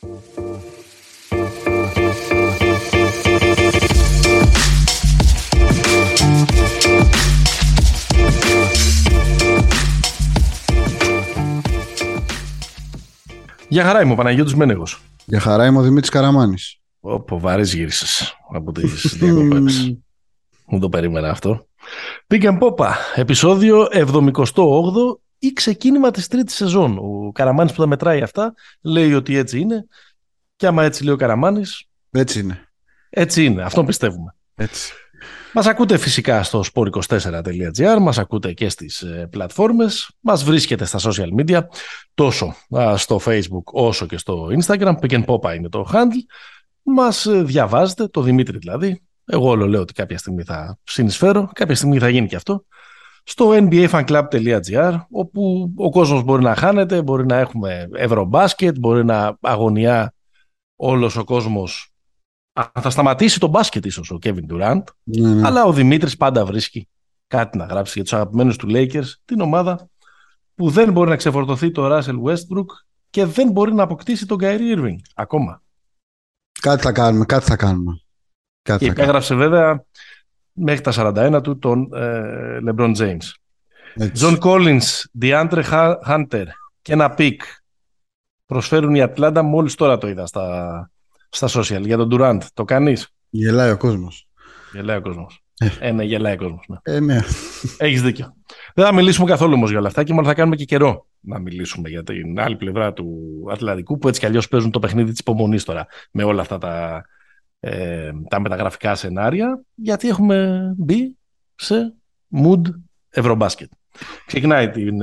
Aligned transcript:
Για 0.00 0.08
χαρά 13.84 14.02
είμαι 14.02 14.12
ο 14.12 14.14
Παναγιώτης 14.14 14.54
Μένεγος. 14.54 15.02
Για 15.24 15.40
χαρά 15.40 15.66
είμαι 15.66 15.78
ο 15.78 15.82
Δημήτρης 15.82 16.10
Καραμάνης. 16.10 16.80
Όπο 17.00 17.40
βαρύς 17.40 17.74
γύρισες 17.74 18.34
από 18.52 18.72
τις 18.72 19.02
διακοπές. 19.18 19.96
Μου 20.66 20.78
το 20.78 20.88
περίμενα 20.88 21.30
αυτό. 21.30 21.66
Πήγαν 22.26 22.58
πόπα, 22.58 22.96
επεισόδιο 23.14 23.88
78 23.92 24.42
ή 25.42 25.52
ξεκίνημα 25.52 26.10
της 26.10 26.28
τρίτης 26.28 26.54
σεζόν. 26.54 26.98
Ο 26.98 27.32
Καραμάνης 27.32 27.72
που 27.72 27.80
τα 27.80 27.86
μετράει 27.86 28.22
αυτά 28.22 28.54
λέει 28.82 29.14
ότι 29.14 29.36
έτσι 29.36 29.58
είναι 29.58 29.86
και 30.56 30.66
άμα 30.66 30.84
έτσι 30.84 31.04
λέει 31.04 31.14
ο 31.14 31.16
Καραμάνης... 31.16 31.84
Έτσι 32.10 32.40
είναι. 32.40 32.68
Έτσι 33.10 33.44
είναι, 33.44 33.62
αυτό 33.62 33.84
πιστεύουμε. 33.84 34.34
Έτσι. 34.54 34.92
Μας 35.52 35.66
ακούτε 35.66 35.96
φυσικά 35.96 36.42
στο 36.42 36.64
sport24.gr, 36.74 37.98
μας 38.00 38.18
ακούτε 38.18 38.52
και 38.52 38.68
στις 38.68 39.02
ε, 39.02 39.28
πλατφόρμες, 39.30 40.10
μας 40.20 40.44
βρίσκεται 40.44 40.84
στα 40.84 40.98
social 41.02 41.28
media, 41.40 41.60
τόσο 42.14 42.56
στο 42.96 43.20
facebook 43.24 43.64
όσο 43.64 44.06
και 44.06 44.18
στο 44.18 44.48
instagram, 44.60 44.94
pick 45.00 45.10
and 45.10 45.24
pop 45.24 45.54
είναι 45.54 45.68
το 45.68 45.90
handle, 45.92 46.24
μας 46.82 47.26
ε, 47.26 47.42
διαβάζετε, 47.42 48.06
το 48.06 48.22
Δημήτρη 48.22 48.58
δηλαδή, 48.58 49.02
εγώ 49.24 49.48
όλο 49.48 49.66
λέω 49.66 49.80
ότι 49.80 49.92
κάποια 49.92 50.18
στιγμή 50.18 50.42
θα 50.42 50.78
συνεισφέρω, 50.82 51.50
κάποια 51.52 51.74
στιγμή 51.74 51.98
θα 51.98 52.08
γίνει 52.08 52.28
και 52.28 52.36
αυτό, 52.36 52.64
στο 53.24 53.50
nbafanclub.gr, 53.52 55.00
όπου 55.10 55.72
ο 55.76 55.90
κόσμος 55.90 56.22
μπορεί 56.22 56.42
να 56.42 56.54
χάνεται, 56.54 57.02
μπορεί 57.02 57.26
να 57.26 57.36
έχουμε 57.36 57.88
ευρωμπάσκετ, 57.92 58.78
μπορεί 58.78 59.04
να 59.04 59.36
αγωνιά 59.40 60.14
όλος 60.76 61.16
ο 61.16 61.24
κόσμος 61.24 61.92
θα 62.80 62.90
σταματήσει 62.90 63.40
το 63.40 63.46
μπάσκετ 63.48 63.84
ίσως 63.84 64.10
ο 64.10 64.18
Kevin 64.22 64.46
Durant, 64.50 64.82
ναι, 65.02 65.34
ναι. 65.34 65.46
αλλά 65.46 65.64
ο 65.64 65.72
Δημήτρης 65.72 66.16
πάντα 66.16 66.44
βρίσκει 66.44 66.88
κάτι 67.26 67.58
να 67.58 67.64
γράψει 67.64 67.92
για 67.94 68.02
τους 68.02 68.12
αγαπημένους 68.12 68.56
του 68.56 68.68
Lakers, 68.70 69.12
την 69.24 69.40
ομάδα 69.40 69.88
που 70.54 70.70
δεν 70.70 70.92
μπορεί 70.92 71.10
να 71.10 71.16
ξεφορτωθεί 71.16 71.70
το 71.70 71.96
Russell 71.96 72.22
Westbrook 72.22 72.66
και 73.10 73.24
δεν 73.24 73.50
μπορεί 73.50 73.74
να 73.74 73.82
αποκτήσει 73.82 74.26
τον 74.26 74.38
Kyrie 74.40 74.76
Irving 74.76 74.96
ακόμα. 75.14 75.62
Κάτι 76.60 76.82
θα 76.82 76.92
κάνουμε, 76.92 77.24
κάτι 77.24 77.44
θα 77.44 77.56
κάνουμε. 77.56 78.00
Κάτι 78.62 78.84
και 78.84 78.90
υπέγραψε 78.90 79.34
βέβαια 79.34 79.84
μέχρι 80.60 80.80
τα 80.80 80.92
41 81.36 81.42
του 81.42 81.58
τον 81.58 81.88
ε, 81.94 82.58
LeBron 82.68 82.96
James. 82.96 83.32
Έτσι. 83.94 84.26
John 84.26 84.38
Collins, 84.38 84.80
DeAndre 85.20 85.62
Hunter 86.06 86.44
και 86.82 86.92
ένα 86.92 87.10
pick 87.10 87.42
προσφέρουν 88.46 88.94
η 88.94 89.02
Ατλάντα 89.02 89.42
μόλις 89.42 89.74
τώρα 89.74 89.98
το 89.98 90.08
είδα 90.08 90.26
στα, 90.26 90.90
στα 91.28 91.48
social 91.48 91.80
για 91.80 91.96
τον 91.96 92.08
Durant. 92.12 92.40
Το 92.54 92.64
κάνεις; 92.64 93.14
Γελάει 93.30 93.70
ο 93.70 93.76
κόσμος. 93.76 94.28
Γελάει 94.72 94.96
ο 94.96 95.00
κόσμος. 95.00 95.44
Ε. 95.58 95.68
ε, 95.80 95.92
ναι, 95.92 96.04
γελάει 96.04 96.34
ο 96.34 96.36
κόσμος. 96.36 96.66
Ναι. 96.68 96.94
Ε, 96.94 97.00
ναι. 97.00 97.18
Έχεις 97.78 98.02
δίκιο. 98.02 98.34
Δεν 98.74 98.84
θα 98.84 98.94
μιλήσουμε 98.94 99.26
καθόλου 99.26 99.52
όμως 99.52 99.70
για 99.70 99.78
όλα 99.78 99.88
αυτά 99.88 100.04
και 100.04 100.12
μόνο 100.12 100.26
θα 100.26 100.34
κάνουμε 100.34 100.56
και 100.56 100.64
καιρό 100.64 101.06
να 101.20 101.38
μιλήσουμε 101.38 101.88
για 101.88 102.02
την 102.02 102.40
άλλη 102.40 102.56
πλευρά 102.56 102.92
του 102.92 103.06
Ατλαντικού 103.50 103.98
που 103.98 104.08
έτσι 104.08 104.20
κι 104.20 104.26
αλλιώς 104.26 104.48
παίζουν 104.48 104.70
το 104.70 104.78
παιχνίδι 104.78 105.10
της 105.10 105.18
υπομονής 105.18 105.64
τώρα 105.64 105.86
με 106.10 106.22
όλα 106.22 106.40
αυτά 106.40 106.58
τα, 106.58 107.02
ε, 107.60 108.10
τα 108.28 108.40
μεταγραφικά 108.40 108.94
σενάρια 108.94 109.62
γιατί 109.74 110.08
έχουμε 110.08 110.70
μπει 110.76 111.16
σε 111.54 111.94
mood 112.44 112.62
ευρωμπάσκετ. 113.10 113.70
Ξεκινάει 114.26 114.70
την 114.70 114.98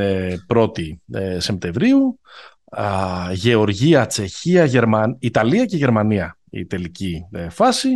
1η 0.54 0.80
ε, 1.12 1.34
ε, 1.34 1.40
Σεπτεμβρίου 1.40 2.20
α, 2.66 3.32
Γεωργία, 3.34 4.06
Τσεχία, 4.06 4.66
Γερμαν... 4.66 5.18
Ιταλία 5.20 5.66
και 5.66 5.78
Γερμανία 5.78 6.38
η 6.50 6.66
τελική 6.66 7.28
ε, 7.32 7.50
φάση. 7.50 7.90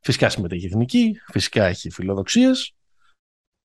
Φυσικά 0.00 0.28
συμμετέχει 0.28 0.64
η 0.64 0.66
εθνική, 0.66 1.20
φυσικά 1.26 1.64
έχει 1.64 1.90
φιλοδοξίες. 1.90 2.74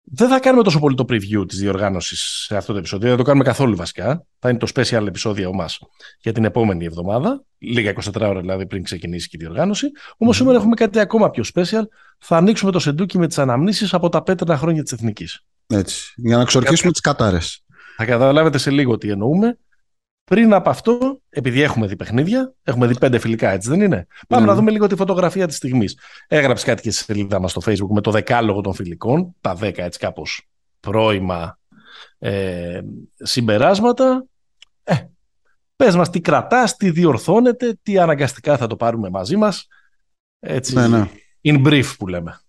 Δεν 0.03 0.29
θα 0.29 0.39
κάνουμε 0.39 0.63
τόσο 0.63 0.79
πολύ 0.79 0.95
το 0.95 1.05
preview 1.09 1.47
της 1.47 1.59
διοργάνωσης 1.59 2.45
σε 2.47 2.57
αυτό 2.57 2.71
το 2.71 2.77
επεισόδιο, 2.77 3.07
δεν 3.07 3.17
το 3.17 3.23
κάνουμε 3.23 3.43
καθόλου 3.43 3.75
βασικά. 3.75 4.25
Θα 4.39 4.49
είναι 4.49 4.57
το 4.57 4.67
special 4.75 5.07
επεισόδιο 5.07 5.53
μας 5.53 5.79
για 6.19 6.31
την 6.31 6.45
επόμενη 6.45 6.85
εβδομάδα, 6.85 7.43
λίγα 7.57 7.93
24 7.93 8.21
ώρα 8.21 8.39
δηλαδή 8.39 8.65
πριν 8.65 8.83
ξεκινήσει 8.83 9.29
και 9.29 9.37
η 9.39 9.45
διοργάνωση. 9.45 9.87
Όμως 10.17 10.35
σήμερα 10.35 10.57
έχουμε 10.57 10.75
κάτι 10.75 10.99
ακόμα 10.99 11.29
πιο 11.29 11.43
special. 11.53 11.83
Θα 12.17 12.37
ανοίξουμε 12.37 12.71
το 12.71 12.79
σεντούκι 12.79 13.17
με 13.17 13.27
τις 13.27 13.37
αναμνήσεις 13.37 13.93
από 13.93 14.09
τα 14.09 14.23
πέτρινα 14.23 14.57
χρόνια 14.57 14.83
της 14.83 14.91
εθνικής. 14.91 15.43
Έτσι, 15.67 16.13
για 16.15 16.37
να 16.37 16.43
ξορκίσουμε 16.43 16.91
τις 16.91 17.01
κατάρες. 17.01 17.63
Θα 17.97 18.05
καταλάβετε 18.05 18.57
σε 18.57 18.71
λίγο 18.71 18.97
τι 18.97 19.09
εννοούμε. 19.09 19.57
Πριν 20.23 20.53
από 20.53 20.69
αυτό, 20.69 21.21
επειδή 21.29 21.61
έχουμε 21.61 21.87
δει 21.87 21.95
παιχνίδια, 21.95 22.53
έχουμε 22.63 22.87
δει 22.87 22.97
πέντε 22.97 23.19
φιλικά, 23.19 23.49
έτσι 23.49 23.69
δεν 23.69 23.81
είναι; 23.81 24.07
Πάμε 24.27 24.45
να 24.45 24.51
ναι. 24.51 24.57
δούμε 24.57 24.71
λίγο 24.71 24.87
τη 24.87 24.95
φωτογραφία 24.95 25.47
της 25.47 25.55
στιγμής. 25.55 25.97
Έγραψε 26.27 26.65
κάτι 26.65 26.81
και 26.81 26.91
στη 26.91 27.03
σελίδα 27.03 27.39
μας 27.39 27.51
στο 27.51 27.61
Facebook 27.65 27.89
με 27.89 28.01
το 28.01 28.11
δεκάλογο 28.11 28.61
των 28.61 28.73
φιλικών, 28.73 29.35
τα 29.41 29.55
δέκα 29.55 29.83
έτσι 29.83 29.99
κάπως 29.99 30.47
πρώιμα 30.79 31.59
ε, 32.19 32.81
συμπεράσματα. 33.17 34.25
Ε, 34.83 34.95
πες 35.75 35.95
μας 35.95 36.09
τι 36.09 36.21
κρατάς, 36.21 36.75
τι 36.75 36.89
διορθώνεται, 36.89 37.79
τι 37.83 37.97
αναγκαστικά 37.97 38.57
θα 38.57 38.67
το 38.67 38.75
πάρουμε 38.75 39.09
μαζί 39.09 39.35
μας. 39.35 39.67
Έτσι, 40.39 40.75
ναι, 40.75 40.87
ναι. 40.87 41.09
in 41.41 41.67
brief 41.67 41.95
που 41.97 42.07
λέμε. 42.07 42.39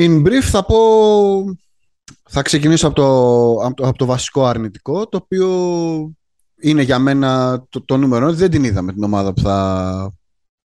In 0.00 0.26
brief 0.26 0.42
θα 0.42 0.64
πω, 0.64 0.78
θα 2.22 2.42
ξεκινήσω 2.42 2.86
από 2.86 2.96
το, 2.96 3.84
από 3.86 3.98
το 3.98 4.06
βασικό 4.06 4.44
αρνητικό, 4.44 5.08
το 5.08 5.16
οποίο 5.16 5.48
είναι 6.60 6.82
για 6.82 6.98
μένα 6.98 7.62
το, 7.68 7.84
το 7.84 7.96
νούμερο. 7.96 8.32
Δεν 8.32 8.50
την 8.50 8.64
είδαμε 8.64 8.92
την 8.92 9.02
ομάδα 9.02 9.32
που 9.32 9.40
θα, 9.40 10.12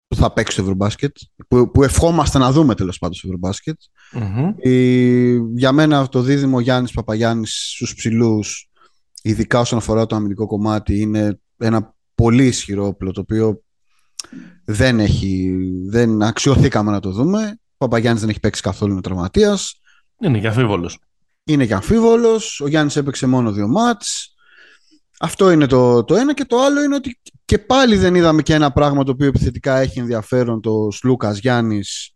που 0.07 0.15
θα 0.15 0.33
παίξει 0.33 0.53
στο 0.53 0.61
Ευρωμπάσκετ. 0.61 1.15
Που, 1.47 1.71
που 1.71 1.83
ευχόμαστε 1.83 2.37
να 2.37 2.51
δούμε 2.51 2.75
τέλος 2.75 2.97
πάντων 2.97 3.15
στο 3.15 3.27
ευρωμπασκετ 3.27 3.77
για 5.55 5.71
μένα 5.71 6.07
το 6.07 6.21
δίδυμο 6.21 6.59
Γιάννης 6.59 6.91
Παπαγιάννης 6.91 7.71
στους 7.75 7.95
ψηλούς, 7.95 8.69
ειδικά 9.21 9.59
όσον 9.59 9.77
αφορά 9.77 10.05
το 10.05 10.15
αμυντικό 10.15 10.47
κομμάτι, 10.47 10.99
είναι 10.99 11.39
ένα 11.57 11.95
πολύ 12.15 12.45
ισχυρό 12.45 12.87
όπλο 12.87 13.11
το 13.11 13.21
οποίο 13.21 13.61
δεν, 14.65 14.99
έχει, 14.99 15.57
δεν 15.85 16.21
αξιοθήκαμε 16.21 16.91
να 16.91 16.99
το 16.99 17.11
δούμε. 17.11 17.59
Ο 17.71 17.77
Παπαγιάννης 17.77 18.21
δεν 18.21 18.29
έχει 18.29 18.39
παίξει 18.39 18.61
καθόλου 18.61 18.93
με 18.93 19.01
τραυματίας. 19.01 19.79
Είναι 20.19 20.39
και 20.39 20.47
αμφίβολος. 20.47 20.99
Είναι 21.43 21.65
και 21.65 21.73
αμφίβολος. 21.73 22.59
Ο 22.61 22.67
Γιάννης 22.67 22.95
έπαιξε 22.95 23.27
μόνο 23.27 23.51
δύο 23.51 23.67
μάτς. 23.67 24.35
Αυτό 25.19 25.51
είναι 25.51 25.65
το, 25.65 26.03
το 26.03 26.15
ένα 26.15 26.33
και 26.33 26.45
το 26.45 26.57
άλλο 26.61 26.83
είναι 26.83 26.95
ότι 26.95 27.19
και 27.45 27.57
πάλι 27.57 27.97
δεν 27.97 28.15
είδαμε 28.15 28.41
και 28.41 28.53
ένα 28.53 28.71
πράγμα 28.71 29.03
το 29.03 29.11
οποίο 29.11 29.27
επιθετικά 29.27 29.77
έχει 29.77 29.99
ενδιαφέρον 29.99 30.61
το 30.61 30.87
Σλούκας 30.91 31.37
Γιάννης 31.37 32.11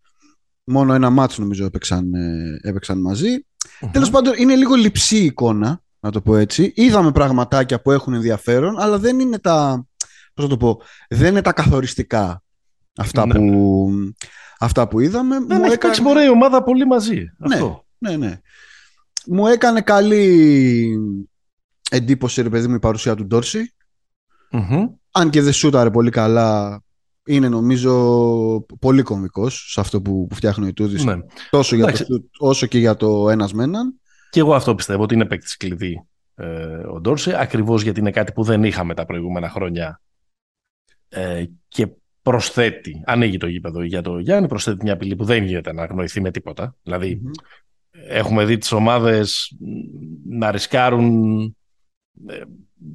μόνο 0.63 0.93
ένα 0.93 1.09
μάτσο 1.09 1.41
νομίζω 1.41 1.65
έπαιξαν, 1.65 2.13
ε, 2.13 2.59
έπαιξαν 2.61 3.01
μαζί 3.01 3.27
mm-hmm. 3.37 3.89
τέλος 3.91 4.09
πάντων 4.09 4.33
είναι 4.37 4.55
λίγο 4.55 4.75
λυψή 4.75 5.17
η 5.17 5.25
εικόνα 5.25 5.81
να 5.99 6.11
το 6.11 6.21
πω 6.21 6.35
έτσι 6.35 6.71
είδαμε 6.75 7.11
πραγματάκια 7.11 7.81
που 7.81 7.91
έχουν 7.91 8.13
ενδιαφέρον 8.13 8.79
αλλά 8.79 8.97
δεν 8.97 9.19
είναι 9.19 9.39
τα 9.39 9.85
πώς 10.33 10.47
το 10.47 10.57
πω 10.57 10.81
δεν 11.09 11.27
είναι 11.27 11.41
τα 11.41 11.53
καθοριστικά 11.53 12.43
αυτά, 12.97 13.25
ναι. 13.25 13.33
που, 13.33 13.89
αυτά 14.59 14.87
που 14.87 14.99
είδαμε 14.99 15.39
δεν 15.39 15.63
έχει 15.63 15.73
έκανε... 15.73 15.93
παίξει 15.93 16.25
η 16.25 16.29
ομάδα 16.29 16.63
πολύ 16.63 16.85
μαζί 16.85 17.31
ναι, 17.37 17.55
αυτό. 17.55 17.85
ναι, 17.97 18.17
ναι. 18.17 18.39
Μου 19.25 19.47
έκανε 19.47 19.81
καλή 19.81 20.97
εντύπωση, 21.91 22.41
ρε 22.41 22.49
παιδί 22.49 22.67
μου, 22.67 22.75
η 22.75 22.79
παρουσία 22.79 23.15
του 23.15 23.25
ντορση 23.25 23.73
Αν 25.11 25.29
και 25.29 25.41
δεν 25.41 25.53
σούταρε 25.53 25.89
πολύ 25.89 26.09
καλά, 26.09 26.81
είναι 27.25 27.49
νομίζω 27.49 28.65
πολύ 28.79 29.01
κομβικός 29.01 29.71
σε 29.71 29.79
αυτό 29.79 30.01
που, 30.01 30.27
που 30.27 30.35
φτιάχνει 30.35 30.67
ο 30.67 30.73
Τούδης. 30.73 31.03
Ναι. 31.03 31.15
Τόσο 31.49 31.75
για 31.75 31.91
το 31.91 32.05
όσο 32.37 32.65
και 32.65 32.77
για 32.77 32.95
το 32.95 33.29
ένας 33.29 33.53
με 33.53 33.63
έναν. 33.63 33.99
Και 34.29 34.39
εγώ 34.39 34.53
αυτό 34.53 34.75
πιστεύω 34.75 35.03
ότι 35.03 35.13
είναι 35.13 35.25
παίκτης 35.25 35.57
κλειδί 35.57 36.05
ε, 36.35 36.45
ο 36.75 36.99
Ντόρση, 36.99 37.33
ακριβώς 37.33 37.81
γιατί 37.81 37.99
είναι 37.99 38.11
κάτι 38.11 38.31
που 38.31 38.43
δεν 38.43 38.63
είχαμε 38.63 38.93
τα 38.93 39.05
προηγούμενα 39.05 39.49
χρόνια 39.49 40.01
ε, 41.09 41.45
και 41.67 41.87
προσθέτει, 42.21 43.01
ανοίγει 43.05 43.37
το 43.37 43.47
γήπεδο 43.47 43.83
για 43.83 44.01
το 44.01 44.19
Γιάννη, 44.19 44.47
προσθέτει 44.47 44.83
μια 44.83 44.93
απειλή 44.93 45.15
που 45.15 45.23
δεν 45.23 45.43
γίνεται 45.43 45.73
να 45.73 45.83
αγνοηθεί 45.83 46.21
με 46.21 46.31
τίποτα. 46.31 46.75
Δηλαδή, 46.83 47.21
έχουμε 48.07 48.45
δει 48.45 48.57
τις 48.57 48.71
ομάδες 48.71 49.57
να 50.29 50.51
ρισκάρουν 50.51 51.41
ε, 51.43 51.51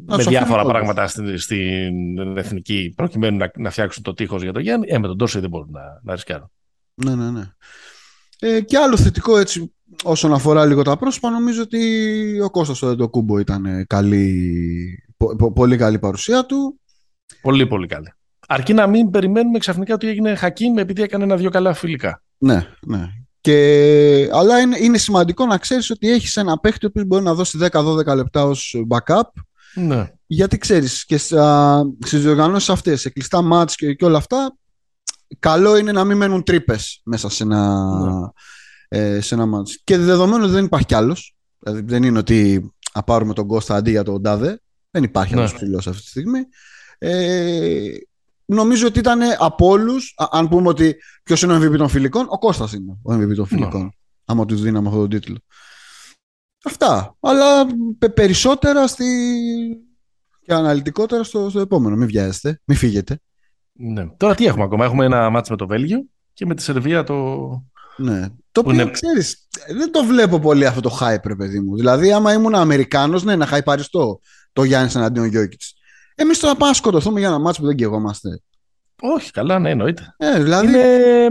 με 0.06 0.22
διάφορα 0.22 0.64
πράγματα 0.64 1.06
στην, 1.06 1.38
στην, 1.38 2.18
εθνική 2.36 2.92
προκειμένου 2.96 3.36
να, 3.36 3.50
να 3.56 3.70
φτιάξουν 3.70 4.02
το 4.02 4.14
τείχος 4.14 4.42
για 4.42 4.52
το 4.52 4.60
Γιάννη. 4.60 4.86
Ε, 4.90 4.98
με 4.98 5.06
τον 5.06 5.18
Τόρση 5.18 5.40
δεν 5.40 5.50
μπορούν 5.50 5.70
να, 5.70 6.00
να 6.02 6.14
ρισκάρουν. 6.14 6.50
Ναι, 6.94 7.14
ναι, 7.14 7.30
ναι. 7.30 7.50
Ε, 8.38 8.60
και 8.60 8.78
άλλο 8.78 8.96
θετικό 8.96 9.38
έτσι 9.38 9.74
όσον 10.02 10.32
αφορά 10.32 10.66
λίγο 10.66 10.82
τα 10.82 10.96
πρόσωπα 10.96 11.30
νομίζω 11.30 11.62
ότι 11.62 12.40
ο 12.40 12.50
Κώστας 12.50 12.82
ο 12.82 12.90
Εντοκούμπο 12.90 13.38
ήταν 13.38 13.86
καλή, 13.86 15.04
πο, 15.16 15.52
πολύ 15.52 15.76
καλή 15.76 15.98
παρουσία 15.98 16.46
του. 16.46 16.80
Πολύ 17.42 17.66
πολύ 17.66 17.86
καλή. 17.86 18.12
Αρκεί 18.48 18.74
να 18.74 18.86
μην 18.86 19.10
περιμένουμε 19.10 19.58
ξαφνικά 19.58 19.94
ότι 19.94 20.08
έγινε 20.08 20.34
Χακίμ 20.34 20.78
επειδή 20.78 21.02
έκανε 21.02 21.24
ένα-δυο 21.24 21.50
καλά 21.50 21.74
φιλικά. 21.74 22.22
Ναι, 22.38 22.66
ναι. 22.86 23.08
Και, 23.46 24.28
αλλά 24.32 24.60
είναι, 24.60 24.76
είναι 24.80 24.98
σημαντικό 24.98 25.46
να 25.46 25.58
ξέρεις 25.58 25.90
ότι 25.90 26.10
έχεις 26.10 26.36
ένα 26.36 26.58
παίχτη 26.58 26.90
που 26.90 27.04
μπορεί 27.04 27.22
να 27.22 27.34
δώσει 27.34 27.58
10-12 27.70 28.04
λεπτά 28.14 28.44
ως 28.44 28.76
backup 28.88 29.22
Ναι. 29.74 30.12
Γιατί 30.26 30.58
ξέρεις, 30.58 31.04
και 31.04 31.16
στις 31.16 32.22
διοργανώσεις 32.22 32.70
αυτές, 32.70 33.00
σε 33.00 33.10
κλειστά 33.10 33.42
μάτς 33.42 33.76
και, 33.76 33.94
και 33.94 34.04
όλα 34.04 34.16
αυτά, 34.18 34.56
καλό 35.38 35.76
είναι 35.76 35.92
να 35.92 36.04
μην 36.04 36.16
μένουν 36.16 36.42
τρύπες 36.42 37.00
μέσα 37.04 37.28
σε 37.28 37.42
ένα, 37.42 37.84
ναι. 38.00 38.28
ε, 38.88 39.20
σε 39.20 39.34
ένα 39.34 39.46
μάτς. 39.46 39.80
Και 39.84 39.98
δεδομένου 39.98 40.42
ότι 40.44 40.52
δεν 40.52 40.64
υπάρχει 40.64 40.86
κι 40.86 40.94
άλλος, 40.94 41.36
δηλαδή 41.58 41.82
δεν 41.86 42.02
είναι 42.02 42.18
ότι 42.18 42.72
να 42.94 43.02
πάρουμε 43.02 43.34
τον 43.34 43.46
Κώστα 43.46 43.74
αντί 43.74 43.90
για 43.90 44.02
τον 44.02 44.22
Τάδε, 44.22 44.60
δεν 44.90 45.02
υπάρχει 45.02 45.34
ναι. 45.34 45.40
άλλος 45.40 45.54
ψηλός 45.54 45.86
αυτή 45.86 46.02
τη 46.02 46.08
στιγμή. 46.08 46.40
Ε, 46.98 47.88
νομίζω 48.46 48.86
ότι 48.86 48.98
ήταν 48.98 49.20
από 49.38 49.66
όλους, 49.66 50.14
αν 50.30 50.48
πούμε 50.48 50.68
ότι 50.68 50.96
ποιος 51.22 51.42
είναι 51.42 51.54
ο 51.54 51.56
MVP 51.56 51.76
των 51.76 51.88
φιλικών, 51.88 52.26
ο 52.28 52.38
Κώστας 52.38 52.72
είναι 52.72 52.98
ο 53.02 53.14
MVP 53.14 53.34
των 53.34 53.46
φιλικών. 53.46 53.82
Ναι. 53.82 53.88
Άμα 54.24 54.44
τους 54.44 54.60
δίναμε 54.62 54.88
αυτόν 54.88 55.00
τον 55.00 55.20
τίτλο. 55.20 55.36
Αυτά. 56.64 57.16
Αλλά 57.20 57.66
περισσότερα 58.14 58.86
στη... 58.86 59.04
και 60.42 60.52
αναλυτικότερα 60.52 61.22
στο, 61.22 61.50
στο 61.50 61.60
επόμενο. 61.60 61.96
Μην 61.96 62.06
βιάζεστε, 62.06 62.60
μην 62.64 62.76
φύγετε. 62.76 63.20
Ναι. 63.72 64.06
Τώρα 64.16 64.34
τι 64.34 64.46
έχουμε 64.46 64.64
ακόμα; 64.64 64.84
Έχουμε 64.84 65.04
ένα 65.04 65.30
μάτς 65.30 65.50
με 65.50 65.56
το 65.56 65.66
Βέλγιο 65.66 66.06
και 66.32 66.46
με 66.46 66.54
τη 66.54 66.62
Σερβία 66.62 67.04
το... 67.04 67.14
Ναι. 67.96 68.28
Το 68.52 68.60
οποίο 68.60 68.72
είναι... 68.72 68.90
ξέρεις, 68.90 69.48
δεν 69.76 69.92
το 69.92 70.04
βλέπω 70.04 70.38
πολύ 70.38 70.66
αυτό 70.66 70.80
το 70.80 70.98
hype, 71.00 71.24
ρε 71.24 71.34
παιδί 71.34 71.60
μου. 71.60 71.76
Δηλαδή, 71.76 72.12
άμα 72.12 72.32
ήμουν 72.32 72.54
Αμερικάνος, 72.54 73.24
ναι, 73.24 73.36
να 73.36 73.46
χαϊπαριστώ 73.46 74.20
το 74.52 74.64
Γιάννης 74.64 74.94
εναντίον 74.94 75.26
Γιώκητς. 75.26 75.74
Εμείς 76.18 76.38
τώρα 76.38 76.54
πάμε 76.54 76.70
να 76.70 76.76
σκοτωθούμε 76.76 77.18
για 77.18 77.28
ένα 77.28 77.38
μάτσο 77.38 77.60
που 77.60 77.66
δεν 77.66 77.76
καιγόμαστε. 77.76 78.42
Όχι, 79.00 79.30
καλά, 79.30 79.58
ναι, 79.58 79.70
εννοείται. 79.70 80.14
Ε, 80.16 80.42
δηλαδή... 80.42 80.66
Είναι 80.66 81.30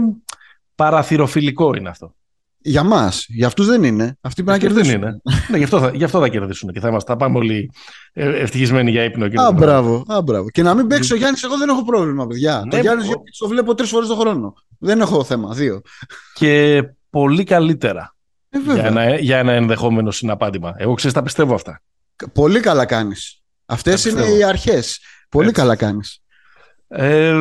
παραθυροφιλικό 0.74 1.74
είναι 1.74 1.88
αυτό. 1.88 2.14
Για 2.58 2.82
μας. 2.82 3.24
Για 3.28 3.46
αυτούς 3.46 3.66
δεν 3.66 3.84
είναι. 3.84 4.18
Αυτοί 4.20 4.42
πρέπει 4.42 4.62
να 4.62 4.68
κερδίσουν. 4.68 5.00
Δεν 5.00 5.08
είναι. 5.08 5.20
ναι, 5.50 5.56
γι 5.56 5.64
αυτό, 5.64 5.80
θα, 5.80 5.90
γι 5.94 6.04
αυτό 6.04 6.20
θα 6.20 6.28
κερδίσουν 6.28 6.72
και 6.72 6.80
θα, 6.80 6.88
είμαστε, 6.88 7.12
θα 7.12 7.18
πάμε 7.18 7.38
όλοι 7.38 7.70
ε, 8.12 8.40
ευτυχισμένοι 8.40 8.90
για 8.90 9.04
ύπνο. 9.04 9.42
α, 9.42 9.52
μπράβο, 9.52 10.04
α, 10.06 10.22
μπράβο. 10.22 10.50
Και 10.50 10.62
να 10.62 10.74
μην 10.74 10.86
παίξει 10.86 11.12
ο 11.12 11.16
Γιάννης, 11.16 11.42
εγώ 11.42 11.56
δεν 11.58 11.68
έχω 11.68 11.84
πρόβλημα, 11.84 12.26
παιδιά. 12.26 12.62
Ναι, 12.64 12.70
το 12.70 12.76
Γιάννης 12.76 13.08
ο... 13.08 13.22
το 13.38 13.48
βλέπω 13.48 13.74
τρεις 13.74 13.88
φορές 13.88 14.08
το 14.08 14.16
χρόνο. 14.16 14.54
Δεν 14.78 15.00
έχω 15.00 15.24
θέμα. 15.24 15.54
Δύο. 15.54 15.80
Και 16.34 16.82
πολύ 17.10 17.44
καλύτερα. 17.44 18.14
Ε, 18.48 18.58
για, 18.58 18.84
ένα, 18.84 19.18
για 19.18 19.38
ένα 19.38 19.52
ενδεχόμενο 19.52 20.10
συναπάντημα. 20.10 20.74
Εγώ 20.76 20.94
ξέρω, 20.94 21.12
τα 21.12 21.22
πιστεύω 21.22 21.54
αυτά. 21.54 21.82
Πολύ 22.32 22.60
καλά 22.60 22.84
κάνεις. 22.84 23.42
Αυτές 23.66 24.04
είναι 24.04 24.24
οι 24.24 24.42
αρχές. 24.42 25.00
Πολύ 25.28 25.50
καλά 25.50 25.76
κάνεις. 25.76 26.20
Ε, 26.88 27.34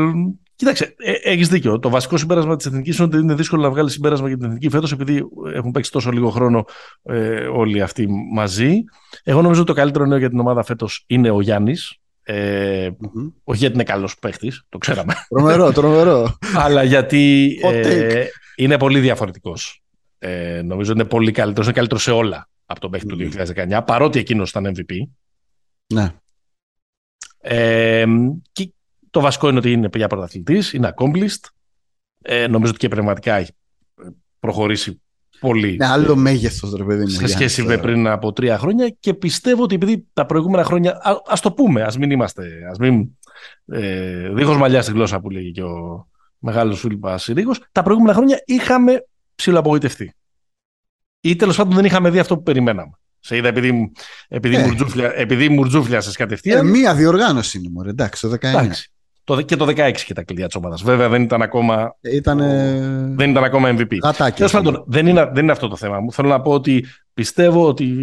Κοίταξε, 0.56 0.96
ε, 0.98 1.12
έχεις 1.12 1.48
δίκιο. 1.48 1.80
Το 1.80 1.90
βασικό 1.90 2.18
συμπέρασμα 2.18 2.56
της 2.56 2.66
εθνικής 2.66 2.98
είναι 2.98 3.08
ότι 3.08 3.18
είναι 3.18 3.34
δύσκολο 3.34 3.62
να 3.62 3.70
βγάλεις 3.70 3.92
συμπέρασμα 3.92 4.28
για 4.28 4.38
την 4.38 4.46
εθνική 4.46 4.70
φέτος, 4.70 4.92
επειδή 4.92 5.24
έχουν 5.54 5.72
παίξει 5.72 5.92
τόσο 5.92 6.12
λίγο 6.12 6.30
χρόνο 6.30 6.66
ε, 7.04 7.46
όλοι 7.46 7.82
αυτοί 7.82 8.08
μαζί. 8.34 8.84
Εγώ 9.24 9.42
νομίζω 9.42 9.62
ότι 9.62 9.70
το 9.70 9.76
καλύτερο 9.76 10.06
νέο 10.06 10.18
για 10.18 10.30
την 10.30 10.40
ομάδα 10.40 10.64
φέτος 10.64 11.04
είναι 11.08 11.30
ο 11.30 11.42
Γιάννης. 11.42 11.98
Ε, 12.24 12.90
mm-hmm. 12.90 13.32
Όχι 13.44 13.60
γιατί 13.60 13.74
είναι 13.74 13.84
καλός 13.84 14.20
παίχτης, 14.20 14.64
το 14.70 14.78
ξέραμε. 14.78 15.14
Τρομερό, 15.30 15.72
τρομερό. 15.72 16.38
Αλλά 16.66 16.84
γιατί 16.84 17.56
ε, 17.64 18.26
είναι 18.56 18.78
πολύ 18.78 19.00
διαφορετικός. 19.00 19.84
Ε, 20.20 20.62
νομίζω 20.64 20.92
ότι 20.92 21.00
είναι 21.00 21.10
πολύ 21.10 21.32
καλύτερος. 21.32 21.66
Είναι 21.66 21.76
καλύτερος 21.76 22.04
σε 22.04 22.12
όλα 22.12 22.50
από 22.66 22.80
τον 22.80 22.92
παίχτη 22.92 23.08
mm-hmm. 23.14 23.30
του 23.32 23.54
2019, 23.78 23.80
παρότι 23.86 24.20
εκείνος 24.20 24.50
ήταν 24.50 24.74
MVP. 24.76 24.94
Ναι. 25.94 26.14
Ε, 27.40 28.06
και 28.52 28.74
το 29.10 29.20
βασικό 29.20 29.50
είναι 29.50 29.58
ότι 29.58 29.72
είναι 29.72 29.90
πια 29.90 30.08
πρωταθλητής, 30.08 30.74
είναι 30.74 30.94
accomplished. 30.96 31.50
Ε, 32.22 32.48
νομίζω 32.48 32.72
ότι 32.72 32.80
και 32.80 32.88
πνευματικά 32.88 33.36
έχει 33.36 33.52
προχωρήσει 34.40 35.02
πολύ. 35.40 35.74
Είναι 35.74 35.86
άλλο 35.86 36.16
μέγεθος, 36.16 36.74
ρε 36.74 36.84
παιδί 36.84 37.02
μου. 37.02 37.10
Σε 37.10 37.28
σχέση 37.28 37.64
με 37.64 37.78
πριν 37.78 38.08
από 38.08 38.34
τρία 38.34 38.58
χρόνια 38.58 38.90
και 38.90 39.14
πιστεύω 39.14 39.64
ότι 39.64 39.76
επειδή 39.76 40.08
τα 40.14 40.26
προηγούμενα 40.26 40.64
χρόνια. 40.64 40.92
Α 41.04 41.34
το 41.42 41.52
πούμε, 41.52 41.82
ας 41.82 41.98
μην 41.98 42.12
είμαστε. 42.12 42.48
Ας 42.72 42.78
μην, 42.78 43.18
ε, 43.66 44.30
δίχως 44.30 44.58
μαλλιά 44.58 44.82
στη 44.82 44.92
γλώσσα 44.92 45.20
που 45.20 45.30
λέγει 45.30 45.52
και 45.52 45.64
ο 45.64 46.08
μεγάλος 46.38 46.80
Φίλιππας 46.80 47.24
Συρίγο, 47.24 47.52
τα 47.72 47.84
προηγούμενα 47.84 48.14
χρόνια 48.14 48.42
είχαμε 48.46 49.06
ψηλοαπογοητευτεί. 49.36 50.14
Ή 51.20 51.36
τέλος 51.36 51.58
πάντων 51.58 51.76
δεν 51.76 51.86
είχαμε 51.86 52.10
δει 52.10 52.20
αυτό 52.20 52.36
που 52.36 52.44
περιμέναμε. 52.44 52.92
Σε 53.26 53.36
είδα 53.36 53.48
επειδή, 53.48 53.92
επειδή, 54.28 54.56
ε. 54.56 54.66
μουρτζούφλια, 54.66 55.12
επειδή 55.16 55.50
μουρτζούφλιασες 55.50 56.16
κατευθείαν. 56.16 56.68
Ε, 56.68 56.70
μία 56.70 56.96
διοργάνωση 56.96 57.58
είναι, 57.58 57.70
μωρέ, 57.72 57.90
εντάξει, 57.90 58.22
το 58.22 58.34
19. 58.34 58.44
Εντάξει. 58.44 58.92
Το, 59.24 59.42
και 59.42 59.56
το 59.56 59.66
16 59.66 59.92
και 60.06 60.14
τα 60.14 60.24
κλειδιά 60.24 60.46
της 60.46 60.56
ομάδας. 60.56 60.84
Βέβαια 60.84 61.10
δεν 61.10 61.22
ήταν 61.22 61.42
ακόμα. 61.42 61.96
Ήταν, 62.02 62.38
δεν 63.16 63.30
ήταν 63.30 63.44
ακόμα 63.44 63.70
MVP. 63.70 63.98
Τέλος 64.36 64.52
πάντων, 64.52 64.84
δεν 64.88 65.08
είναι, 65.08 65.30
δεν 65.34 65.44
είναι 65.44 65.52
αυτό 65.52 65.68
το 65.68 65.76
θέμα 65.76 66.00
μου. 66.00 66.12
Θέλω 66.12 66.28
να 66.28 66.42
πω 66.42 66.52
ότι 66.52 66.86
πιστεύω 67.14 67.68
ότι, 67.68 67.96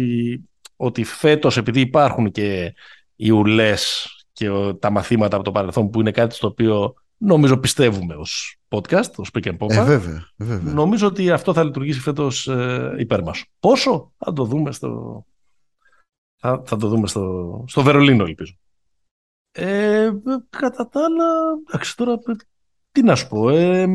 ότι 0.75 1.03
φέτος, 1.03 1.57
επειδή 1.57 1.79
υπάρχουν 1.79 2.31
και 2.31 2.73
οι 3.15 3.29
ουλές 3.29 4.07
και 4.33 4.49
τα 4.79 4.91
μαθήματα 4.91 5.35
από 5.35 5.45
το 5.45 5.51
παρελθόν, 5.51 5.89
που 5.89 5.99
είναι 5.99 6.11
κάτι 6.11 6.35
στο 6.35 6.47
οποίο 6.47 6.93
νομίζω 7.23 7.57
πιστεύουμε 7.57 8.15
ως 8.15 8.57
podcast, 8.67 9.11
ως 9.15 9.29
pick 9.33 9.43
and 9.43 9.57
pop. 9.57 9.69
Ε, 9.69 9.83
βέβαια, 9.83 10.29
βέβαια. 10.37 10.73
Νομίζω 10.73 11.07
ότι 11.07 11.31
αυτό 11.31 11.53
θα 11.53 11.63
λειτουργήσει 11.63 11.99
φέτος 11.99 12.47
ε, 12.47 12.95
υπέρ 12.97 13.23
μας. 13.23 13.45
Πόσο; 13.59 14.13
Θα 14.17 14.33
το 14.33 14.43
δούμε 14.43 14.71
στο. 14.71 15.25
Θα, 16.35 16.63
θα 16.65 16.77
το 16.77 16.87
δούμε 16.87 17.07
στο, 17.07 17.65
στο 17.67 17.81
Βερολίνο, 17.81 18.23
ελπίζω. 18.23 18.53
Ε, 19.51 20.11
κατά 20.49 20.89
τα 20.89 21.03
άλλα, 21.03 21.25
εντάξει, 21.67 21.97
τώρα 21.97 22.19
τι 22.91 23.03
να 23.03 23.15
σου 23.15 23.27
πω. 23.27 23.49
Ε, 23.49 23.87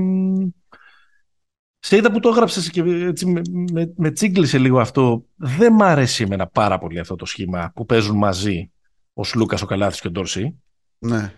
σε 1.78 1.96
είδα 1.96 2.12
που 2.12 2.20
το 2.20 2.28
έγραψες 2.28 2.70
και 2.70 2.80
έτσι, 2.80 3.26
με, 3.26 3.40
με, 3.72 3.92
με 3.96 4.10
τσίγκλισε 4.10 4.58
λίγο 4.58 4.80
αυτό. 4.80 5.24
Δεν 5.36 5.72
μ' 5.72 5.82
αρέσει 5.82 6.22
εμένα 6.22 6.46
πάρα 6.46 6.78
πολύ 6.78 6.98
αυτό 6.98 7.16
το 7.16 7.24
σχήμα 7.24 7.72
που 7.74 7.86
παίζουν 7.86 8.16
μαζί 8.16 8.72
ο 9.12 9.24
Σλούκα, 9.24 9.58
ο 9.62 9.66
Καλάθης 9.66 10.00
και 10.00 10.06
ο 10.06 10.10
Ντόρση. 10.10 10.62
Ναι. 10.98 11.32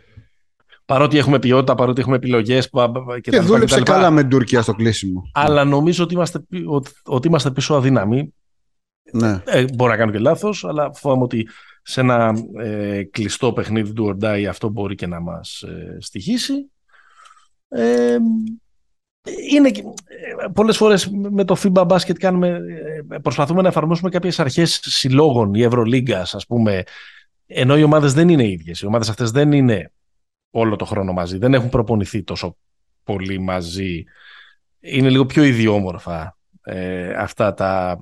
Παρότι 0.91 1.19
έχουμε 1.19 1.39
ποιότητα, 1.39 1.75
παρότι 1.75 2.01
έχουμε 2.01 2.17
επιλογές. 2.17 2.71
Και, 3.21 3.31
και 3.31 3.41
δούλεψε 3.41 3.83
καλά 3.83 4.11
με 4.11 4.21
την 4.21 4.31
Τουρκία 4.31 4.63
στο 4.63 4.75
κλείσιμο. 4.75 5.23
Αλλά 5.33 5.65
νομίζω 5.65 6.05
ότι 6.05 6.15
είμαστε, 6.15 6.41
ότι, 6.67 6.91
ότι 7.05 7.29
είμαστε 7.29 7.51
πίσω 7.51 7.75
αδύναμοι. 7.75 8.35
Ναι. 9.13 9.43
Ε, 9.45 9.65
μπορώ 9.75 9.91
να 9.91 9.97
κάνω 9.97 10.13
και 10.13 10.19
λάθος, 10.19 10.65
αλλά 10.65 10.93
φοβάμαι 10.95 11.23
ότι 11.23 11.49
σε 11.83 12.01
ένα 12.01 12.35
ε, 12.59 13.03
κλειστό 13.03 13.53
παιχνίδι 13.53 13.93
του 13.93 14.05
Ορντάι 14.05 14.47
αυτό 14.47 14.69
μπορεί 14.69 14.95
και 14.95 15.07
να 15.07 15.21
μας 15.21 15.63
ε, 15.63 15.97
στοιχήσει. 16.01 16.71
Ε, 17.69 18.17
είναι, 19.51 19.69
ε, 19.69 19.73
πολλές 20.55 20.77
φορές 20.77 21.11
με 21.31 21.45
το 21.45 21.57
FIBA 21.63 21.87
Basket 21.87 22.19
κάνουμε, 22.19 22.49
ε, 23.09 23.19
προσπαθούμε 23.19 23.63
να 23.63 23.69
εφαρμόσουμε 23.69 24.11
κάποιες 24.11 24.41
αρχές 24.41 24.81
συλλόγων, 24.83 25.55
η 25.55 25.63
Ευρωλίγκας, 25.63 26.35
ας 26.35 26.47
πούμε, 26.47 26.83
ενώ 27.47 27.79
οι 27.79 27.83
ομάδες 27.83 28.13
δεν 28.13 28.29
είναι 28.29 28.49
ίδιες. 28.49 28.81
Οι 28.81 28.87
ομάδες 28.87 29.09
αυτές 29.09 29.31
δεν 29.31 29.53
είναι 29.53 29.91
όλο 30.51 30.77
το 30.77 30.85
χρόνο 30.85 31.13
μαζί, 31.13 31.39
δεν 31.39 31.55
έχουν 31.55 31.69
προπονηθεί 31.69 32.23
τόσο 32.23 32.57
πολύ 33.05 33.39
μαζί. 33.39 34.05
Είναι 34.81 35.11
λίγο 35.11 35.27
πιο 35.27 35.43
ιδιόμορφα 35.43 36.37
ε, 36.63 37.13
αυτά 37.13 37.55
τα, 37.55 37.99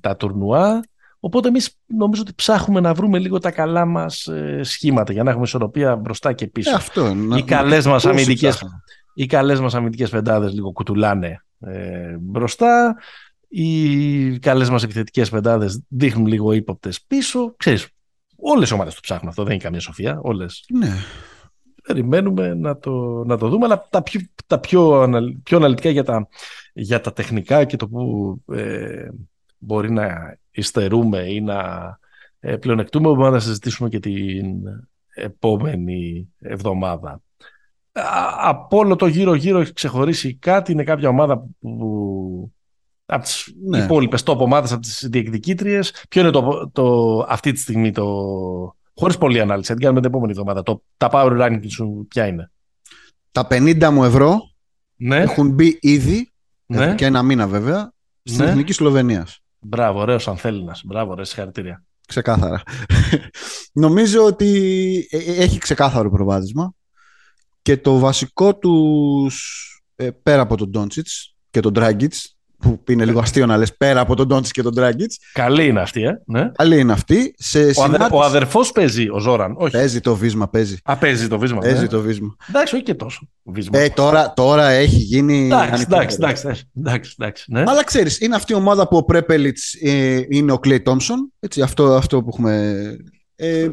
τα 0.00 0.16
τουρνουά. 0.16 0.80
Οπότε 1.20 1.48
εμείς 1.48 1.78
νομίζω 1.86 2.22
ότι 2.22 2.32
ψάχνουμε 2.34 2.80
να 2.80 2.94
βρούμε 2.94 3.18
λίγο 3.18 3.38
τα 3.38 3.50
καλά 3.50 3.84
μας 3.84 4.26
ε, 4.26 4.60
σχήματα 4.62 5.12
για 5.12 5.22
να 5.22 5.30
έχουμε 5.30 5.44
ισορροπία 5.44 5.96
μπροστά 5.96 6.32
και 6.32 6.46
πίσω. 6.46 6.70
Ε, 6.70 6.74
αυτό, 6.74 7.16
οι 7.36 7.42
καλές 7.42 7.86
μας 7.86 8.06
αμυντικέ 8.06 8.50
οι 9.18 9.26
καλές 9.26 9.60
μας 9.60 9.74
αμυντικές 9.74 10.10
πεντάδες 10.10 10.52
λίγο 10.52 10.72
κουτουλάνε 10.72 11.44
ε, 11.60 12.16
μπροστά. 12.20 12.96
Οι 13.48 14.38
καλές 14.38 14.70
μας 14.70 14.82
επιθετικές 14.82 15.30
πεντάδες 15.30 15.82
δείχνουν 15.88 16.26
λίγο 16.26 16.52
ύποπτες 16.52 17.02
πίσω. 17.02 17.54
Ξέρεις, 17.56 17.88
όλες 18.36 18.70
οι 18.70 18.74
ομάδες 18.74 18.94
το 18.94 19.00
ψάχνουν 19.02 19.28
αυτό, 19.28 19.42
δεν 19.42 19.52
είναι 19.52 19.62
καμία 19.62 19.80
σοφία. 19.80 20.18
Όλες. 20.22 20.64
Ναι. 20.72 20.96
Περιμένουμε 21.88 22.54
να 22.54 22.78
το, 22.78 23.24
να 23.24 23.38
το 23.38 23.48
δούμε, 23.48 23.64
αλλά 23.64 23.86
τα 23.90 24.02
πιο, 24.02 24.20
τα 24.46 24.58
πιο, 24.58 25.10
πιο 25.42 25.56
αναλυτικά 25.56 25.90
για 25.90 26.04
τα, 26.04 26.28
για 26.72 27.00
τα 27.00 27.12
τεχνικά 27.12 27.64
και 27.64 27.76
το 27.76 27.88
που 27.88 28.36
ε, 28.52 29.08
μπορεί 29.58 29.90
να 29.90 30.36
υστερούμε 30.50 31.18
ή 31.18 31.40
να 31.40 31.58
ε, 32.40 32.56
πλεονεκτούμε, 32.56 33.08
μπορούμε 33.08 33.30
να 33.30 33.40
συζητήσουμε 33.40 33.88
και 33.88 34.00
την 34.00 34.44
επόμενη 35.14 36.28
εβδομάδα. 36.38 37.22
Από 38.42 38.78
όλο 38.78 38.96
το 38.96 39.06
γύρω-γύρω 39.06 39.60
έχει 39.60 39.72
ξεχωρίσει 39.72 40.34
κάτι, 40.34 40.72
είναι 40.72 40.84
κάποια 40.84 41.08
ομάδα 41.08 41.46
που 41.58 42.52
από 43.06 43.22
τις 43.22 43.54
ναι. 43.64 43.78
υπόλοιπες 43.78 44.22
top 44.26 44.36
ομάδες, 44.36 44.72
από 44.72 44.80
τις 44.80 45.08
διεκδικήτριες. 45.10 46.04
Ποιο 46.08 46.20
είναι 46.20 46.30
το, 46.30 46.70
το, 46.72 47.18
αυτή 47.28 47.52
τη 47.52 47.58
στιγμή 47.58 47.92
το... 47.92 48.06
Χωρίς 48.98 49.18
πολλή 49.18 49.40
ανάλυση, 49.40 49.72
την 49.72 49.82
κάνουμε 49.82 50.00
την 50.00 50.10
επόμενη 50.10 50.32
εβδομάδα. 50.32 50.62
Το, 50.62 50.82
τα 50.96 51.08
power 51.12 51.40
ranking 51.40 51.70
σου 51.70 52.06
ποια 52.08 52.26
είναι; 52.26 52.50
Τα 53.32 53.46
50 53.50 53.88
μου 53.92 54.04
ευρώ 54.04 54.40
ναι. 54.96 55.16
έχουν 55.16 55.50
μπει 55.50 55.78
ήδη, 55.80 56.32
ναι. 56.66 56.94
και 56.94 57.04
ένα 57.04 57.22
μήνα 57.22 57.46
βέβαια, 57.46 57.92
στην 58.22 58.44
ναι. 58.44 58.50
Εθνική 58.50 58.72
Σλοβενίας. 58.72 59.42
Μπράβο, 59.58 60.00
ωραίος 60.00 60.28
Ανθέλινας. 60.28 60.82
Μπράβο, 60.84 61.10
ωραίο 61.10 61.24
συγχαρητήρια. 61.24 61.84
Ξεκάθαρα. 62.06 62.62
Νομίζω 63.72 64.24
ότι 64.24 64.48
ε, 65.10 65.16
ε, 65.16 65.42
έχει 65.42 65.58
ξεκάθαρο 65.58 66.10
προβάδισμα 66.10 66.72
και 67.62 67.76
το 67.76 67.98
βασικό 67.98 68.56
τους 68.56 69.64
ε, 69.96 70.10
πέρα 70.10 70.42
από 70.42 70.56
τον 70.56 70.70
Ντόντσιτς 70.70 71.36
και 71.50 71.60
τον 71.60 71.72
Ντράγκιτς 71.72 72.37
που 72.60 72.82
είναι 72.88 73.04
λίγο 73.04 73.20
αστείο 73.20 73.46
να 73.46 73.56
λες 73.56 73.76
πέρα 73.76 74.00
από 74.00 74.14
τον 74.16 74.26
Ντόντσι 74.26 74.52
και 74.52 74.62
τον 74.62 74.72
Ντράγκητ. 74.74 75.12
Καλή 75.32 75.66
είναι 75.66 75.80
αυτή, 75.80 76.02
ε. 76.02 76.22
Ναι. 76.26 76.50
Καλή 76.54 76.78
είναι 76.78 76.92
αυτή. 76.92 77.34
Σε 77.38 77.58
Ο, 77.64 77.72
συνάντηση- 77.72 78.02
αδε, 78.02 78.14
ο 78.16 78.20
αδερφός 78.22 78.72
παίζει, 78.72 79.08
ο 79.10 79.18
Ζόραν. 79.18 79.54
Όχι. 79.58 79.70
Παίζει 79.72 80.00
το 80.00 80.16
βίσμα, 80.16 80.48
παίζει. 80.48 80.76
Α, 80.84 80.96
παίζει 80.96 81.28
το 81.28 81.38
βίσμα. 81.38 81.58
Παίζει 81.58 81.80
ναι. 81.80 81.86
το 81.88 82.00
βίσμα. 82.00 82.36
Εντάξει, 82.48 82.74
όχι 82.74 82.84
και 82.84 82.94
τόσο. 82.94 83.28
Βίσμα. 83.42 83.78
Ε, 83.78 83.88
τώρα, 83.88 84.32
τώρα 84.32 84.68
έχει 84.68 84.96
γίνει. 84.96 85.44
εντάξει, 85.46 85.72
ανυπέρβλητο. 85.72 85.94
εντάξει, 85.96 86.16
εντάξει, 86.16 86.46
εντάξει, 86.46 86.64
εντάξει, 86.78 87.14
εντάξει, 87.18 87.44
ναι. 87.48 87.60
Αλλά 87.66 87.84
ξέρεις, 87.84 88.20
είναι 88.20 88.34
αυτή 88.34 88.52
η 88.52 88.56
ομάδα 88.56 88.88
που 88.88 88.96
ο 88.96 89.04
Πρέπελιτς 89.04 89.74
είναι 90.28 90.52
ο 90.52 90.58
Κλέι 90.58 90.80
Τόμψον. 90.80 91.32
Έτσι, 91.40 91.60
αυτό, 91.62 91.94
αυτό 91.94 92.22
που, 92.22 92.28
έχουμε, 92.32 92.82
ε, 93.36 93.68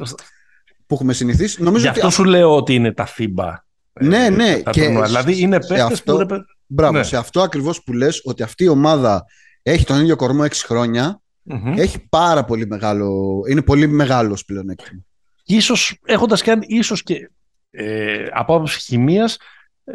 που 0.87 0.93
έχουμε 0.95 1.13
συνηθίσει. 1.13 1.63
Νομίζω 1.63 1.83
Γι' 1.83 1.89
ότι 1.89 1.99
αυτό 1.99 2.09
σου 2.11 2.23
λέω 2.23 2.55
ότι 2.55 2.73
είναι 2.73 2.91
τα 2.93 3.07
FIBA. 3.17 3.53
Ναι, 4.01 4.29
ναι, 4.29 4.57
τα 4.63 4.71
και 4.71 4.83
τουρνουά. 4.83 5.05
δηλαδή 5.05 5.41
είναι 5.41 5.57
σε 5.61 5.67
παίχτες 5.73 5.91
αυτό- 5.97 6.11
που 6.13 6.17
ρε, 6.19 6.25
παι- 6.25 6.41
Μπράβο, 6.67 6.97
Ναι. 6.97 7.03
σε 7.03 7.17
αυτό 7.17 7.41
ακριβώς 7.41 7.83
που 7.83 7.93
λες 7.93 8.21
ότι 8.23 8.43
αυτή 8.43 8.63
η 8.63 8.67
ομάδα 8.67 9.25
έχει 9.61 9.85
τον 9.85 9.99
ίδιο 10.01 10.15
κορμό 10.15 10.43
6 10.43 10.65
χρόνια, 10.65 11.21
Μμμ. 11.43 11.73
έχει 11.77 11.99
πάρα 12.09 12.45
πολύ 12.45 12.67
μεγάλο, 12.67 13.39
είναι 13.49 13.61
πολύ 13.61 13.87
μεγάλος 13.87 14.45
πλεονέκτημα. 14.45 15.01
ίσως 15.45 15.99
έχοντας 16.05 16.41
κάνει 16.41 16.65
ίσως 16.69 17.03
και 17.03 17.29
ε, 17.71 18.25
από 18.33 18.55
άποψη 18.55 18.79
χημίας 18.79 19.37
ε, 19.83 19.91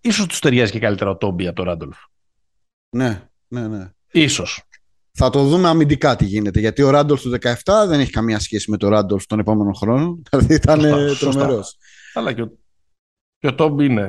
ίσως 0.00 0.26
τους 0.26 0.38
ταιριάζει 0.40 0.72
και 0.72 0.78
καλύτερα 0.78 1.10
ο 1.10 1.16
Τόμπι 1.16 1.46
από 1.46 1.56
τον 1.56 1.64
Ράντολφ. 1.64 1.96
Ναι, 2.96 3.28
ναι, 3.48 3.68
ναι. 3.68 3.90
Ίσως. 4.10 4.62
Θα 5.18 5.30
το 5.30 5.44
δούμε 5.44 5.68
αμυντικά 5.68 6.16
τι 6.16 6.24
γίνεται, 6.24 6.60
γιατί 6.60 6.82
ο 6.82 6.90
Ράντολφ 6.90 7.22
του 7.22 7.30
17 7.40 7.52
δεν 7.86 8.00
έχει 8.00 8.10
καμία 8.10 8.38
σχέση 8.38 8.70
με 8.70 8.76
τον 8.76 8.90
Ράντολφ 8.90 9.26
των 9.26 9.38
επόμενων 9.38 9.74
χρόνων. 9.74 10.22
Δηλαδή 10.30 10.54
ήταν 10.54 10.80
Σωστά, 10.80 10.98
ε, 11.00 11.08
σωστά. 11.08 11.30
τρομερός. 11.30 11.76
Αλλά 12.14 12.32
και 12.32 12.42
ο, 12.42 12.52
και 13.38 13.46
ο 13.46 13.54
Τόμπι 13.54 13.84
είναι 13.84 14.02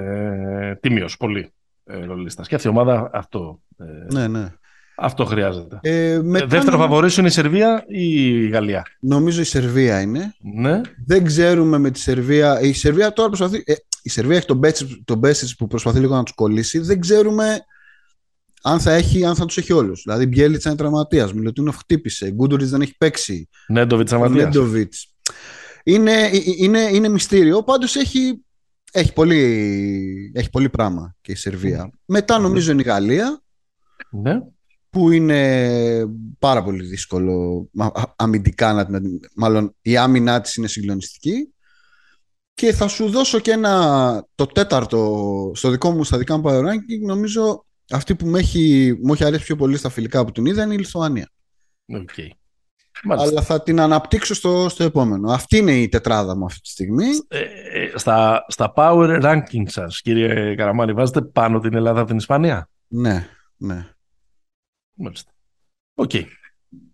ε, 0.62 0.76
τίμιος, 0.76 1.18
πολύ 1.18 1.52
ε, 1.84 2.06
ρολίστας. 2.06 2.48
Και 2.48 2.56
αυτή 2.56 2.68
η 2.68 2.70
ομάδα 2.70 3.10
αυτό, 3.14 3.62
ε, 3.78 4.14
Ναι, 4.14 4.28
ναι. 4.28 4.54
αυτό 4.98 5.26
χρειάζεται. 5.26 5.80
Ε, 5.82 6.12
Ε, 6.14 6.22
μετά 6.22 6.46
Δεύτερο 6.48 6.78
νομ- 6.78 6.90
φαβορή 6.90 7.10
σου 7.10 7.20
είναι 7.20 7.30
η 7.30 7.32
Σερβία 7.32 7.84
ή 7.88 8.34
η 8.44 8.48
Γαλλία; 8.48 8.86
Νομίζω 9.00 9.42
η 9.42 9.44
Σερβία 9.44 10.02
είναι. 10.02 10.34
Ναι. 10.56 10.82
Δεν 11.06 11.24
ξέρουμε 11.26 11.78
με 11.78 11.92
τη 11.92 12.00
Σερβία. 12.00 12.60
Η 12.62 12.74
Σερβία 12.74 13.14
τώρα 13.14 13.28
προσπαθεί. 13.28 13.64
ε, 13.66 13.74
η 14.02 14.10
Σερβία 14.10 14.38
έχει 14.38 14.46
τον 14.46 14.58
Πέσιτς 14.58 14.90
τον 15.06 15.18
Πέσιτς 15.18 15.56
που 15.56 15.68
προσπαθεί 15.68 16.00
λίγο 16.00 16.16
να 16.16 16.24
τους 16.24 16.34
κολλήσει. 16.36 16.80
Δεν 16.80 17.00
ξέρουμε 17.00 17.60
αν 18.62 18.80
θα, 18.80 18.92
έχει, 18.92 19.26
αν 19.26 19.36
θα 19.36 19.46
τους 19.46 19.58
έχει 19.58 19.74
όλους. 19.74 20.02
Δηλαδή, 20.06 20.26
Μπιέλιτσα 20.26 20.70
είναι 20.70 20.78
τραυματίας. 20.78 21.34
Μιλουτίνοφ 21.34 21.78
χτύπησε. 21.78 22.32
Γκούντουριτς 22.32 22.70
δεν 22.70 22.82
έχει 22.82 22.98
παίξει. 22.98 23.50
Νέντοβιτς 23.68 24.14
τραυματίας. 24.14 24.44
Νέντοβιτς. 24.44 25.14
Είναι, 25.84 26.12
ε, 26.12 26.30
είναι, 26.58 26.80
είναι 26.80 27.10
μυστήριο. 27.10 27.64
Πάντως 27.64 27.96
έχει, 27.96 28.46
έχει, 28.92 29.14
πολύ, 29.14 30.32
έχει 30.36 30.50
πολύ 30.50 30.70
πράγμα 30.70 31.16
και 31.22 31.32
η 31.32 31.36
Σερβία. 31.36 31.90
Μετά 32.06 32.40
νομίζω 32.40 32.72
είναι 32.72 32.82
η 32.82 32.86
Γαλλία 32.86 33.42
Ναι. 34.10 34.40
που 34.90 35.12
είναι 35.12 36.06
πάρα 36.40 36.64
πολύ 36.64 36.84
δύσκολο 36.86 37.68
α- 37.78 37.86
α- 37.86 38.14
αμυντικά 38.16 38.74
να 38.74 38.86
την 38.86 38.96
αντιμετωπίσει. 38.96 39.34
Μάλλον 39.36 39.76
η 39.82 39.98
άμυνά 39.98 40.42
της 40.42 40.56
είναι 40.56 40.68
συγκλονιστική. 40.68 41.52
Και 42.54 42.74
θα 42.74 42.88
σου 42.88 43.10
δώσω 43.10 43.40
και 43.40 43.52
ένα, 43.52 44.26
το 44.36 44.46
τέταρτο 44.46 45.52
στο 45.56 45.70
δικό 45.70 45.92
μου, 45.92 46.04
στα 46.04 46.18
δικά 46.18 46.38
μου 46.38 46.44
power 46.46 46.60
ranking, 46.62 47.06
νομίζω 47.06 47.66
αυτή 47.92 48.16
που 48.16 48.28
μου 48.28 48.36
έχει, 48.36 48.96
μου 49.04 49.14
έχει 49.14 49.24
αρέσει 49.24 49.44
πιο 49.44 49.56
πολύ 49.56 49.78
στα 49.78 49.90
φιλικά 49.90 50.26
που 50.26 50.32
την 50.32 50.46
είδα 50.46 50.64
είναι 50.64 50.74
η 50.74 50.78
Λιθουανία. 50.78 51.30
Οκ. 51.86 52.10
Μάλιστα. 53.04 53.30
Αλλά 53.30 53.42
θα 53.42 53.64
την 53.64 53.80
αναπτύξω 53.80 54.34
στο, 54.36 54.70
στο 54.70 54.84
επόμενο. 54.84 55.32
Αυτή 55.32 55.58
είναι 55.58 55.72
η 55.72 55.90
τετράδα 55.90 56.38
μου 56.38 56.46
αυτή 56.46 56.60
τη 56.62 56.70
στιγμή. 56.70 57.06
Ε, 57.28 57.40
ε, 57.40 57.92
στα, 57.96 58.46
στα 58.48 58.74
power 58.76 59.22
ranking 59.24 59.64
σας, 59.66 60.02
κύριε 60.02 60.56
Καραμάνη, 60.56 60.94
βάζετε 60.94 61.22
πάνω 61.22 61.60
την 61.60 61.74
Ελλάδα 61.76 62.00
από 62.00 62.08
την 62.08 62.18
Ισπανία; 62.18 62.70
Ναι, 62.88 63.28
ναι. 63.58 63.88
Μάλιστα. 64.94 65.32
Οκ. 65.96 66.12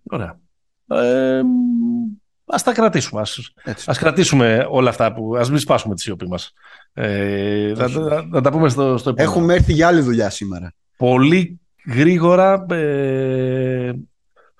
Ωραία. 0.03 0.39
Ε, 0.87 1.41
ας 2.45 2.63
τα 2.63 2.73
κρατήσουμε. 2.73 3.21
Ας, 3.21 3.53
Έτσι. 3.63 3.85
ας 3.89 3.97
κρατήσουμε 3.97 4.65
όλα 4.69 4.89
αυτά 4.89 5.13
που... 5.13 5.35
Ας 5.37 5.49
μην 5.49 5.59
σπάσουμε 5.59 5.95
τη 5.95 6.01
σιωπή 6.01 6.27
μας. 6.27 6.53
Ε, 6.93 7.73
θα, 7.75 7.83
Όχι. 7.85 7.93
θα- 7.93 8.27
θα 8.31 8.41
τα 8.41 8.51
πούμε 8.51 8.69
στο, 8.69 8.97
στο 8.97 9.09
επόμενο. 9.09 9.31
Έχουμε 9.31 9.53
έρθει 9.53 9.73
για 9.73 9.87
άλλη 9.87 10.01
δουλειά 10.01 10.29
σήμερα. 10.29 10.73
Πολύ 10.97 11.59
γρήγορα 11.85 12.65
ε, 12.69 13.91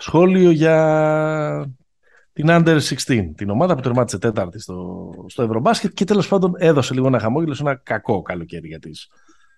σχόλιο 0.03 0.51
για 0.51 1.71
την 2.33 2.45
Under 2.49 2.79
16. 3.07 3.31
Την 3.35 3.49
ομάδα 3.49 3.75
που 3.75 3.81
τερμάτισε 3.81 4.17
τέταρτη 4.17 4.59
στο, 4.59 5.09
στο 5.27 5.43
Ευρωμπάσκετ 5.43 5.93
και 5.93 6.05
τέλος 6.05 6.27
πάντων 6.27 6.53
έδωσε 6.57 6.93
λίγο 6.93 7.07
ένα 7.07 7.19
χαμόγελο 7.19 7.53
σε 7.53 7.61
ένα 7.61 7.75
κακό 7.75 8.21
καλοκαίρι 8.21 8.67
για 8.67 8.79
τις 8.79 9.07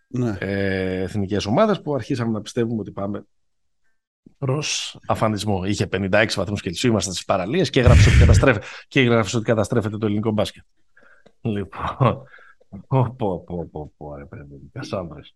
Ναι. 0.08 0.38
ε, 0.40 1.02
εθνικές 1.02 1.46
ομάδες 1.46 1.82
που 1.82 1.96
αρχίσαμε 1.96 2.32
να 2.32 2.42
πιστεύουμε 2.42 2.80
ότι 2.80 2.92
πάμε 2.92 3.26
προς 4.38 4.98
αφανισμό. 5.08 5.64
Είχε 5.66 5.88
56 5.92 6.26
βαθμούς 6.36 6.62
Κελσίου, 6.62 6.90
είμαστε 6.90 7.12
στις 7.12 7.26
παραλίες 7.26 7.70
και 7.70 7.80
έγραψε 7.80 8.10
ότι, 8.10 8.18
καταστρέφε, 8.20 8.60
και 8.88 9.00
έγραψε 9.00 9.38
ότι 9.38 9.46
καταστρέφεται 9.46 9.98
το 9.98 10.06
ελληνικό 10.06 10.32
μπάσκετ. 10.32 10.64
Λοιπόν, 11.42 12.24
πω 12.88 13.16
πω 13.18 13.44
πω 13.46 13.70
πω 13.72 13.94
πω 13.98 14.16
ρε 14.16 14.26
παιδί, 14.26 14.70
Κασάνδρες. 14.74 15.36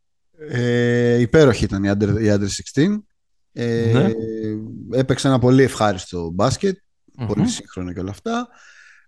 Ε, 0.50 1.20
υπέροχη 1.20 1.64
ήταν 1.64 1.84
η 1.84 1.92
Under, 1.94 2.22
η 2.22 2.28
Under 2.28 2.48
16. 2.74 3.04
Ε, 3.62 3.92
Ναι. 3.94 4.12
Έπαιξε 4.98 5.28
ένα 5.28 5.40
πολύ 5.40 5.64
ευχάριστο 5.64 6.30
μπάσκετ, 6.34 6.78
Μμμ. 7.18 7.28
πολύ 7.28 7.48
σύγχρονο 7.48 7.94
και 7.94 8.00
όλα 8.00 8.10
αυτά. 8.10 8.48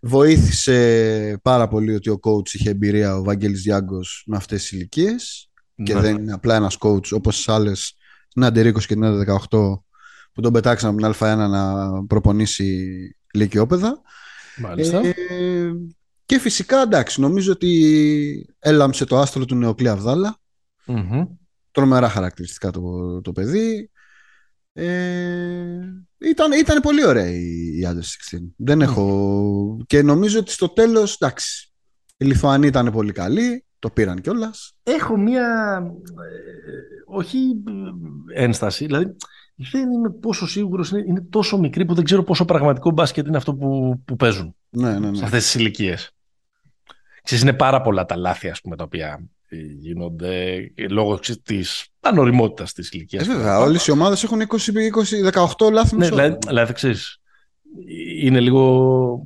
Βοήθησε 0.01 1.39
πάρα 1.41 1.67
πολύ 1.67 1.95
ότι 1.95 2.09
ο 2.09 2.19
coach 2.23 2.49
είχε 2.53 2.69
εμπειρία, 2.69 3.17
ο 3.17 3.23
Βαγγέλης 3.23 3.61
Διάγκος, 3.61 4.23
με 4.27 4.35
αυτές 4.37 4.61
τις 4.61 4.71
ηλικίες. 4.71 5.49
Και 5.83 5.93
Ναι. 5.93 5.99
δεν 5.99 6.15
είναι 6.17 6.33
απλά 6.33 6.55
ένας 6.55 6.77
coach 6.79 7.11
όπως 7.11 7.33
στις 7.33 7.49
άλλες, 7.49 7.95
την 8.33 8.43
Under 8.45 8.65
20 8.65 8.85
και 8.87 8.93
την 8.93 9.03
Under 9.03 9.17
18, 9.17 9.83
που 10.33 10.41
τον 10.41 10.53
πετάξαν 10.53 10.89
από 10.89 10.97
την 10.97 11.07
Α1 11.27 11.47
να 11.49 12.05
προπονήσει 12.05 12.89
λυκειόπαιδα. 13.33 14.01
Μάλιστα. 14.57 15.01
Ε, 15.05 15.13
και 16.25 16.39
φυσικά, 16.39 16.81
εντάξει, 16.81 17.21
νομίζω 17.21 17.51
ότι 17.51 18.55
έλαμψε 18.59 19.05
το 19.05 19.19
άστρο 19.19 19.45
του 19.45 19.55
Νεοκλή 19.55 19.89
Αβδάλα. 19.89 20.37
Μμμ. 20.85 21.23
Τρομερά 21.71 22.09
χαρακτηριστικά 22.09 22.71
το, 22.71 23.21
το 23.21 23.31
παιδί. 23.31 23.89
Ε, 24.73 25.79
ήταν, 26.17 26.51
ήταν 26.51 26.81
πολύ 26.81 27.05
ωραία 27.05 27.29
η, 27.29 27.77
η 27.77 27.87
Under 27.87 28.35
16. 28.35 28.37
Δεν 28.57 28.81
έχω... 28.81 29.77
Και 29.87 30.01
νομίζω 30.01 30.39
ότι 30.39 30.51
στο 30.51 30.69
τέλος, 30.69 31.15
εντάξει, 31.15 31.71
η 32.17 32.25
Λιθουανοί 32.25 32.67
ήταν 32.67 32.91
πολύ 32.91 33.11
καλή, 33.11 33.65
το 33.79 33.89
πήραν 33.89 34.21
κιόλας. 34.21 34.73
Έχω 34.83 35.17
μία, 35.17 35.77
ε, 36.05 37.13
όχι 37.15 37.37
ε, 38.35 38.43
ένσταση, 38.43 38.85
δηλαδή 38.85 39.15
δεν 39.71 39.91
είμαι 39.91 40.09
πόσο 40.09 40.47
σίγουρος, 40.47 40.91
είναι, 40.91 41.03
είναι 41.07 41.21
τόσο 41.21 41.57
μικρή 41.57 41.85
που 41.85 41.93
δεν 41.93 42.03
ξέρω 42.03 42.23
πόσο 42.23 42.45
πραγματικό 42.45 42.91
μπάσκετ 42.91 43.27
είναι 43.27 43.37
αυτό 43.37 43.55
που, 43.55 44.01
που 44.05 44.15
παίζουν 44.15 44.55
Ναι, 44.69 44.99
ναι, 44.99 45.05
σε 45.05 45.11
ναι. 45.11 45.23
αυτές 45.23 45.43
τις 45.43 45.55
ηλικίες. 45.55 46.15
Ξέρεις, 47.23 47.43
είναι 47.43 47.53
πάρα 47.53 47.81
πολλά 47.81 48.05
τα 48.05 48.15
λάθη, 48.15 48.49
ας 48.49 48.61
πούμε, 48.61 48.75
τα 48.75 48.83
οποία 48.83 49.07
ε, 49.07 49.29
γίνονται 49.57 50.53
ε, 50.75 50.87
λόγω 50.87 51.17
ξέρεις, 51.17 51.41
της 51.41 51.87
ανοριμότητας 51.99 52.73
της 52.73 52.89
ηλικίας. 52.91 53.27
Ε, 53.27 53.31
βέβαια, 53.31 53.59
όλες 53.59 53.87
οι 53.87 53.91
ομάδες 53.91 54.23
έχουν 54.23 54.41
20, 54.41 54.43
20 54.45 55.31
18 55.57 55.71
λάθη 55.71 55.95
Ναι, 55.95 55.99
μισό. 56.05 56.15
δηλαδή, 56.15 56.37
δηλαδή 56.47 56.73
ξέρεις, 56.73 57.21
είναι 58.21 58.39
λίγο... 58.39 59.23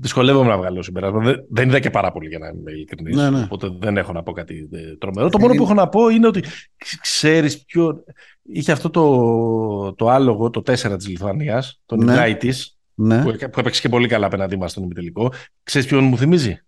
Δυσκολεύομαι 0.00 0.48
να 0.48 0.56
βγάλω 0.58 0.82
συμπέρασμα. 0.82 1.20
Δεν, 1.20 1.44
δεν 1.50 1.68
είδα 1.68 1.78
και 1.80 1.90
πάρα 1.90 2.12
πολύ 2.12 2.28
για 2.28 2.38
να 2.38 2.48
είμαι 2.48 2.70
ειλικρινής. 2.72 3.16
Ναι, 3.16 3.30
ναι. 3.30 3.42
Οπότε 3.42 3.68
δεν 3.80 3.96
έχω 3.96 4.12
να 4.12 4.22
πω 4.22 4.32
κάτι 4.32 4.68
ε, 4.72 4.96
τρομερό. 4.96 5.28
Το 5.28 5.36
Ε, 5.38 5.40
μόνο 5.40 5.52
είναι- 5.52 5.62
που 5.62 5.68
έχω 5.70 5.80
να 5.80 5.88
πω 5.88 6.08
είναι 6.08 6.26
ότι 6.26 6.40
ξ- 6.76 7.00
ξέρεις 7.00 7.64
ποιο... 7.64 8.04
Είχε 8.52 8.72
αυτό 8.72 8.90
το, 8.90 9.94
το 9.94 10.08
άλογο, 10.08 10.50
το 10.50 10.62
4 10.66 10.94
της 10.96 11.08
Λιθουανίας, 11.08 11.80
τον 11.86 12.04
Ναι. 12.04 12.14
ναι. 12.14 12.34
της, 12.34 12.76
Ναι. 12.94 13.22
που, 13.22 13.30
που 13.50 13.60
έπαιξε 13.60 13.80
και 13.80 13.88
πολύ 13.88 14.08
καλά 14.08 14.26
απέναντί 14.26 14.56
μας 14.56 14.70
στον 14.70 14.82
ημιτελικό. 14.82 15.32
Ξέρεις 15.62 15.86
ποιον 15.88 16.04
μου 16.04 16.18
θυμίζει; 16.18 16.60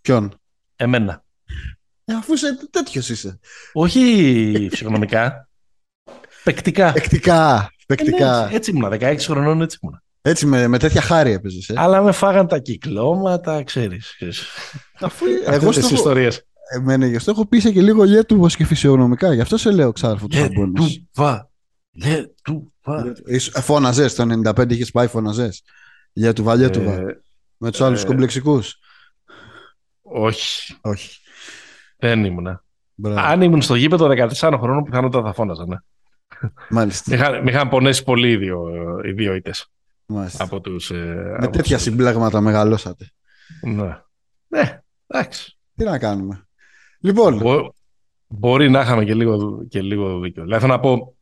Ποιον; 0.00 0.34
Εμένα. 0.76 1.24
Ε, 2.08 2.14
αφού 2.14 2.34
είσαι 2.34 2.56
τέτοιος 2.70 3.08
είσαι. 3.08 3.38
Όχι 3.72 4.66
φυσιογνωμικά. 4.70 5.48
Παικτικά. 6.44 6.92
Παικτικά. 6.92 7.44
Ε, 7.54 7.60
ναι, 7.60 7.66
Παικτικά. 7.86 8.42
έτσι, 8.42 8.54
έτσι 8.54 8.70
ήμουνα, 8.70 8.88
16 9.00 9.16
χρονών 9.20 9.62
έτσι 9.62 9.78
ήμουνα. 9.82 10.02
Έτσι 10.22 10.46
με, 10.46 10.66
με 10.68 10.78
τέτοια 10.78 11.00
χάρη 11.00 11.32
έπαιζες. 11.32 11.68
Ε. 11.68 11.74
Αλλά 11.76 12.02
με 12.02 12.12
φάγαν 12.12 12.46
τα 12.48 12.58
κυκλώματα, 12.58 13.62
ξέρεις. 13.62 14.12
ξέρεις. 14.14 14.44
Αφού 15.00 15.24
Αυτές 15.26 15.54
εγώ 15.54 15.66
τις 15.70 15.76
στο 15.76 15.86
έχω, 15.86 15.94
ιστορίες. 15.94 16.42
εμένα, 16.74 17.06
γι' 17.06 17.16
αυτό 17.16 17.30
έχω 17.30 17.46
πει 17.46 17.56
είσαι 17.56 17.70
και 17.72 17.82
λίγο 17.82 18.04
γέτουμος 18.04 18.56
και 18.56 18.64
φυσιογνωμικά. 18.64 19.34
Γι' 19.34 19.40
αυτό 19.40 19.56
σε 19.56 19.70
λέω 19.70 19.92
ξάρφο 19.92 20.26
τους 20.26 20.38
Σαμπόνης. 20.38 21.00
Λετούβα. 21.14 21.50
Λετούβα. 21.92 23.12
Είσαι- 23.26 23.60
Φώναζες 23.60 24.14
το 24.14 24.22
95 24.22 24.70
είχες 24.74 24.90
πάει 24.90 25.06
φώναζες. 25.06 25.62
Για 26.12 26.32
του 26.32 26.42
Βαλιέτουβα. 26.42 26.92
Ε, 26.92 27.20
με 27.56 27.70
τους 27.70 27.80
άλλους 27.80 28.02
ε, 28.02 28.06
κομπλεξικούς. 28.06 28.78
όχι, 30.02 30.76
Όχι. 30.80 31.18
Δεν 31.96 32.24
ήμουνα. 32.24 32.64
Μπράβο. 32.94 33.20
Αν 33.20 33.40
ήμουν 33.42 33.62
στο 33.62 33.74
γήπεδο 33.74 34.06
14 34.08 34.56
χρόνων, 34.60 34.82
πιθανότατα 34.84 35.24
θα 35.26 35.32
φώναζα. 35.32 35.66
Ναι. 35.66 35.76
Μάλιστα. 36.70 37.10
Με 37.10 37.16
είχαν, 37.16 37.42
με 37.42 37.50
είχαν 37.50 37.68
πονέσει 37.68 38.04
πολύ 38.04 38.30
οι 38.30 38.36
δύο, 38.36 38.68
οι 39.04 39.12
δύο 39.12 39.34
ήττες 39.34 39.72
Μάλιστα. 40.06 40.44
από 40.44 40.60
τους... 40.60 40.90
ε, 40.90 40.94
με 40.94 41.34
από 41.46 41.50
τέτοια 41.50 41.74
τους- 41.76 41.84
συμπλέγματα 41.84 42.40
μεγαλώσατε. 42.40 43.10
Ναι. 43.62 43.98
Ναι, 44.48 44.80
εντάξει. 45.06 45.58
Τι 45.76 45.84
να 45.84 45.98
κάνουμε. 45.98 46.46
Λοιπόν, 47.00 47.34
Εγώ, 47.34 47.74
Μπορεί 48.28 48.70
να 48.70 48.80
είχαμε 48.80 49.04
και 49.04 49.14
λίγο, 49.14 49.64
και 49.68 49.82
λίγο 49.82 50.18
δίκιο. 50.18 50.42
Δηλαδή 50.42 50.60
θέλω 50.62 50.72
να 50.74 50.80
πω 50.80 51.16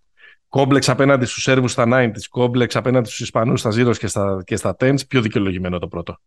κόμπλεξ 0.48 0.88
απέναντι 0.88 1.24
στους 1.24 1.42
Σέρβους 1.42 1.72
στα 1.72 1.84
90s, 1.88 2.10
κόμπλεξ 2.30 2.76
απέναντι 2.76 3.06
στους 3.06 3.20
Ισπανούς 3.20 3.60
στα 3.60 3.70
Zeros 3.70 3.96
και 3.98 4.06
στα, 4.06 4.42
και 4.44 4.56
στα 4.56 4.76
10s, 4.78 5.06
πιο 5.08 5.20
δικαιολογημένο 5.20 5.78
το 5.78 5.88
πρώτο. 5.88 6.18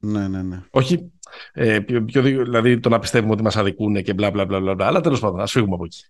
Ναι, 0.00 0.28
ναι, 0.28 0.42
ναι. 0.42 0.62
Όχι, 0.70 1.12
ε, 1.52 1.78
πιο, 1.78 2.04
πιο, 2.04 2.22
δηλαδή 2.22 2.80
το 2.80 2.88
να 2.88 2.98
πιστεύουμε 2.98 3.32
ότι 3.32 3.42
μας 3.42 3.56
αδικούν 3.56 4.02
και 4.02 4.14
μπλα 4.14 4.30
μπλα 4.30 4.44
μπλα, 4.44 4.60
μπλα 4.60 4.86
αλλά 4.86 5.00
τέλος 5.00 5.20
πάντων, 5.20 5.40
ας 5.40 5.50
φύγουμε 5.50 5.74
από 5.74 5.84
εκεί. 5.84 6.04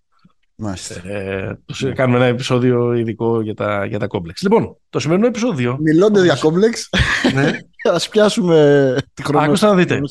Ε, 1.03 1.53
το, 1.65 1.93
κάνουμε 1.95 2.17
ένα 2.17 2.25
επεισόδιο 2.25 2.93
ειδικό 2.93 3.41
για 3.41 3.53
τα, 3.53 3.85
για 3.85 3.99
τα 3.99 4.07
κόμπλεξ. 4.07 4.41
Λοιπόν, 4.41 4.77
το 4.89 4.99
σημερινό 4.99 5.27
επεισόδιο. 5.27 5.77
Μιλώντα 5.81 6.23
για 6.23 6.37
κόμπλεξ, 6.39 6.89
ναι. 7.35 7.59
ας 7.93 8.09
πιάσουμε 8.09 8.95
τη 9.13 9.23
χρονιά. 9.23 9.47
Άκουσα 9.47 9.67
να 9.67 9.75
δείτε. 9.75 10.01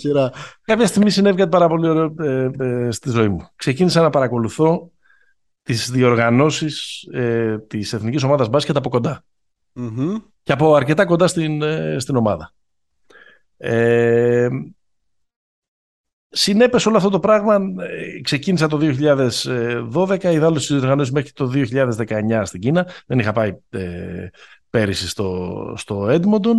Κάποια 0.62 0.87
στιγμή 0.87 1.10
συνέβη 1.10 1.37
κάτι 1.37 1.49
πάρα 1.49 1.68
πολύ 1.68 1.88
ωραίο 1.88 2.14
ε, 2.20 2.50
ε, 2.58 2.90
στη 2.90 3.10
ζωή 3.10 3.28
μου. 3.28 3.49
Ξεκίνησα 3.56 4.02
να 4.02 4.10
παρακολουθώ 4.10 4.90
τις 5.62 5.90
διοργανώσεις 5.90 7.02
ε, 7.12 7.58
της 7.58 7.92
εθνικής 7.92 8.22
ομάδας 8.22 8.49
μπάσκετ 8.49 8.76
από 8.76 8.88
κοντά. 8.88 9.25
Mm-hmm. 9.76 10.22
Και 10.42 10.52
από 10.52 10.75
αρκετά 10.75 11.04
κοντά 11.04 11.26
στην, 11.26 11.62
ε, 11.62 11.96
στην 11.99 12.16
ομάδα. 12.16 12.52
Ε, 13.62 14.48
Συνέπεσε 16.32 16.88
όλο 16.88 16.96
αυτό 16.96 17.10
το 17.10 17.18
πράγμα, 17.18 17.54
ε, 17.54 18.20
ξεκίνησα 18.20 18.66
το 18.66 18.76
2012, 18.76 20.32
είδα 20.32 20.46
όλες 20.46 20.66
τις 20.66 20.76
διοργανώσεις 20.76 21.12
μέχρι 21.12 21.32
το 21.32 21.46
2019 21.46 22.44
στην 22.44 22.60
Κίνα. 22.60 22.86
Δεν 23.06 23.18
είχα 23.18 23.32
πάει 23.32 23.56
ε, 23.70 24.28
πέρυσι 24.70 25.08
στο, 25.08 25.74
στο 25.76 26.06
Edmonton. 26.10 26.56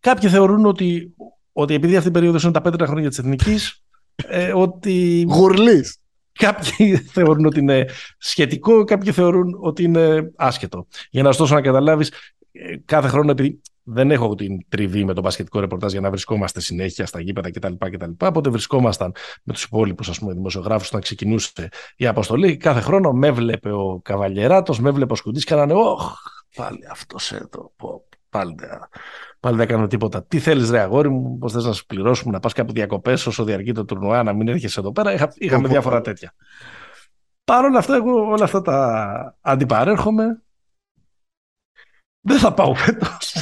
Κάποιοι 0.00 0.28
θεωρούν 0.28 0.66
ότι, 0.66 1.14
ότι 1.52 1.74
επειδή 1.74 1.96
αυτή 1.96 2.08
η 2.08 2.12
περίοδος 2.12 2.42
είναι 2.42 2.52
τα 2.52 2.60
πέντε 2.60 2.86
χρόνια 2.86 3.08
της 3.08 3.18
εθνικής, 3.18 3.82
ε, 4.26 4.52
ότι... 4.52 5.26
Γουρλής. 5.28 5.98
Κάποιοι 6.32 6.96
θεωρούν 7.14 7.46
ότι 7.46 7.58
είναι 7.58 7.86
σχετικό, 8.18 8.84
κάποιοι 8.84 9.12
θεωρούν 9.12 9.58
ότι 9.60 9.82
είναι 9.82 10.30
άσχετο. 10.36 10.86
Για 11.10 11.22
να 11.22 11.28
ωστόσο 11.28 11.54
να 11.54 11.60
καταλάβεις, 11.60 12.12
ε, 12.52 12.76
κάθε 12.84 13.08
χρόνο 13.08 13.30
επειδή 13.30 13.60
δεν 13.92 14.10
έχω 14.10 14.34
την 14.34 14.64
τριβή 14.68 15.04
με 15.04 15.14
το 15.14 15.20
μπασκετικό 15.20 15.60
ρεπορτάζ 15.60 15.92
για 15.92 16.00
να 16.00 16.10
βρισκόμαστε 16.10 16.60
συνέχεια 16.60 17.06
στα 17.06 17.20
γήπεδα 17.20 17.50
κτλ. 17.50 17.72
κτλ. 17.78 18.10
Οπότε 18.26 18.50
βρισκόμασταν 18.50 19.14
με 19.42 19.52
τους 19.52 19.62
υπόλοιπους 19.62 20.18
δημοσιογράφους 20.18 20.88
όταν 20.88 21.00
ξεκινούσε 21.00 21.68
η 21.96 22.06
αποστολή. 22.06 22.56
Κάθε 22.56 22.80
χρόνο 22.80 23.12
με 23.12 23.30
βλέπε 23.30 23.72
ο 23.72 24.00
Καβαλιεράτος, 24.04 24.80
με 24.80 24.90
βλέπε 24.90 25.12
ο 25.12 25.16
Σκουντής 25.16 25.44
και 25.44 25.54
να 25.54 25.74
Ωχ, 25.74 26.12
πάλι 26.56 26.86
αυτός 26.90 27.32
εδώ. 27.32 27.72
Πάλι, 28.30 28.54
πάλι 29.40 29.56
δεν 29.56 29.68
έκανα 29.68 29.86
τίποτα. 29.86 30.24
Τι 30.24 30.38
θέλεις, 30.38 30.70
ρε 30.70 30.80
αγόρι 30.80 31.08
μου, 31.08 31.38
πώς 31.38 31.52
θες 31.52 31.64
να 31.64 31.72
σου 31.72 31.86
πληρώσουμε, 31.86 32.32
να 32.32 32.40
πας 32.40 32.52
κάπου 32.52 32.72
διακοπές 32.72 33.26
όσο 33.26 33.44
διαρκεί 33.44 33.72
το 33.72 33.84
τουρνουά, 33.84 34.22
να 34.22 34.32
μην 34.32 34.48
έρχεσαι 34.48 34.80
εδώ 34.80 34.92
πέρα. 34.92 35.12
Είχα, 35.12 35.32
είχαμε 35.34 35.68
διάφορα 35.68 36.00
τέτοια. 36.00 36.34
Παρ' 37.44 37.64
όλα 37.64 37.78
αυτά, 37.78 37.94
εγώ 37.94 38.12
όλα 38.12 38.44
αυτά 38.44 38.62
τα 38.62 39.36
αντιπαρέρχομαι 39.40 40.42
δεν 42.20 42.38
θα 42.38 42.54
πάω 42.54 42.74
φέτος. 42.74 43.34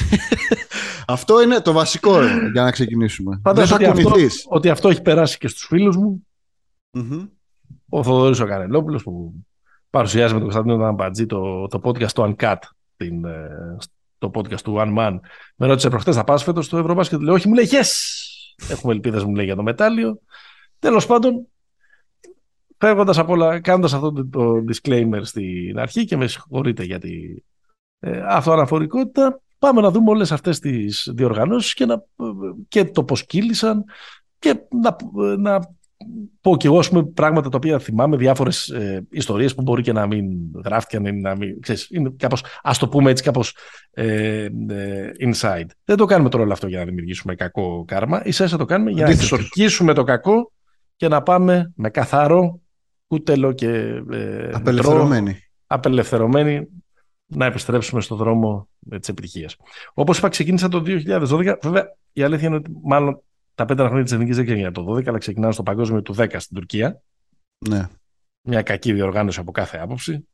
αυτό 1.07 1.41
είναι 1.41 1.59
το 1.59 1.71
βασικό 1.71 2.21
για 2.51 2.63
να 2.63 2.71
ξεκινήσουμε. 2.71 3.39
Φαντάζομαι 3.43 3.87
ότι, 3.87 4.01
αυτό, 4.01 4.13
ότι 4.47 4.69
αυτό 4.69 4.89
έχει 4.89 5.01
περάσει 5.01 5.37
και 5.37 5.47
στους 5.47 5.65
φίλους 5.65 5.97
μου. 5.97 6.27
Mm-hmm. 6.93 7.29
Ο 7.89 8.03
Θοδωρής 8.03 8.39
ο 8.39 8.45
Κανελόπουλος 8.45 9.03
που 9.03 9.33
παρουσιάζει 9.89 10.33
με 10.33 10.39
τον 10.39 10.49
Κωνσταντίνο 10.49 10.77
Δαμπατζή 10.77 11.25
το, 11.25 11.67
το 11.67 11.81
podcast 11.83 12.11
του 12.11 12.35
Uncut, 12.37 12.57
την, 12.97 13.25
ε, 13.25 13.77
το 14.17 14.31
podcast 14.33 14.61
του 14.61 14.75
One 14.77 14.97
Man. 14.97 15.19
Με 15.55 15.67
ρώτησε 15.67 15.89
προχτές 15.89 16.15
θα 16.15 16.23
πας 16.23 16.43
φέτος 16.43 16.65
στο 16.65 16.77
Ευρωμπάσκετ; 16.77 17.21
Λέω 17.21 17.33
όχι, 17.33 17.47
μου 17.47 17.53
λέει 17.53 17.67
yes. 17.71 17.87
Έχουμε 18.69 18.93
ελπίδες 18.93 19.23
μου 19.23 19.35
λέει 19.35 19.45
για 19.45 19.55
το 19.55 19.63
μετάλλιο. 19.63 20.19
Τέλος 20.79 21.05
πάντων, 21.05 21.47
φεύγοντας 22.77 23.17
από 23.17 23.31
όλα, 23.31 23.59
κάνοντας 23.59 23.93
αυτό 23.93 24.11
το, 24.11 24.27
το 24.27 24.63
disclaimer 24.67 25.19
στην 25.21 25.79
αρχή 25.79 26.05
και 26.05 26.17
με 26.17 26.27
συγχωρείτε 26.27 26.83
γιατί 26.83 27.43
ε, 27.99 28.21
αυτοαναφορικότητα, 28.27 29.41
πάμε 29.59 29.81
να 29.81 29.91
δούμε 29.91 30.09
όλες 30.09 30.31
αυτές 30.31 30.59
τις 30.59 31.11
διοργανώσεις 31.15 31.73
και, 31.73 31.85
να, 31.85 32.03
και 32.67 32.85
το 32.85 33.03
πώς 33.03 33.25
κύλησαν 33.25 33.83
και 34.39 34.55
να, 34.81 34.95
να 35.37 35.59
πω 36.41 36.57
και 36.57 36.67
εγώ 36.67 36.79
πούμε, 36.79 37.03
πράγματα 37.03 37.49
τα 37.49 37.57
οποία 37.57 37.79
θυμάμαι, 37.79 38.17
διάφορες 38.17 38.67
ε, 38.67 39.07
ιστορίες 39.09 39.55
που 39.55 39.61
μπορεί 39.61 39.81
και 39.81 39.91
να 39.91 40.07
μην 40.07 40.25
γράφτηκαν, 40.65 41.19
να 41.19 41.35
μην, 41.35 41.61
ξέρεις, 41.61 41.87
είναι 41.89 42.13
κάπως, 42.17 42.43
ας 42.61 42.77
το 42.77 42.87
πούμε 42.87 43.11
έτσι 43.11 43.23
κάπως 43.23 43.55
ε, 43.91 44.43
ε, 44.69 45.11
inside. 45.19 45.67
Δεν 45.85 45.97
το 45.97 46.05
κάνουμε 46.05 46.29
τώρα 46.29 46.43
όλο 46.43 46.53
αυτό 46.53 46.67
για 46.67 46.79
να 46.79 46.85
δημιουργήσουμε 46.85 47.35
κακό 47.35 47.83
κάρμα, 47.87 48.21
ίσα 48.25 48.57
το 48.57 48.65
κάνουμε 48.65 48.91
για 48.91 49.05
να 49.05 49.11
εξορκίσουμε 49.11 49.93
το 49.93 50.03
κακό 50.03 50.51
και 50.95 51.07
να 51.07 51.21
πάμε 51.21 51.71
με 51.75 51.89
καθαρό 51.89 52.59
κούτελο 53.07 53.51
και 53.51 53.69
ε, 54.11 54.49
απελευθερωμένοι. 54.53 55.37
απελευθερωμένοι 55.67 56.67
να 57.29 57.45
επιστρέψουμε 57.45 58.01
στο 58.01 58.15
δρόμο 58.15 58.69
τη 58.89 59.07
επιτυχία. 59.09 59.49
Όπως 59.93 60.17
είπα, 60.17 60.29
ξεκίνησα 60.29 60.67
το 60.67 60.83
2012. 60.85 61.57
Βέβαια, 61.61 61.95
η 62.13 62.23
αλήθεια 62.23 62.47
είναι 62.47 62.55
ότι 62.55 62.71
μάλλον 62.83 63.21
τα 63.55 63.65
πέντε 63.65 63.85
χρόνια 63.85 64.03
της 64.03 64.11
Εθνικής 64.11 64.35
δεν 64.35 64.45
ξεκινάνε 64.45 64.73
το 64.73 64.95
12, 64.95 65.07
αλλά 65.07 65.17
ξεκινάνε 65.17 65.53
στο 65.53 65.63
παγκόσμιο 65.63 66.01
του 66.01 66.15
10 66.17 66.35
στην 66.37 66.55
Τουρκία. 66.55 67.01
Ναι. 67.67 67.87
Μια 68.41 68.61
κακή 68.61 68.93
διοργάνωση 68.93 69.39
από 69.39 69.51
κάθε 69.51 69.77
άποψη. 69.77 70.27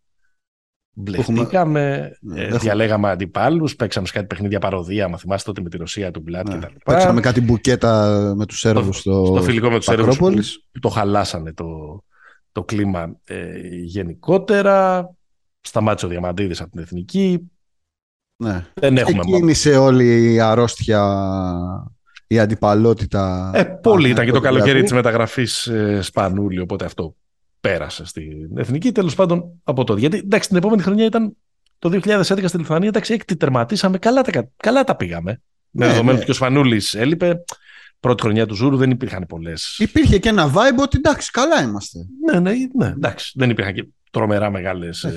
Μπλεχτήκαμε, 0.97 2.17
ναι, 2.21 2.41
ε, 2.41 2.57
διαλέγαμε 2.57 3.09
αντιπάλους, 3.09 3.75
παίξαμε 3.75 4.07
σε 4.07 4.13
κάτι 4.13 4.25
παιχνίδια 4.25 4.59
παροδία. 4.59 5.07
Μα 5.07 5.17
θυμάστε 5.17 5.49
τότε 5.49 5.61
με 5.61 5.69
τη 5.69 5.77
Ρωσία 5.77 6.11
του 6.11 6.19
Μπλάτ 6.19 6.49
ναι. 6.49 6.57
κτλ. 6.57 6.73
Παίξαμε 6.85 7.21
κάτι 7.21 7.41
μπουκέτα 7.41 8.33
με 8.35 8.45
τους 8.45 8.59
Σέρβους 8.59 8.97
στο, 8.97 9.25
στο 9.25 9.41
φιλικό 9.41 9.69
με 9.69 9.75
τους 9.75 9.85
Σέρβους 9.85 10.17
που, 10.17 10.79
το 10.79 10.89
χαλάσανε 10.89 11.53
το, 11.53 12.03
το 12.51 12.63
κλίμα 12.63 13.19
ε, 13.25 13.57
γενικότερα 13.67 15.09
σταμάτησε 15.67 16.05
ο 16.05 16.09
Διαμαντίδης 16.09 16.61
από 16.61 16.71
την 16.71 16.81
Εθνική. 16.81 17.51
Ναι. 18.43 18.65
Δεν 18.73 18.97
έχουμε 18.97 19.19
Ξεκίνησε 19.19 19.77
όλη 19.77 20.33
η 20.33 20.39
αρρώστια, 20.39 21.01
η 22.27 22.39
αντιπαλότητα. 22.39 23.51
Ε, 23.53 23.63
πολύ 23.63 24.09
ήταν 24.09 24.25
και 24.25 24.31
το 24.31 24.39
καλοκαίρι 24.39 24.81
της 24.81 24.91
μεταγραφής 24.91 25.67
ε, 25.67 26.01
Σπανούλη, 26.01 26.59
οπότε 26.59 26.85
αυτό 26.85 27.15
πέρασε 27.59 28.05
στην 28.05 28.57
Εθνική. 28.57 28.91
Τέλος 28.91 29.15
πάντων 29.15 29.61
από 29.63 29.83
τότε. 29.83 29.99
Γιατί 29.99 30.17
εντάξει, 30.17 30.47
την 30.47 30.57
επόμενη 30.57 30.81
χρονιά 30.81 31.05
ήταν 31.05 31.35
το 31.79 31.99
2011 32.03 32.43
στη 32.45 32.57
Λιθουανία, 32.57 32.87
εντάξει, 32.87 33.13
έκτη 33.13 33.35
τερματίσαμε, 33.35 33.97
καλά 33.97 34.21
τα, 34.21 34.49
καλά 34.57 34.83
τα 34.83 34.95
πήγαμε. 34.95 35.41
Ναι, 35.69 35.85
με 35.85 35.91
δεδομένο 35.91 36.17
ναι. 36.17 36.21
ότι 36.21 36.31
ο 36.31 36.33
Σπανούλης 36.33 36.93
έλειπε. 36.93 37.43
Πρώτη 37.99 38.21
χρονιά 38.21 38.45
του 38.45 38.55
Ζούρου 38.55 38.77
δεν 38.77 38.91
υπήρχαν 38.91 39.25
πολλές. 39.27 39.77
Υπήρχε 39.79 40.17
και 40.17 40.29
ένα 40.29 40.53
vibe 40.53 40.81
ότι 40.81 40.97
εντάξει, 40.97 41.31
καλά 41.31 41.63
είμαστε. 41.63 41.99
Ναι, 42.25 42.39
ναι, 42.39 42.51
ναι 42.73 42.87
εντάξει. 42.87 43.31
Δεν 43.35 43.49
υπήρχαν 43.49 43.73
και 43.73 43.87
τρομερά 44.15 44.49
μεγάλες 44.49 45.07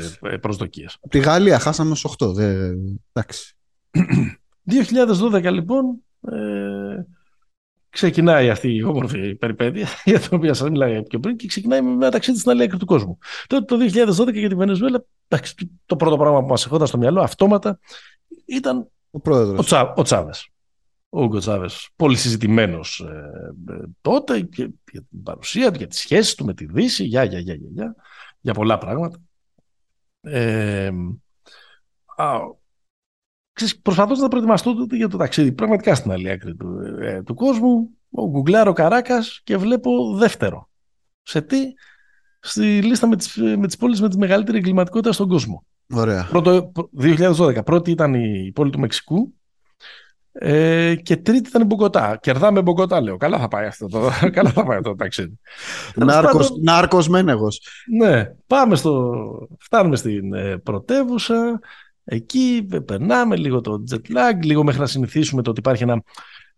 προσδοκίες. 0.41 0.97
Από 1.01 1.09
τη 1.09 1.19
Γαλλία 1.19 1.59
χάσαμε 1.59 1.95
στου 1.95 2.11
8. 2.19 2.35
Δε... 2.35 2.73
Εντάξει. 3.13 3.57
2012 4.71 5.53
λοιπόν 5.53 5.85
ε, 6.21 7.07
ξεκινάει 7.89 8.51
αυτή 8.51 8.75
η 8.75 8.83
όμορφη 8.83 9.35
περιπέτεια 9.35 9.89
για 10.05 10.21
την 10.21 10.37
οποία 10.37 10.55
σας 10.55 10.71
μιλάω 10.71 11.03
πιο 11.03 11.21
πριν 11.21 11.37
και 11.37 11.47
ξεκινάει 11.47 11.83
με 11.83 11.91
ένα 11.91 12.11
ταξίδι 12.11 12.39
στην 12.39 12.51
άλλη 12.51 12.63
άκρη 12.63 12.79
του 12.79 12.87
κόσμου. 12.87 13.19
Τότε 13.47 13.77
το 13.77 13.85
2012 14.27 14.33
για 14.35 14.49
τη 14.49 14.55
Βενεζουέλα, 14.55 15.05
εντάξει, 15.29 15.55
το 15.87 15.97
πρώτο 15.97 16.17
πράγμα 16.17 16.41
που 16.41 16.47
μας 16.47 16.65
ερχόταν 16.65 16.87
στο 16.87 16.99
μυαλό 16.99 17.21
αυτόματα 17.21 17.79
ήταν 18.45 18.89
ο, 19.11 19.21
πρόεδρος. 19.21 19.59
ο, 19.59 19.63
Τσά, 19.63 19.95
ο 19.97 20.03
Τσάβες. 20.03 20.49
Ο 21.09 21.23
Ούγκο 21.23 21.39
Τσάβες, 21.39 21.89
πολύ 21.97 22.17
συζητημένος 22.17 23.01
ε, 23.01 23.73
ε, 23.73 23.81
τότε 24.01 24.37
για, 24.37 24.71
για 24.93 25.05
την 25.11 25.23
παρουσία 25.23 25.71
του, 25.71 25.79
για 25.79 25.87
τις 25.87 25.99
σχέσεις 25.99 26.35
του 26.35 26.45
με 26.45 26.55
τη 26.55 26.65
Δύση, 26.65 27.05
για, 27.05 27.25
για, 27.25 27.39
για, 27.39 27.55
για, 27.55 27.95
για 28.41 28.53
για 28.53 28.53
πολλά 28.53 28.79
πράγματα. 28.79 29.19
Ε, 30.21 30.91
προσπαθώ 33.83 34.15
να 34.15 34.29
προετοιμαστώ 34.29 34.75
για 34.91 35.09
το 35.09 35.17
ταξίδι 35.17 35.53
πραγματικά 35.53 35.95
στην 35.95 36.11
άλλη 36.11 36.31
άκρη 36.31 36.57
του, 36.57 36.79
ε, 37.01 37.23
του 37.23 37.35
κόσμου. 37.35 37.91
Ο 38.11 38.29
Γκουγκλάρω 38.29 38.73
Καράκας 38.73 39.41
και 39.45 39.57
βλέπω 39.57 40.15
δεύτερο. 40.15 40.69
Σε 41.23 41.43
τι; 41.43 41.59
Στη 42.41 42.83
λίστα 42.83 43.07
με 43.07 43.17
τις, 43.17 43.37
με 43.37 43.67
τις 43.67 43.77
πόλεις 43.77 44.01
με 44.01 44.09
τη 44.09 44.19
μεγαλύτερη 44.19 44.59
εγκληματικότητα 44.59 45.13
στον 45.13 45.29
κόσμο. 45.29 45.65
Ωραία. 45.95 46.27
Πρώτο, 46.31 46.73
2012. 47.01 47.65
Πρώτη 47.65 47.91
ήταν 47.91 48.15
η 48.15 48.53
πόλη 48.55 48.71
του 48.71 48.79
Μεξικού 48.79 49.35
ε, 50.41 50.95
και 50.95 51.17
τρίτη 51.17 51.49
ήταν 51.49 51.63
η 51.63 51.65
Μπογκοτά. 51.65 52.19
Κερδάμε 52.23 52.63
Μπογκοτά, 52.63 53.01
λέω. 53.01 53.17
Καλά 53.17 53.39
θα 53.39 53.49
πάει 53.49 53.67
αυτό 53.67 53.87
το, 53.87 54.11
καλά 54.37 54.51
θα 54.51 54.65
πάει 54.65 54.77
αυτό 54.77 54.91
το 54.91 54.97
ταξίδι. 54.97 55.39
Νάρκος, 55.95 56.53
νάρκος 56.63 57.09
μένεγος. 57.09 57.61
Ναι, 57.99 58.25
πάμε 58.47 58.77
στο, 58.77 59.15
φτάνουμε 59.59 59.97
στην 59.97 60.35
ε, 60.35 60.59
πρωτεύουσα. 60.59 61.61
Εκεί 62.05 62.69
περνάμε 62.85 63.37
λίγο 63.37 63.61
το 63.61 63.85
jet 63.91 64.13
lag, 64.17 64.43
λίγο 64.43 64.65
μέχρι 64.65 64.81
να 64.81 64.87
συνηθίσουμε 64.87 65.43
το 65.43 65.51
ότι 65.51 65.59
υπάρχει 65.59 65.83
ένα 65.83 66.03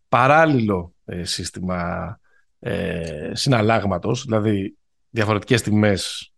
παράλληλο 0.09 0.93
ε, 1.05 1.25
σύστημα 1.25 2.19
ε, 2.59 3.31
συναλλάγματος, 3.33 4.25
δηλαδή 4.25 4.77
διαφορετικές 5.11 5.63
τιμές 5.63 6.33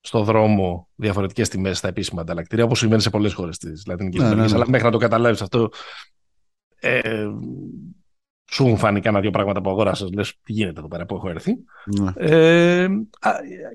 στο 0.00 0.22
δρόμο, 0.22 0.88
διαφορετικές 0.94 1.48
τιμές 1.48 1.78
στα 1.78 1.88
επίσημα 1.88 2.20
ανταλλακτήρια, 2.20 2.64
όπως 2.64 2.78
συμβαίνει 2.78 3.02
σε 3.02 3.10
πολλές 3.10 3.32
χώρες 3.32 3.58
της 3.58 3.86
Λατινικής 3.86 4.22
ναι, 4.22 4.28
ναι, 4.28 4.34
ναι. 4.34 4.54
Αλλά 4.54 4.64
μέχρι 4.68 4.86
να 4.86 4.92
το 4.92 4.98
καταλάβεις 4.98 5.42
αυτό 5.42 5.70
ε, 6.80 7.28
σου 8.52 8.64
έχουν 8.64 8.76
φανεί 8.76 9.00
κάνα 9.00 9.20
δύο 9.20 9.30
πράγματα 9.30 9.60
που 9.60 9.70
αγόρασες, 9.70 10.12
λες 10.12 10.38
τι 10.42 10.52
γίνεται 10.52 10.78
εδώ 10.78 10.88
πέρα 10.88 11.06
που 11.06 11.14
έχω 11.14 11.28
έρθει. 11.28 11.56
Ναι. 12.00 12.12
Ε, 12.16 12.84
α, 13.20 13.30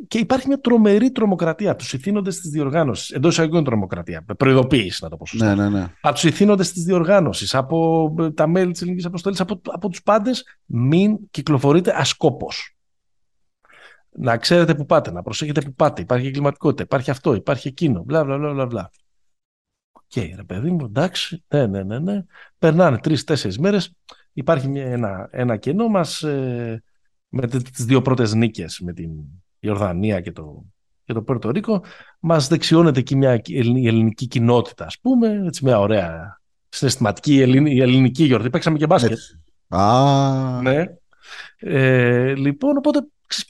και 0.07 0.17
υπάρχει 0.17 0.47
μια 0.47 0.59
τρομερή 0.59 1.11
τρομοκρατία. 1.11 1.75
Τους 1.75 1.93
ηθήνοντες 1.93 2.39
της 2.39 2.49
διοργάνωσης. 2.49 3.09
Εντός 3.09 3.31
εισαγωγικών 3.31 3.63
τρομοκρατία. 3.63 4.25
Προειδοποίηση, 4.37 5.03
να 5.03 5.09
το 5.09 5.17
πω 5.17 5.25
σωστά. 5.25 5.55
Ναι, 5.55 5.63
ναι, 5.63 5.69
ναι. 5.69 5.87
Από 6.01 6.13
τους 6.13 6.23
ιθύνοντες 6.23 6.71
της 6.71 6.83
διοργάνωσης, 6.83 7.55
από 7.55 8.13
ε, 8.19 8.31
τα 8.31 8.47
μέλη 8.47 8.71
της 8.71 8.81
ελληνικής 8.81 9.05
αποστολής, 9.05 9.39
από, 9.39 9.61
από 9.65 9.89
τους 9.89 10.03
πάντες, 10.03 10.43
μην 10.65 11.17
κυκλοφορείτε 11.31 11.99
ασκόπως. 11.99 12.47
Να 14.17 14.37
ξέρετε 14.37 14.75
που 14.75 14.85
πάτε, 14.85 15.11
να 15.11 15.21
προσέχετε 15.21 15.61
που 15.61 15.73
πάτε. 15.73 16.01
Υπάρχει 16.01 16.27
εγκληματικότητα, 16.27 16.83
υπάρχει 16.83 17.11
αυτό, 17.11 17.33
υπάρχει 17.33 17.67
εκείνο. 17.67 18.03
Μπλα, 18.03 18.23
μπλα, 18.23 18.37
μπλα, 18.37 18.65
μπλα, 18.65 18.91
μπλα. 20.13 20.23
Οκ, 20.23 20.35
ρε 20.35 20.43
παιδί 20.43 20.71
μου, 20.71 20.85
εντάξει. 20.85 21.43
Ναι, 21.47 21.65
ναι, 21.65 21.83
ναι, 21.83 21.99
ναι. 21.99 22.23
Περνάνε 22.59 22.97
τρεις-τέσσερις 22.97 23.59
μέρες. 23.59 23.93
Υπάρχει 24.33 24.67
μια, 24.67 24.85
ένα, 24.85 25.29
ένα 25.31 25.57
κενό 25.57 25.87
μας 25.87 26.23
ε, 26.23 26.83
με 27.29 27.47
τις 27.47 27.85
δύο 27.85 28.01
πρώτες 28.01 28.33
νίκες 28.33 28.79
με 28.79 28.93
την 28.93 29.09
Ιορδανία 29.59 30.21
και 30.21 30.31
το, 30.31 30.65
και 31.03 31.13
το 31.13 31.21
Πέρτο 31.21 31.49
Ρίκο. 31.49 31.83
Μας 32.19 32.47
δεξιώνεται 32.47 32.99
εκεί 32.99 33.15
μια 33.15 33.41
η 33.45 33.87
ελληνική 33.87 34.27
κοινότητα, 34.27 34.85
ας 34.85 34.99
πούμε, 34.99 35.41
έτσι 35.45 35.63
μια 35.63 35.79
ωραία 35.79 36.41
συναισθηματική 36.69 37.35
η 37.35 37.81
ελληνική 37.81 38.23
γιορτή. 38.23 38.49
Παίξαμε 38.49 38.77
και 38.77 38.87
μπάσκετ. 38.87 39.17
Α, 39.67 40.61
Ναι. 40.61 40.83
Ε, 41.57 42.35
λοιπόν, 42.35 42.77
οπότε 42.77 42.99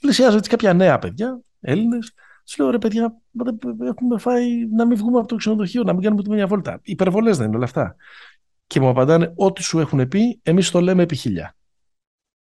πλησιάζω 0.00 0.36
έτσι 0.36 0.50
κάποια 0.50 0.72
νέα 0.72 0.98
παιδιά, 0.98 1.40
Έλληνες. 1.60 2.12
Τους 2.46 2.58
λέω 2.58 2.70
ρε 2.70 2.78
παιδιά, 2.78 3.16
μα 3.30 3.44
δεν 3.44 3.86
έχουμε 3.86 4.18
φάει 4.18 4.66
να 4.76 4.86
μην 4.86 4.96
βγούμε 4.96 5.18
από 5.18 5.28
το 5.28 5.36
ξενοδοχείο, 5.36 5.82
να 5.82 5.92
μην 5.92 6.02
κάνουμε 6.02 6.20
ούτε 6.26 6.34
μια 6.34 6.46
βόλτα. 6.46 6.80
Υπερβολές 6.82 7.36
δεν 7.36 7.46
είναι 7.46 7.56
όλα 7.56 7.64
αυτά. 7.64 7.96
Και 8.66 8.80
μου 8.80 8.88
απαντάνε, 8.88 9.32
ό,τι 9.36 9.62
σου 9.62 9.78
έχουν 9.78 10.08
πει, 10.08 10.40
εμείς 10.42 10.70
το 10.70 10.80
λέμε 10.80 11.02
επί 11.02 11.16
χίλια. 11.16 11.56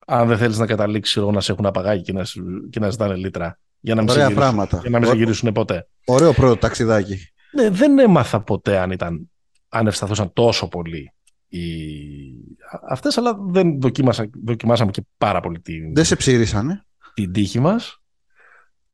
Αν 0.07 0.27
δεν 0.27 0.37
θέλεις 0.37 0.57
να 0.57 0.65
καταλήξεις 0.65 1.15
να 1.23 1.41
σε 1.41 1.51
έχουν 1.51 1.65
απαγάγει 1.65 2.01
και 2.03 2.13
να, 2.13 2.23
σου- 2.23 2.69
και 2.69 2.79
να 2.79 2.89
ζητάνε 2.89 3.15
λίτρα 3.15 3.59
για 3.79 3.95
να 3.95 4.01
μην, 4.01 4.09
σε 4.09 4.15
ωραία 4.15 4.27
γυρίσουν, 4.29 4.51
πράγματα. 4.53 4.79
για 4.81 4.89
να 4.89 4.99
μην 4.99 5.07
σε 5.09 5.15
γυρίσουν 5.15 5.51
ποτέ. 5.51 5.87
Ωραίο 6.05 6.33
πρώτο 6.33 6.57
ταξιδάκι. 6.57 7.17
Ναι, 7.51 7.69
δεν 7.69 7.99
έμαθα 7.99 8.41
ποτέ 8.41 8.77
αν, 8.77 8.91
ήταν, 8.91 9.31
αν 9.69 9.87
ευσταθούσαν 9.87 10.33
τόσο 10.33 10.67
πολύ 10.67 11.13
οι... 11.47 11.61
αυτές, 12.89 13.17
αλλά 13.17 13.37
δεν 13.41 13.81
δοκίμασα, 13.81 14.29
δοκιμάσαμε 14.45 14.91
και 14.91 15.01
πάρα 15.17 15.39
πολύ 15.39 15.59
την, 15.59 15.93
Δεν 15.93 16.05
σε 16.05 16.15
ψήρησανε. 16.15 16.85
την 17.13 17.31
τύχη 17.31 17.59
μας. 17.59 17.99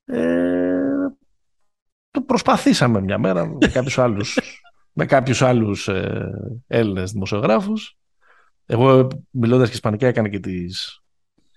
Ε, 0.06 0.71
το 2.12 2.22
προσπαθήσαμε 2.22 3.02
μια 3.02 3.18
μέρα 3.18 3.46
με 3.46 3.68
κάποιους 3.68 3.98
άλλους, 3.98 4.40
με 4.94 5.06
κάποιους 5.06 5.42
άλλους 5.42 5.88
ε, 5.88 6.32
Έλληνες 6.68 7.12
δημοσιογράφους. 7.12 7.96
Εγώ 8.66 9.08
μιλώντας 9.30 9.68
και 9.68 9.74
ισπανικά 9.74 10.08
έκανα 10.08 10.30
και 10.30 10.40
τις 10.40 11.00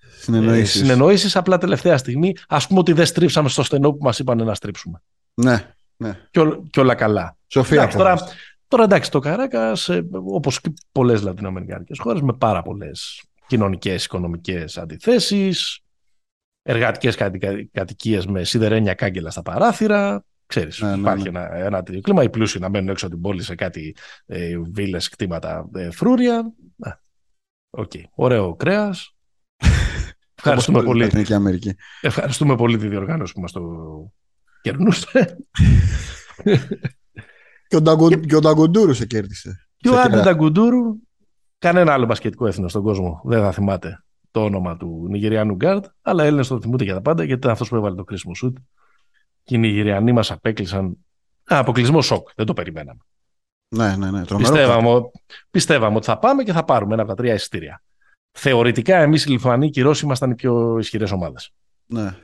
ε, 0.00 0.06
Συνεννοήσεις. 0.20 0.80
συνεννοήσεις. 0.80 1.36
Απλά 1.36 1.58
τελευταία 1.58 1.96
στιγμή 1.96 2.32
ας 2.48 2.66
πούμε 2.66 2.78
ότι 2.78 2.92
δεν 2.92 3.06
στρίψαμε 3.06 3.48
στο 3.48 3.62
στενό 3.62 3.92
που 3.92 4.04
μας 4.04 4.18
είπαν 4.18 4.44
να 4.44 4.54
στρίψουμε. 4.54 5.02
Ναι, 5.34 5.74
ναι. 5.96 6.20
Και, 6.30 6.40
ό- 6.40 6.62
και 6.70 6.80
όλα 6.80 6.94
καλά. 6.94 7.36
Σοφία. 7.46 7.76
Εντάξει, 7.76 7.96
τώρα, 7.96 8.10
απόφαση. 8.12 8.36
τώρα 8.68 8.84
εντάξει, 8.84 9.10
το 9.10 9.18
Καράκα, 9.18 9.72
όπως 10.32 10.60
και 10.60 10.72
πολλές 10.92 11.22
λατινοαμερικάνικες 11.22 11.98
χώρες, 11.98 12.20
με 12.20 12.32
πάρα 12.32 12.62
πολλές 12.62 13.22
κοινωνικές, 13.46 14.04
οικονομικές 14.04 14.78
αντιθέσεις, 14.78 15.78
εργατικές 16.62 17.16
κατοικίες 17.72 18.26
με 18.26 18.44
σιδερένια 18.44 18.94
κάγκελα 18.94 19.30
στα 19.30 19.42
παράθυρα. 19.42 20.24
Ξέρεις, 20.54 20.80
Ναι, 20.80 20.90
ναι, 20.90 20.96
υπάρχει 20.96 21.30
ναι. 21.30 21.38
Ένα, 21.38 21.54
ένα 21.54 21.82
τέτοιο 21.82 22.00
κλίμα. 22.00 22.22
Οι 22.22 22.30
πλούσιοι 22.30 22.58
να 22.58 22.68
μένουν 22.68 22.88
έξω 22.88 23.06
από 23.06 23.14
την 23.14 23.24
πόλη 23.24 23.42
σε 23.42 23.54
κάτι 23.54 23.96
ε, 24.26 24.58
βίλες, 24.72 25.08
κτήματα, 25.08 25.68
ε, 25.74 25.90
φρούρια. 25.90 26.52
Α, 26.78 26.90
Οκ. 27.70 27.90
Ωραίο 28.14 28.54
κρέας. 28.54 29.16
Ευχαριστούμε 30.38 30.78
Όπως 30.78 30.90
πολύ. 30.90 31.02
η 31.02 31.04
Λατινική 31.04 31.34
Αμερική. 31.34 31.74
Ευχαριστούμε 32.00 32.56
πολύ 32.56 32.78
τη 32.78 32.88
διοργάνωση 32.88 33.32
που 33.32 33.40
μας 33.40 33.52
το 33.52 33.62
κερνούσε. 34.62 35.08
Και 37.68 37.76
ο, 37.76 37.80
Νταγκου... 37.80 38.08
και 38.08 38.36
ο 38.36 38.40
Νταγκουντούρου 38.40 38.94
σε 38.94 39.06
κέρδισε. 39.06 39.66
Και 39.76 39.88
ο 39.88 39.92
Σε 39.92 39.98
Άντε 39.98 40.08
κέρα. 40.10 40.22
Νταγκουντούρου, 40.22 40.96
κανένα 41.58 41.92
άλλο 41.92 42.06
μπασκετικό 42.06 42.46
έθνος 42.46 42.70
στον 42.70 42.82
κόσμο 42.82 43.20
δεν 43.24 43.40
θα 43.40 43.52
θυμάται 43.52 44.04
το 44.30 44.44
όνομα 44.44 44.76
του 44.76 45.06
Νιγηριανού 45.10 45.54
Γκάρτ, 45.54 45.84
αλλά 46.02 46.22
οι 46.22 46.26
Έλληνες 46.26 46.48
το 46.48 46.60
θυμούνται 46.60 46.84
για 46.84 46.94
τα 46.94 47.00
πάντα 47.00 47.22
γιατί 47.24 47.38
ήταν 47.38 47.50
αυτός 47.50 47.68
που 47.68 47.76
έβαλε 47.76 47.94
το 47.94 48.04
κρίσιμο 48.04 48.34
σουτ. 48.34 48.56
Και 49.44 49.54
οι 49.54 49.58
Νιγηριανοί 49.58 50.12
μας 50.12 50.30
απέκλεισαν. 50.30 50.86
Α, 51.52 51.58
αποκλεισμό 51.58 52.02
σοκ. 52.02 52.28
Δεν 52.34 52.46
το 52.46 52.52
περιμέναμε. 52.52 53.00
Ναι, 53.74 53.96
ναι, 53.96 54.10
ναι. 54.10 54.24
Τρομερό. 54.24 54.52
Πιστεύαμε, 54.52 54.88
ο- 54.88 55.10
πιστεύαμε 55.50 55.96
ότι 55.96 56.06
θα 56.06 56.18
πάμε 56.18 56.42
και 56.42 56.52
θα 56.52 56.64
πάρουμε 56.64 56.92
ένα 56.92 57.02
από 57.02 57.10
τα 57.10 57.16
τρία 57.16 57.34
εισιτήρια. 57.34 57.82
Θεωρητικά, 58.38 58.96
εμείς 58.96 59.24
οι 59.24 59.30
Λιθουανοί 59.30 59.70
και 59.70 59.80
οι 59.80 59.82
Ρώσοι 59.82 60.04
ήμασταν 60.04 60.30
οι 60.30 60.34
πιο 60.34 60.78
ισχυρές 60.78 61.10
ομάδες. 61.10 61.50
Ναι. 61.86 62.16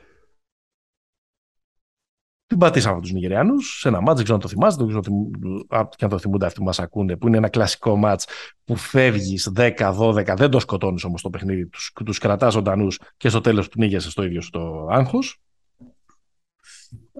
Την 2.45 2.57
πατήσαμε 2.59 2.93
από 2.93 3.01
τους 3.01 3.11
Νιγηριανούς 3.11 3.79
σε 3.79 3.87
ένα 3.87 4.01
μάτς, 4.01 4.13
δεν 4.15 4.23
ξέρω 4.23 4.35
αν 4.37 4.41
το 4.43 4.47
θυμάστε, 4.47 4.83
δεν 4.83 4.87
ξέρω 4.87 5.03
θυμ- 5.03 5.73
α, 5.73 5.87
και 5.95 6.03
αν 6.05 6.09
το 6.09 6.17
θυμούνται 6.17 6.45
αυτοί 6.45 6.59
που 6.59 6.65
μας 6.65 6.79
ακούνε, 6.79 7.17
που 7.17 7.27
είναι 7.27 7.37
ένα 7.37 7.49
κλασικό 7.49 7.95
μάτς 7.95 8.27
που 8.63 8.75
φεύγεις 8.75 9.51
10-12, 9.55 10.35
δεν 10.35 10.49
το 10.49 10.59
σκοτώνεις 10.59 11.03
όμως 11.03 11.21
το 11.21 11.29
παιχνίδι, 11.29 11.67
τους 11.67 11.91
τους 12.05 12.17
κρατάς 12.17 12.53
ζωντανούς 12.53 12.99
και 13.17 13.29
στο 13.29 13.41
τέλος 13.41 13.67
πνίγεσαι 13.69 14.09
στο 14.09 14.23
ίδιο 14.23 14.41
στο 14.41 14.87
άγχος. 14.91 15.39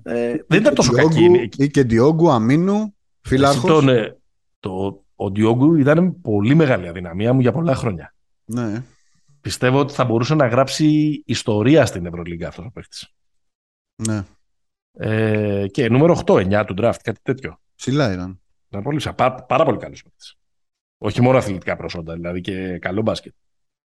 Ε, 0.04 0.36
δεν 0.48 0.60
ήταν 0.62 0.74
τόσο 0.76 0.92
κακή. 0.92 1.08
Διόγκου 1.18 1.26
είναι- 1.36 1.50
Ή 1.58 1.70
και 1.70 1.84
Διόγκου, 1.84 2.32
Αμίνου, 2.32 2.76
Εσύ 2.76 2.92
Φιλάρχος. 3.22 3.72
τον, 3.72 3.90
ε, 3.90 4.18
το, 4.60 5.04
ο 5.16 5.32
Ντιόγκου 5.32 5.76
ήταν 5.76 6.22
πολύ 6.22 6.56
μεγάλη 6.56 6.88
αδυναμία 6.88 7.34
μου 7.34 7.40
για 7.40 7.52
πολλά 7.52 7.76
χρόνια. 7.76 8.16
Ναι. 8.46 8.84
Πιστεύω 9.42 9.80
ότι 9.80 9.94
θα 9.94 10.06
μπορούσε 10.06 10.36
να 10.36 10.48
γράψει 10.48 10.86
ιστορία 11.26 11.86
στην 11.86 12.06
Ευρωλίγκα 12.06 12.48
αυτός 12.48 12.66
ο 12.66 12.70
παίχτη. 12.72 13.08
ναι. 13.96 14.24
Ε, 14.94 15.68
και 15.68 15.90
νούμερο 15.90 16.22
8, 16.26 16.36
9 16.36 16.66
του 16.66 16.74
draft, 16.78 16.96
κάτι 17.04 17.20
τέτοιο. 17.22 17.60
Ψηλά 17.76 18.14
ήταν. 18.14 18.42
Ήταν 18.70 18.84
πολύ, 18.84 18.98
ψα- 18.98 19.14
πά- 19.14 19.46
πάρα 19.46 19.66
πολύ 19.66 19.78
καλός 19.78 20.04
παίκτης. 20.04 20.36
Όχι 20.98 21.22
μόνο 21.22 21.38
αθλητικά 21.38 21.76
προσόντα, 21.76 22.14
δηλαδή 22.14 22.42
και 22.42 22.78
καλό 22.80 23.02
μπάσκετ. 23.02 23.34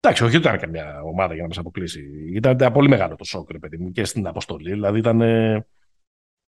Εντάξει, 0.04 0.24
όχι 0.24 0.36
ότι 0.38 0.48
ήταν 0.48 0.60
καμιά 0.60 1.02
ομάδα 1.02 1.34
για 1.34 1.42
να 1.42 1.48
μας 1.48 1.58
αποκλείσει. 1.58 2.02
Ήταν, 2.34 2.52
ήταν 2.52 2.74
πολύ 2.74 2.90
μεγάλο 2.90 3.16
το 3.16 3.24
σοκ, 3.24 3.52
ρε 3.52 3.60
παιδί 3.60 3.78
μου, 3.78 3.92
και 3.92 4.06
στην 4.06 4.28
αποστολή. 4.28 4.72
Δηλαδή 4.72 5.00
ήταν 5.00 5.22
ε, 5.22 5.68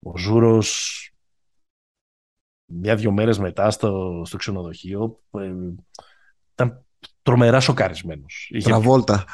ο 0.05 0.17
Ζούρος 0.17 0.99
μια-δυο 2.65 3.11
μέρες 3.11 3.39
μετά 3.39 3.71
στο, 3.71 4.21
στο 4.25 4.37
ξενοδοχείο. 4.37 5.21
ε, 5.31 5.53
ήταν 6.53 6.85
τρομερά 7.21 7.59
σοκαρισμένος. 7.59 8.51
Τραβόλτα. 8.63 9.25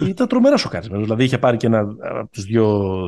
Ήταν 0.00 0.28
τρομερά 0.28 0.56
σοκαρισμένος. 0.56 1.04
Δηλαδή 1.04 1.24
είχε 1.24 1.38
πάρει 1.38 1.56
και 1.56 1.66
ένα 1.66 1.80
από 2.00 2.30
τους 2.30 2.44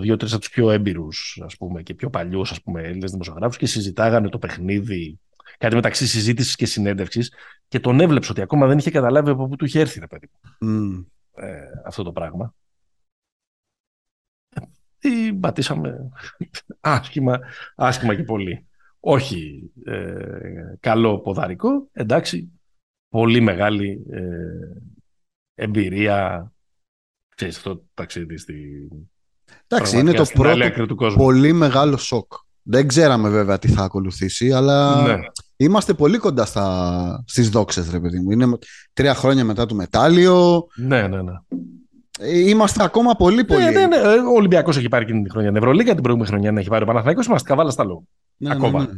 δύο-τρεις 0.00 0.32
από 0.32 0.40
τους 0.40 0.50
πιο 0.50 0.70
έμπειρους 0.70 1.42
και 1.82 1.94
πιο 1.94 2.10
παλιούς 2.10 2.60
Έλληνες 2.74 3.10
δημοσιογράφους 3.10 3.56
και 3.56 3.66
συζητάγανε 3.66 4.28
το 4.28 4.38
παιχνίδι. 4.38 5.20
Κάτι 5.62 5.74
μεταξύ 5.74 6.06
συζήτησης 6.06 6.56
και 6.56 6.66
συνέντευξης 6.66 7.32
και 7.68 7.80
τον 7.80 8.00
έβλεψε 8.00 8.30
ότι 8.30 8.40
ακόμα 8.40 8.66
δεν 8.66 8.78
είχε 8.78 8.90
καταλάβει 8.90 9.30
από 9.30 9.48
πού 9.48 9.56
του 9.56 9.64
είχε 9.64 9.80
έρθει, 9.80 10.00
ρε 10.00 10.06
παιδί, 10.06 10.30
μου, 10.60 10.68
Μμ. 10.70 11.04
ε, 11.34 11.60
αυτό 11.84 12.02
το 12.02 12.12
πράγμα. 12.12 12.54
Ή 15.00 15.32
πατήσαμε 15.32 16.08
άσχημα, 16.80 17.40
άσχημα 17.74 18.14
και 18.14 18.22
πολύ. 18.22 18.66
Όχι 19.00 19.70
ε, 19.84 20.74
καλό 20.80 21.20
ποδαρικό, 21.20 21.88
εντάξει, 21.92 22.60
πολύ 23.08 23.40
μεγάλη 23.40 24.06
ε, 24.10 24.82
εμπειρία 25.54 26.52
ξέρεις 27.34 27.56
αυτό 27.56 27.76
το 27.76 27.84
ταξίδι 27.94 28.36
στη 28.36 28.88
Εντάξει, 29.66 29.98
είναι 29.98 30.12
το 30.12 30.24
στην 30.24 30.46
άλλη 30.46 30.58
πρώτο 30.58 30.72
άκρη 30.72 30.86
του 30.86 30.96
κόσμου. 30.96 31.22
πολύ 31.22 31.52
μεγάλο 31.52 31.96
σοκ. 31.96 32.32
Δεν 32.62 32.88
ξέραμε 32.88 33.28
βέβαια 33.28 33.58
τι 33.58 33.68
θα 33.68 33.82
ακολουθήσει, 33.82 34.52
αλλά 34.52 35.02
Ναι. 35.02 35.20
Είμαστε 35.64 35.94
πολύ 35.94 36.18
κοντά 36.18 36.44
στα... 36.44 37.24
στις 37.26 37.48
δόξες, 37.48 37.90
ρε 37.90 38.00
παιδί 38.00 38.20
μου. 38.20 38.30
Είναι 38.30 38.58
τρία 38.92 39.14
χρόνια 39.14 39.44
μετά 39.44 39.66
το 39.66 39.74
μετάλλιο. 39.74 40.66
ναι, 40.76 41.08
ναι, 41.08 41.22
ναι. 41.22 41.32
Ε, 42.18 42.48
Είμαστε 42.48 42.84
ακόμα 42.84 43.14
πολύ 43.14 43.44
πολύ... 43.44 43.64
Ναι, 43.64 43.70
ναι, 43.70 43.86
ναι. 43.86 43.96
Ε, 43.96 44.18
Ο 44.18 44.32
Ολυμπιακός 44.32 44.76
έχει 44.76 44.88
πάρει 44.88 45.04
εκείνη 45.04 45.22
τη 45.22 45.30
χρονιά 45.30 45.48
την 45.48 45.56
Ευρωλίγα, 45.56 45.92
την 45.92 46.02
προηγούμενη 46.02 46.30
χρονιά 46.32 46.52
να 46.52 46.60
έχει 46.60 46.68
πάρει 46.68 46.82
ο 46.82 46.86
Παναθηναϊκός, 46.86 47.26
Είμαστε 47.26 47.48
καβάλα 47.48 47.70
στα 47.70 47.84
λόγου. 47.84 48.08
Ναι, 48.36 48.48
ναι, 48.48 48.54
ακόμα. 48.54 48.86
ναι. 48.86 48.92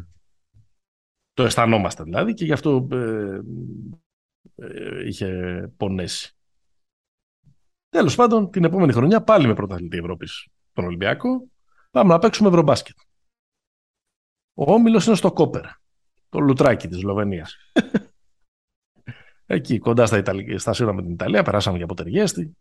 Το 1.33 1.45
αισθανόμαστε 1.45 2.03
δηλαδή 2.03 2.35
και 2.35 2.45
γι' 2.45 2.53
αυτό 2.53 2.89
ε, 2.93 3.39
ε, 4.55 5.07
είχε 5.07 5.29
πονέσει. 5.77 6.37
Τέλος 7.89 8.15
πάντων, 8.15 8.51
την 8.51 8.65
επόμενη 8.65 8.93
χρονιά 8.93 9.23
πάλι 9.23 9.47
με 9.47 9.55
πρωταθλητή 9.55 9.97
Ευρώπης 9.97 10.47
τον 10.73 10.85
Ολυμπιακό. 10.85 11.49
Πάμε 11.91 12.13
να 12.13 12.19
παίξουμε 12.19 12.49
Ευρωμπάσκετ. 12.49 12.97
Ο 14.55 14.73
Όμιλος 14.73 15.07
είναι 15.07 15.17
στο 15.17 15.33
Κόπερ, 15.33 15.65
το 16.35 16.41
λουτράκι 16.41 16.89
της 16.89 16.99
Σλοβενίας. 16.99 17.57
Εκεί 19.47 19.79
κοντά 19.79 20.07
στα, 20.07 20.17
Ιταλ... 20.17 20.59
στα 20.59 20.73
σύνορα 20.73 20.95
με 20.95 21.03
την 21.03 21.11
Ιταλία, 21.11 21.43
περάσαμε 21.43 21.77
και 21.77 21.85
από 21.85 21.95
Τεργέστη. 21.95 22.57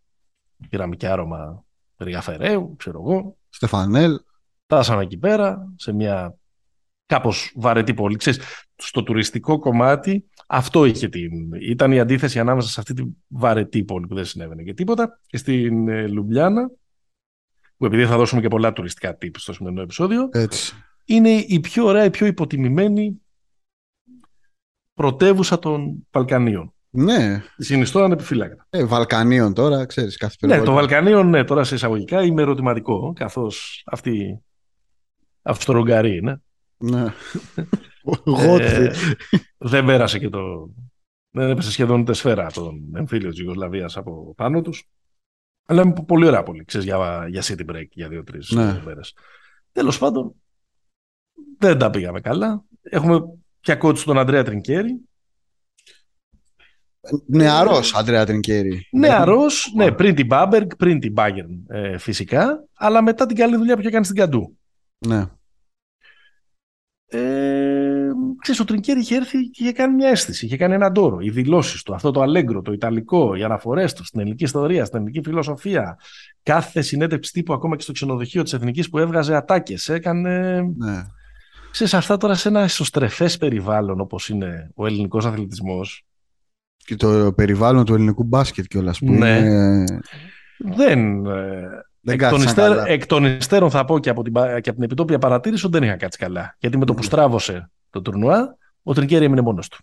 Πήραμε 0.68 0.96
και 0.96 1.08
άρωμα 1.08 1.64
Ριαφεραίου, 1.96 2.74
ξέρω 2.76 3.00
εγώ. 3.00 3.36
Στεφανέλ. 3.48 4.20
Φτάσαμε 4.64 5.02
εκεί 5.02 5.16
πέρα, 5.16 5.72
σε 5.76 5.92
μια 5.92 6.38
κάπως 7.06 7.52
βαρετή 7.56 7.94
πόλη. 7.94 8.16
Ξέρεις, 8.16 8.40
στο 8.76 9.02
τουριστικό 9.02 9.58
κομμάτι 9.58 10.28
Αυτό 10.46 10.84
είχε 10.84 11.08
την. 11.08 11.52
Ήταν 11.52 11.92
η 11.92 12.00
αντίθεση 12.00 12.38
ανάμεσα 12.38 12.68
σε 12.68 12.80
αυτή 12.80 12.94
τη 12.94 13.02
βαρετή 13.28 13.84
πόλη 13.84 14.06
που 14.06 14.14
δεν 14.14 14.24
συνέβαινε 14.24 14.62
και 14.62 14.74
τίποτα 14.74 15.20
και 15.26 15.36
στην 15.36 15.88
ε, 15.88 16.08
Λουμπλιάνα, 16.08 16.70
που 17.76 17.86
επειδή 17.86 18.06
θα 18.06 18.16
δώσουμε 18.16 18.40
και 18.40 18.48
πολλά 18.48 18.72
τουριστικά 18.72 19.16
τύπου 19.16 19.38
στο 19.38 19.52
σημερινό 19.52 19.82
επεισόδιο, 19.82 20.28
Έτσι. 20.32 20.74
είναι 21.04 21.30
η 21.30 21.60
πιο 21.60 21.84
ωραία, 21.84 22.04
η 22.04 22.10
πιο 22.10 22.26
υποτιμημένη 22.26 23.18
πρωτεύουσα 24.94 25.58
των 25.58 26.06
Βαλκανίων. 26.10 26.68
Ναι, 26.90 27.42
Συνιστώ 27.56 28.02
ανεπιφύλακτα. 28.02 28.66
ε, 28.70 28.84
Βαλκανίων 28.84 29.54
τώρα, 29.54 29.86
ξέρεις, 29.86 30.16
κάθε 30.16 30.34
Ναι, 30.40 30.46
περιοχή. 30.48 30.68
το 30.68 30.72
Βαλκανίων, 30.74 31.28
ναι, 31.28 31.44
τώρα 31.44 31.64
σε 31.64 31.74
εισαγωγικά 31.74 32.22
είμαι 32.22 32.42
ερωτηματικό, 32.42 33.12
καθώς 33.12 33.82
αυτή 33.86 34.42
Αυστρο-Ουγγαρή 35.42 36.16
είναι. 36.16 36.42
Ναι. 36.76 37.04
Γότθι. 38.24 38.82
Ε, 38.84 38.92
δεν 39.58 39.84
πέρασε 39.84 40.18
και 40.18 40.28
το. 40.28 40.70
Δεν 41.30 41.50
έπεσε 41.50 41.70
σχεδόν 41.70 42.00
ούτε 42.00 42.12
σφαίρα 42.12 42.46
τον 42.50 42.92
εμφύλιο 42.96 43.30
της 43.30 43.38
Ιουγκοσλαβίας 43.38 43.96
από 43.96 44.34
πάνω 44.36 44.60
τους. 44.62 44.88
Αλλά 45.66 45.82
είναι 45.82 46.04
πολύ 46.06 46.26
ωραία 46.26 46.42
πολύ. 46.42 46.64
Ξέρεις, 46.64 46.86
για, 46.86 47.26
για 47.28 47.42
city 47.44 47.70
break 47.70 47.86
για 47.90 48.08
δύο-τρει 48.08 48.38
Ναι. 48.48 48.82
μέρες. 48.84 49.14
Τέλος 49.72 49.98
πάντων, 49.98 50.34
δεν 51.58 51.78
τα 51.78 51.90
πήγαμε 51.90 52.20
καλά. 52.20 52.64
Έχουμε 52.82 53.20
πια 53.64 53.76
κότσου 53.76 54.04
τον 54.04 54.18
Αντρέα 54.18 54.44
Τρινκέρι. 54.44 55.00
Νεαρός 57.26 57.94
Αντρέα 57.94 58.26
Τρινκέρι. 58.26 58.88
Νεαρός, 58.92 59.72
ναι, 59.76 59.92
πριν 59.92 60.14
την 60.14 60.26
Μπάμπεργκ, 60.26 60.68
πριν 60.78 61.00
την 61.00 61.14
Bayern 61.16 61.62
ε, 61.68 61.98
φυσικά, 61.98 62.68
αλλά 62.74 63.02
μετά 63.02 63.26
την 63.26 63.36
καλή 63.36 63.56
δουλειά 63.56 63.74
που 63.74 63.80
είχε 63.80 63.90
κάνει 63.90 64.04
στην 64.04 64.16
Καντού. 64.16 64.58
Ναι. 64.98 65.26
Ε, 67.06 68.10
ξέρεις, 68.40 68.60
ο 68.60 68.64
Τρινκέρι 68.64 69.00
είχε 69.00 69.16
έρθει 69.16 69.50
και 69.50 69.62
είχε 69.62 69.72
κάνει 69.72 69.94
μια 69.94 70.08
αίσθηση, 70.08 70.46
είχε 70.46 70.56
κάνει 70.56 70.74
έναν 70.74 70.92
τόρο. 70.92 71.20
Οι 71.20 71.30
δηλώσεις 71.30 71.82
του, 71.82 71.94
αυτό 71.94 72.10
το 72.10 72.20
αλέγκρο, 72.20 72.62
το 72.62 72.72
ιταλικό, 72.72 73.34
οι 73.34 73.42
αναφορές 73.42 73.92
του 73.92 74.04
στην 74.04 74.20
ελληνική 74.20 74.44
ιστορία, 74.44 74.84
στην 74.84 74.98
ελληνική 74.98 75.20
φιλοσοφία. 75.22 75.98
Κάθε 76.42 76.80
συνέντευξη 76.80 77.32
τύπου, 77.32 77.52
ακόμα 77.52 77.76
και 77.76 77.82
στο 77.82 77.92
ξενοδοχείο 77.92 78.42
της 78.42 78.52
Εθνικής 78.52 78.88
που 78.88 78.98
έβγαζε 78.98 79.36
ατάκες, 79.36 79.88
έκανε. 79.88 80.62
ναι. 80.76 81.04
Ξέρεις, 81.74 81.94
αυτά 81.94 82.16
τώρα 82.16 82.34
σε 82.34 82.48
ένα 82.48 82.64
ισοστρεφέ 82.64 83.28
περιβάλλον 83.28 84.00
όπως 84.00 84.28
είναι 84.28 84.70
ο 84.74 84.86
ελληνικός 84.86 85.24
αθλητισμός. 85.26 86.04
Και 86.76 86.96
το 86.96 87.32
περιβάλλον 87.32 87.84
του 87.84 87.94
ελληνικού 87.94 88.22
μπάσκετ 88.22 88.64
κιόλας 88.64 88.98
που 88.98 89.12
Ναι. 89.12 89.38
είναι... 89.38 89.84
Δεν. 90.58 91.26
ε, 91.26 91.68
Δεν 92.00 92.14
εκ, 92.14 92.18
των 92.20 92.28
κάθισαν 92.30 92.46
υστέρ- 92.46 92.68
καλά. 92.68 92.88
εκ 92.88 93.06
των 93.06 93.24
υστέρων 93.24 93.70
θα 93.70 93.84
πω 93.84 93.98
και 93.98 94.10
από 94.10 94.22
την, 94.22 94.32
πα- 94.32 94.60
και 94.60 94.68
από 94.68 94.78
την 94.78 94.82
επιτόπια 94.82 95.18
παρατήρηση 95.18 95.66
ότι 95.66 95.78
δεν 95.78 95.88
είχα 95.88 95.96
κάτσει 95.96 96.18
καλά. 96.18 96.56
Γιατί 96.58 96.78
με 96.78 96.84
το 96.84 96.92
που 96.92 96.98
Ναι. 97.00 97.04
στράβωσε 97.04 97.70
το 97.90 98.02
τουρνουά, 98.02 98.56
ο 98.82 98.92
Τρινκέρι 98.94 99.24
έμεινε 99.24 99.40
μόνος 99.40 99.68
του. 99.68 99.78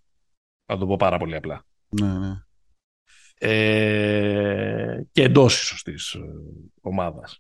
Να 0.66 0.78
το 0.78 0.86
πω 0.86 0.96
πάρα 0.96 1.18
πολύ 1.18 1.36
απλά. 1.36 1.64
Ναι, 1.90 2.18
ναι. 2.18 2.34
ε, 3.38 5.02
και 5.12 5.24
εντός 5.24 5.62
ίσως 5.62 5.84
της 5.84 6.16
ομάδας. 6.82 7.40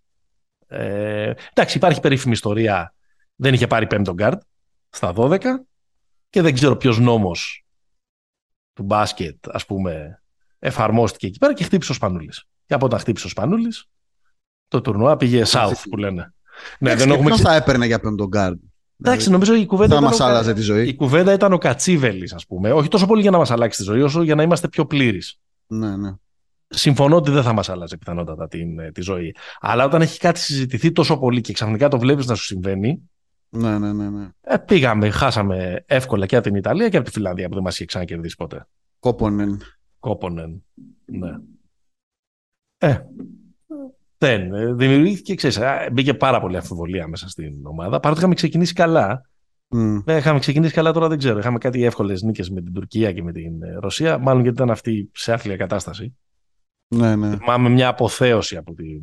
Ε, 0.67 1.33
εντάξει, 1.53 1.77
υπάρχει 1.77 1.99
περίφημη 1.99 2.33
ιστορία. 2.33 2.93
Δεν 3.41 3.53
είχε 3.53 3.67
πάρει 3.67 3.87
πέμπτο 3.87 4.13
γκαρντ 4.13 4.41
στα 4.89 5.13
12 5.15 5.39
και 6.29 6.41
δεν 6.41 6.53
ξέρω 6.53 6.75
ποιος 6.75 6.99
νόμος 6.99 7.65
του 8.73 8.83
μπάσκετ, 8.83 9.35
ας 9.49 9.65
πούμε, 9.65 10.23
εφαρμόστηκε 10.59 11.27
εκεί 11.27 11.37
πέρα 11.37 11.53
και 11.53 11.63
χτύπησε 11.63 11.91
ο 11.91 11.95
Σπανούλης. 11.95 12.43
Και 12.65 12.73
από 12.73 12.85
όταν 12.85 12.99
χτύπησε 12.99 13.25
ο 13.25 13.29
Σπανούλης, 13.29 13.85
το 14.67 14.81
τουρνουά 14.81 15.17
πήγε 15.17 15.43
south 15.45 15.83
που 15.89 15.97
λένε. 15.97 16.33
Ναι, 16.79 16.91
Εντάξει, 16.91 16.97
δεν 16.97 17.07
και 17.07 17.13
έχουμε 17.13 17.25
ποιον 17.25 17.31
ξε- 17.31 17.47
θα 17.47 17.55
έπαιρνε 17.55 17.85
για 17.85 17.99
πέμπτον 17.99 18.27
γκάρντ. 18.27 18.59
Εντάξει, 19.03 19.29
νομίζω 19.29 19.53
η 19.55 19.65
κουβέντα, 19.65 19.93
θα 19.93 19.99
ήταν 19.99 20.09
μας 20.09 20.19
ο... 20.19 20.25
άλλαζε 20.25 20.53
τη 20.53 20.61
ζωή. 20.61 20.87
η 20.87 20.95
κουβέντα 20.95 21.33
ήταν 21.33 21.53
ο 21.53 21.57
Κατσίβελης, 21.57 22.33
ας 22.33 22.45
πούμε. 22.45 22.71
Όχι 22.71 22.87
τόσο 22.87 23.05
πολύ 23.05 23.21
για 23.21 23.31
να 23.31 23.37
μας 23.37 23.51
αλλάξει 23.51 23.77
τη 23.77 23.83
ζωή, 23.83 24.01
όσο 24.01 24.23
για 24.23 24.35
να 24.35 24.43
είμαστε 24.43 24.67
πιο 24.67 24.85
πλήρεις. 24.85 25.39
Ναι, 25.67 25.97
ναι. 25.97 26.11
συμφωνώ 26.67 27.15
ότι 27.15 27.31
δεν 27.31 27.43
θα 27.43 27.53
μας 27.53 27.69
άλλαζε 27.69 27.97
πιθανότατα 27.97 28.47
την, 28.47 28.79
ε, 28.79 28.91
τη 28.91 29.01
ζωή. 29.01 29.35
Αλλά 29.59 29.85
όταν 29.85 30.01
έχει 30.01 30.19
κάτι 30.19 30.39
συζητηθεί 30.39 30.91
τόσο 30.91 31.17
πολύ 31.17 31.41
και 31.41 31.53
ξαφνικά 31.53 31.87
το 31.87 31.99
βλέπεις 31.99 32.25
να 32.25 32.35
σου 32.35 32.43
συμβαίνει, 32.43 33.11
Ναι, 33.53 33.79
ναι, 33.79 33.93
ναι, 33.93 34.09
ναι. 34.09 34.29
ε, 34.41 34.57
πήγαμε, 34.57 35.09
χάσαμε 35.09 35.83
εύκολα 35.85 36.25
και 36.25 36.35
από 36.35 36.45
την 36.45 36.55
Ιταλία 36.55 36.89
και 36.89 36.97
από 36.97 37.05
τη 37.05 37.11
Φιλανδία 37.11 37.47
που 37.47 37.53
δεν 37.53 37.63
μας 37.63 37.75
είχε 37.75 37.85
ξανακερδίσει 37.85 38.35
ποτέ. 38.35 38.67
Κόπονεν. 38.99 39.61
Κόπονεν. 39.99 40.63
Ναι. 41.05 41.37
Ε, 42.77 42.97
δεν. 44.17 44.53
ε, 44.53 44.73
Δημιουργήθηκε, 44.73 45.35
ξέρεις, 45.35 45.57
ε, 45.57 45.89
μπήκε 45.91 46.13
πάρα 46.13 46.41
πολύ 46.41 46.55
αμφιβολία 46.55 47.07
μέσα 47.07 47.29
στην 47.29 47.65
ομάδα. 47.65 47.99
Παρότι 47.99 48.19
είχαμε 48.19 48.35
ξεκινήσει 48.35 48.73
καλά. 48.73 49.29
Μμ. 49.67 49.99
Ε, 50.05 50.17
είχαμε 50.17 50.39
ξεκινήσει 50.39 50.73
καλά 50.73 50.91
τώρα 50.91 51.07
δεν 51.07 51.17
ξέρω. 51.17 51.39
Είχαμε 51.39 51.57
κάτι 51.57 51.83
εύκολες 51.83 52.21
νίκες 52.21 52.49
με 52.49 52.61
την 52.61 52.73
Τουρκία 52.73 53.13
και 53.13 53.23
με 53.23 53.31
την 53.31 53.63
ε, 53.63 53.73
Ρωσία. 53.73 54.17
Μάλλον 54.17 54.41
γιατί 54.41 54.55
ήταν 54.55 54.71
αυτή 54.71 55.09
σε 55.13 55.33
άθλια 55.33 55.57
κατάσταση. 55.57 56.17
Ναι, 56.87 57.15
ναι. 57.15 57.37
Θυμάμαι 57.37 57.69
μια 57.69 57.87
αποθέωση 57.87 58.57
από, 58.57 58.73
την... 58.73 59.01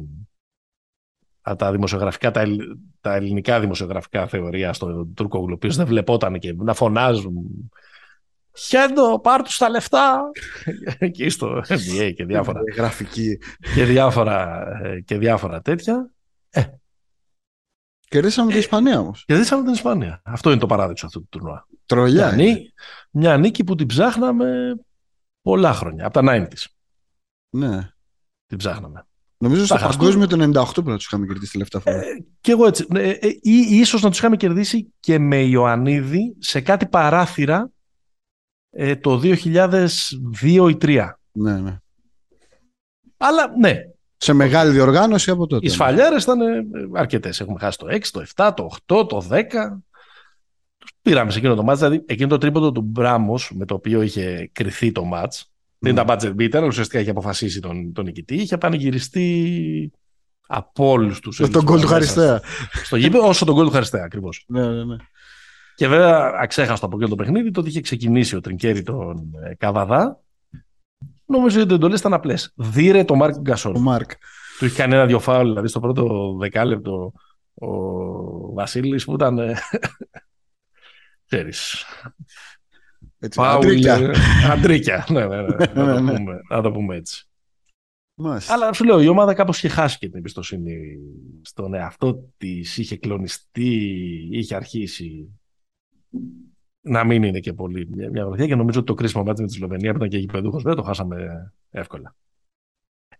από 1.40 1.58
τα 1.58 1.72
δημοσιογραφικά, 1.72 2.30
τα, 2.30 2.40
ελλ- 2.40 2.78
τα 3.08 3.14
ελληνικά 3.14 3.60
δημοσιογραφικά 3.60 4.26
θεωρία 4.26 4.72
στον 4.72 5.14
Τούρκο 5.14 5.38
ο 5.38 5.52
οποίος 5.52 5.76
δεν 5.76 5.86
βλεπόταν 5.86 6.38
και 6.38 6.52
να 6.52 6.74
φωνάζουν 6.74 7.70
Χέντο, 8.58 9.20
πάρ' 9.20 9.42
τους 9.42 9.56
τα 9.56 9.68
λεφτά. 9.68 10.30
Εκεί 10.98 11.28
στο 11.28 11.62
NBA 11.68 12.12
και 12.16 12.24
διάφορα, 12.24 12.60
Ε, 12.64 12.74
Γραφική. 12.74 13.38
και 13.74 13.84
διάφορα, 13.84 14.62
ε, 14.82 15.00
και 15.00 15.18
διάφορα 15.18 15.60
τέτοια. 15.62 16.10
Κερδίσαμε 18.08 18.48
Ε, 18.48 18.50
την 18.52 18.60
Ισπανία 18.60 18.98
όμως. 18.98 19.24
Κερδίσαμε 19.24 19.62
την 19.62 19.72
Ισπανία. 19.72 20.20
Αυτό 20.24 20.50
είναι 20.50 20.60
το 20.60 20.66
παράδεισο 20.66 21.06
αυτού 21.06 21.20
του 21.20 21.26
τουρνουά. 21.30 21.66
Τρολιά. 21.86 22.26
Μια, 22.32 22.36
νίκη, 22.36 22.72
μια 23.10 23.36
νίκη 23.36 23.64
που 23.64 23.74
την 23.74 23.86
ψάχναμε 23.86 24.74
πολλά 25.42 25.72
χρόνια. 25.72 26.06
Από 26.06 26.14
τα 26.14 26.22
90s 26.48 26.64
Ναι. 27.56 27.90
την 28.46 28.58
ψάχναμε. 28.58 29.06
Νομίζω 29.38 29.64
στο 29.64 29.74
Τα 29.74 29.80
χαστούν. 29.80 29.98
παγκόσμιο 29.98 30.26
το 30.26 30.60
98 30.62 30.84
που 30.84 30.90
να 30.90 30.96
τους 30.96 31.06
είχαμε 31.06 31.26
κερδίσει 31.26 31.52
τελευταία 31.52 31.80
φορά. 31.80 32.02
Και 32.40 32.50
εγώ 32.52 32.66
έτσι. 32.66 32.86
Ε, 32.94 33.10
ε, 33.10 33.28
ή, 33.28 33.56
ίσως 33.70 34.02
να 34.02 34.08
τους 34.10 34.18
είχαμε 34.18 34.36
κερδίσει 34.36 34.92
και 35.00 35.18
με 35.18 35.36
Ιωαννίδη 35.36 36.36
σε 36.38 36.60
κάτι 36.60 36.86
παράθυρα 36.86 37.70
ε, 38.70 38.96
το 38.96 39.20
2002 39.22 39.36
ή 40.70 40.76
2003. 40.80 41.08
ναι, 41.32 41.58
ναι. 41.60 41.78
Αλλά 43.16 43.54
ναι, 43.58 43.74
Σε 44.16 44.32
μεγάλη 44.32 44.72
διοργάνωση 44.72 45.30
από 45.30 45.46
τότε. 45.46 45.66
οι 45.66 45.68
σφαλιάρες 45.68 46.22
ήταν 46.22 46.40
ε, 46.40 46.66
αρκετές. 46.94 47.40
Έχουμε 47.40 47.58
χάσει 47.58 47.78
το 47.78 47.86
6, 47.90 48.00
το 48.12 48.24
7, 48.34 48.50
το 48.56 48.68
8, 49.02 49.08
το 49.08 49.26
10. 49.30 49.42
Τους 50.78 50.90
πήραμε 51.02 51.30
σε 51.30 51.38
εκείνο 51.38 51.54
το 51.54 51.62
μάτς. 51.62 51.78
Δηλαδή, 51.78 52.04
εκείνο 52.06 52.28
το 52.28 52.38
τρίποντο 52.38 52.72
του 52.72 52.80
Μπράμος 52.80 53.52
με 53.54 53.64
το 53.64 53.74
οποίο 53.74 54.02
είχε 54.02 54.50
κρυθεί 54.52 54.92
το 54.92 55.04
μάτς. 55.04 55.50
Δεν 55.78 55.92
Μμ. 55.92 55.96
ήταν 55.98 56.06
budget 56.08 56.40
beater, 56.42 56.56
αλλά 56.56 56.66
ουσιαστικά 56.66 57.00
είχε 57.00 57.10
αποφασίσει 57.10 57.60
τον, 57.60 57.92
τον 57.92 58.04
νικητή. 58.04 58.34
Είχε 58.34 58.58
πανηγυριστεί 58.58 59.92
από 60.46 60.88
όλους 60.90 61.20
τους. 61.20 61.38
Με 61.40 61.48
τον 61.48 61.64
γκολ 61.64 61.80
του 61.80 61.86
Χαριστέα. 61.86 62.42
Στο 62.84 62.96
γήπεδο, 62.96 63.28
όσο 63.28 63.44
τον 63.44 63.54
γκολ 63.54 63.66
του 63.66 63.72
Χαριστέα 63.72 64.04
ακριβώς. 64.04 64.44
Ναι, 64.48 64.66
ναι, 64.68 64.84
ναι. 64.84 64.96
Και 65.74 65.88
βέβαια, 65.88 66.32
αξέχαστο 66.40 66.86
από 66.86 66.96
εκείνο 66.96 67.10
το 67.10 67.16
παιχνίδι, 67.22 67.50
το 67.50 67.60
ότι 67.60 67.68
είχε 67.68 67.80
ξεκινήσει 67.80 68.36
ο 68.36 68.40
Τρινκέρι 68.40 68.82
τον 68.82 69.30
ε, 69.44 69.54
Καβαδά. 69.54 70.20
Νομίζω 71.26 71.60
ότι 71.62 71.70
οι 71.72 71.74
εντολές 71.74 72.00
ήταν 72.00 72.12
απλές. 72.14 72.52
Δίρε 72.54 73.04
το 73.04 73.14
Μάρκ 73.14 73.36
Ο 73.36 73.40
Γκασόν. 73.40 73.80
Μάρκ. 73.80 74.10
Του 74.58 74.64
είχε 74.64 74.76
κάνει 74.76 74.94
ένα-δυο 74.94 75.18
φάουλ, 75.18 75.48
δηλαδή 75.48 75.68
στο 75.68 75.80
πρώτο 75.80 76.34
δεκάλεπτο 76.38 77.12
ο 77.54 77.68
Βασίλης 78.54 79.04
που 79.04 79.14
ήταν. 79.14 79.38
ε, 79.38 79.54
Ξέρεις, 81.26 81.84
Έτσι, 83.18 83.38
φάουλ, 83.38 83.64
αντρίκια. 83.66 83.94
ε, 83.94 84.12
Αντρίκια. 84.50 85.06
ναι, 85.10 85.26
ναι, 85.26 85.42
ναι, 85.42 85.46
να, 85.56 85.66
το 85.66 85.84
Ναι, 85.84 86.00
ναι. 86.00 86.16
πούμε, 86.16 86.40
να 86.48 86.62
το 86.62 86.70
πούμε 86.72 86.96
έτσι. 86.96 87.28
Μάλιστα. 88.20 88.52
Αλλά 88.52 88.72
σου 88.72 88.84
λέω, 88.84 89.00
η 89.00 89.08
ομάδα 89.08 89.34
κάπως 89.34 89.58
είχε 89.58 89.68
χάσει 89.68 89.98
και 89.98 90.08
την 90.08 90.18
εμπιστοσύνη 90.18 90.98
στον 91.42 91.74
εαυτό 91.74 92.32
της, 92.36 92.78
είχε 92.78 92.96
κλονιστεί, 92.96 93.88
είχε 94.30 94.54
αρχίσει 94.54 95.40
να 96.80 97.04
μην 97.04 97.22
είναι 97.22 97.40
και 97.40 97.52
πολύ 97.52 97.88
μια, 97.90 98.10
μια 98.10 98.26
βοηθεία 98.26 98.46
και 98.46 98.54
νομίζω 98.54 98.78
ότι 98.78 98.88
το 98.88 98.94
κρίσιμο 98.94 99.22
μάτι 99.22 99.40
με 99.40 99.46
τη 99.46 99.52
Σλοβενία 99.52 99.90
που 99.90 99.96
ήταν 99.96 100.08
και 100.08 100.18
γηπεδούχος 100.18 100.62
δεν 100.62 100.74
το 100.74 100.82
χάσαμε 100.82 101.52
εύκολα. 101.70 102.16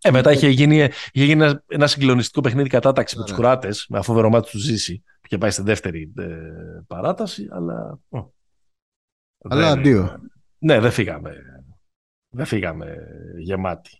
Ε, 0.03 0.11
μετά 0.11 0.33
είχε 0.33 0.49
γίνει, 0.49 0.77
είχε 1.13 1.25
γίνει 1.25 1.43
ένα, 1.43 1.63
ένα 1.67 1.87
συγκλονιστικό 1.87 2.41
παιχνίδι 2.41 2.69
κατάταξη 2.69 3.17
με 3.17 3.23
Ωραία. 3.23 3.35
του 3.35 3.41
Κροάτες, 3.41 3.87
με 3.89 3.99
αφού 3.99 4.31
μάτι 4.31 4.51
του 4.51 4.59
Ζήση, 4.59 5.03
που 5.05 5.21
είχε 5.25 5.39
πάει 5.39 5.51
στη 5.51 5.63
δεύτερη 5.63 6.13
ε, 6.17 6.25
παράταση, 6.87 7.49
αλλά. 7.51 7.99
ω, 8.09 8.37
Αλλά 9.45 9.69
δεν- 9.71 9.79
αντίο. 9.79 10.21
Ναι, 10.59 10.81
δεν 10.81 10.91
φύγαμε. 10.91 11.37
Δεν 12.31 12.47
φύγαμε 12.47 12.97
γεμάτοι. 13.39 13.91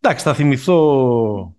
Εντάξει, 0.00 0.24
θα 0.24 0.34
θυμηθώ. 0.34 1.56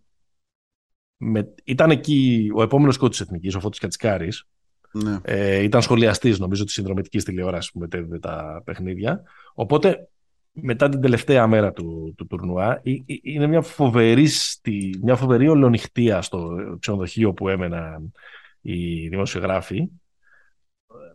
Με... 1.18 1.54
Ήταν 1.64 1.92
εκεί 1.92 2.50
ο 2.56 2.62
επόμενος 2.62 2.98
κότσο 2.98 3.24
τη 3.24 3.30
Εθνικής, 3.30 3.56
ο 3.56 3.60
Φώτης 3.60 3.80
Κατσικάρης. 3.80 4.48
Ναι. 4.92 5.20
Ε, 5.24 5.62
ήταν 5.62 5.82
σχολιαστής, 5.82 6.40
νομίζω, 6.40 6.64
της 6.64 6.74
συνδρομητικής 6.74 7.24
τηλεόρασης 7.24 7.72
που 7.72 7.80
μετέδιδε 7.80 8.20
τα 8.20 8.62
παιχνίδια. 8.66 9.24
Οπότε, 9.54 10.10
μετά 10.52 10.90
την 10.90 11.02
τελευταία 11.02 11.48
μέρα 11.48 11.74
του, 11.74 12.14
του 12.18 12.28
τουρνουά, 12.28 12.82
ε- 12.84 12.92
ε- 12.92 13.20
είναι 13.22 13.48
μια 13.48 13.62
φοβερή, 13.62 14.28
στη... 14.28 15.00
μια 15.02 15.16
φοβερή 15.16 15.48
ολονυχτία 15.48 16.22
στο 16.22 16.56
ξενοδοχείο 16.80 17.34
που 17.34 17.50
έμεναν 17.50 18.12
οι 18.62 19.08
δημοσιογράφοι. 19.08 19.90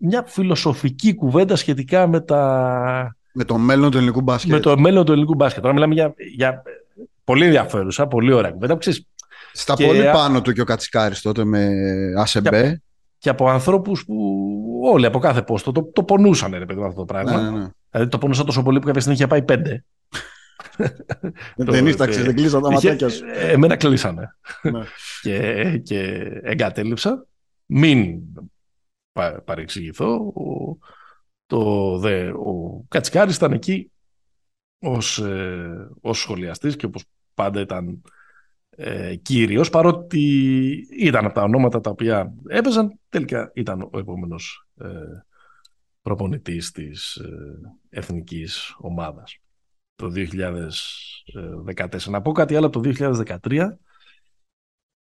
Μια 0.03 0.25
φιλοσοφική 0.27 1.15
κουβέντα 1.15 1.57
σχετικά 1.57 2.07
με 2.07 2.21
τα... 2.21 3.17
Με 3.33 3.45
το 3.45 3.59
μέλλον 3.59 3.91
του 3.91 3.97
ελληνικού 3.97 4.21
μπάσκετ. 4.21 4.53
Με 4.53 4.61
το 4.61 4.79
μέλλον 4.79 5.05
του 5.05 5.13
ελληνικού 5.13 5.35
μπάσκετ. 5.35 5.63
Τώρα 5.63 5.75
μιλάμε 5.75 5.95
για, 5.95 6.15
για 6.35 6.63
πολύ 7.25 7.45
ενδιαφέρουσα, 7.45 8.07
πολύ 8.07 8.33
ωραία 8.33 8.51
κουβέντα. 8.51 8.77
Ξέρεις, 8.77 9.07
Στα 9.53 9.75
πολύ 9.75 10.03
πάνω 10.13 10.41
του 10.41 10.53
και 10.53 10.61
ο 10.61 10.65
Κατσικάρης 10.65 11.21
τότε 11.21 11.45
με 11.45 11.69
ΑΣΕΜΠΕ. 12.17 12.83
Και 13.19 13.29
από 13.29 13.49
ανθρώπους 13.49 14.05
που 14.05 14.47
όλοι 14.83 15.07
από 15.07 15.19
κάθε 15.19 15.43
πόστο 15.43 15.73
το, 15.73 15.91
το 15.93 16.03
πονούσαν 16.03 16.55
ρε 16.59 16.65
παιδί 16.65 16.83
αυτό 16.83 16.99
το 16.99 17.05
πράγμα. 17.05 17.41
Ναι, 17.41 17.59
ναι. 17.59 17.67
Δηλαδή 17.91 18.11
το 18.11 18.19
πονούσα 18.19 18.45
τόσο 18.45 18.63
πολύ 18.63 18.79
που 18.79 18.87
κάποια 18.87 19.01
στιγμή 19.01 19.19
είχε 19.19 19.29
πάει 19.29 19.43
πέντε. 19.43 19.85
δεν 21.57 21.87
ήρθαξε, 21.87 22.23
δεν 22.23 22.35
κλείσαν 22.35 22.63
τα 22.63 22.71
ματάκια 22.71 23.09
σου. 23.09 23.25
Εμένα 23.51 23.77
κλείσανε. 23.77 24.37
Ναι. 24.63 24.81
και, 25.23 25.65
και 25.83 26.31
εγκατέλειψα. 26.43 27.27
Μην 27.67 28.19
παρεξηγηθώ. 29.45 30.15
Ο, 30.15 30.79
το, 31.47 31.99
δε, 31.99 32.29
ο 32.29 32.85
Κατσικάρης 32.89 33.37
ήταν 33.37 33.53
εκεί 33.53 33.93
ως, 34.79 35.19
ε, 35.19 35.89
ως 36.01 36.19
σχολιαστής 36.19 36.77
και 36.77 36.87
όπως 36.87 37.05
πάντα 37.35 37.61
ήταν 37.61 38.03
ε, 38.77 39.15
κύριος, 39.15 39.71
παρότι 39.71 40.21
ήταν 40.99 41.25
από 41.25 41.35
τα 41.35 41.43
ονόματα 41.43 41.81
τα 41.81 41.91
οποία 41.91 42.35
έπαιζαν, 42.49 42.99
τελικά 43.09 43.51
ήταν 43.55 43.89
ο 43.93 43.99
επόμενος 43.99 44.69
ε, 44.81 44.89
προπονητής 46.03 46.71
της 46.71 47.17
ε, 47.17 47.31
εθνικής 47.89 48.75
ομάδας 48.79 49.39
το 49.95 50.13
2014. 50.15 52.05
Να 52.09 52.23
πω 52.23 52.33
κάτι 52.33 52.57
άλλο 52.57 52.71
το 52.71 52.81
2013, 52.85 53.69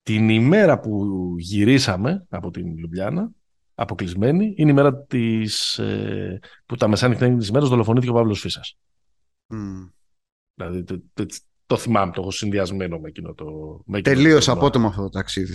την 0.02 0.28
ημέρα 0.28 0.80
που 0.80 1.04
γυρίσαμε 1.38 2.26
από 2.28 2.50
την 2.50 2.78
Λουμπιάνα, 2.78 3.30
αποκλεισμένη, 3.74 4.54
είναι 4.56 4.70
η 4.70 4.74
μέρα 4.74 4.96
της, 4.96 5.78
ε, 5.78 6.40
που 6.66 6.76
τα 6.76 6.88
μεσάνυχτα 6.88 7.36
της 7.36 7.48
ημέρας 7.48 7.68
δολοφονήθηκε 7.68 8.10
ο 8.12 8.14
Παύλος 8.14 8.40
Φίσας. 8.40 8.78
Mm. 9.54 9.90
Δηλαδή 10.54 10.84
το, 10.84 11.02
το, 11.14 11.26
το, 11.66 11.76
θυμάμαι, 11.76 12.12
το 12.12 12.20
έχω 12.20 12.30
συνδυασμένο 12.30 12.98
με 12.98 13.08
εκείνο 13.08 13.34
το... 13.34 13.80
Τελείως 14.02 14.48
απότομα 14.48 14.88
αυτό 14.88 15.02
το 15.02 15.08
ταξίδι. 15.08 15.54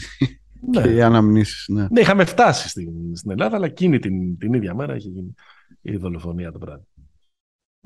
Ναι. 0.61 0.81
και 0.81 0.93
οι 0.93 1.01
αναμνήσεις, 1.01 1.67
ναι. 1.67 1.87
ναι. 1.91 2.01
είχαμε 2.01 2.25
φτάσει 2.25 2.69
στην, 2.69 3.15
στην 3.15 3.31
Ελλάδα, 3.31 3.55
αλλά 3.55 3.65
εκείνη 3.65 3.99
την, 3.99 4.37
την 4.37 4.53
ίδια 4.53 4.75
μέρα 4.75 4.95
είχε 4.95 5.09
γίνει 5.09 5.33
η 5.81 5.97
δολοφονία 5.97 6.51
το 6.51 6.59
βράδυ. 6.59 6.83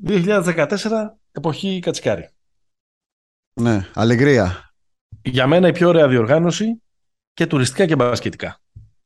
2014, 0.05 0.77
εποχή 1.31 1.79
Κατσικάρη. 1.79 2.29
Ναι, 3.53 3.89
αλεγρία. 3.93 4.73
Για 5.21 5.47
μένα 5.47 5.67
η 5.67 5.71
πιο 5.71 5.87
ωραία 5.87 6.07
διοργάνωση 6.07 6.81
και 7.33 7.47
τουριστικά 7.47 7.85
και 7.85 7.95
μπασκετικά. 7.95 8.62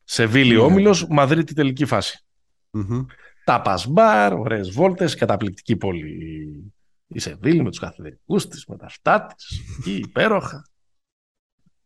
Σεβίλη 0.09 0.53
ναι. 0.53 0.59
Όμιλος, 0.59 1.07
Μαδρίτη 1.07 1.53
τελική 1.53 1.85
φάση. 1.85 2.25
Mm-hmm. 2.71 3.05
Τα 3.43 3.61
πασμπάρ, 3.61 4.33
ωραίες 4.33 4.69
βόλτες, 4.69 5.15
καταπληκτική 5.15 5.75
πόλη 5.75 6.73
η 7.07 7.19
Σεβίλη 7.19 7.63
με 7.63 7.69
τους 7.69 7.79
καθεδρικούς 7.79 8.47
της, 8.47 8.65
με 8.65 8.77
τα 8.77 8.85
αυτά 8.85 9.25
της, 9.25 9.61
εκεί 9.77 9.95
υπέροχα. 9.95 10.69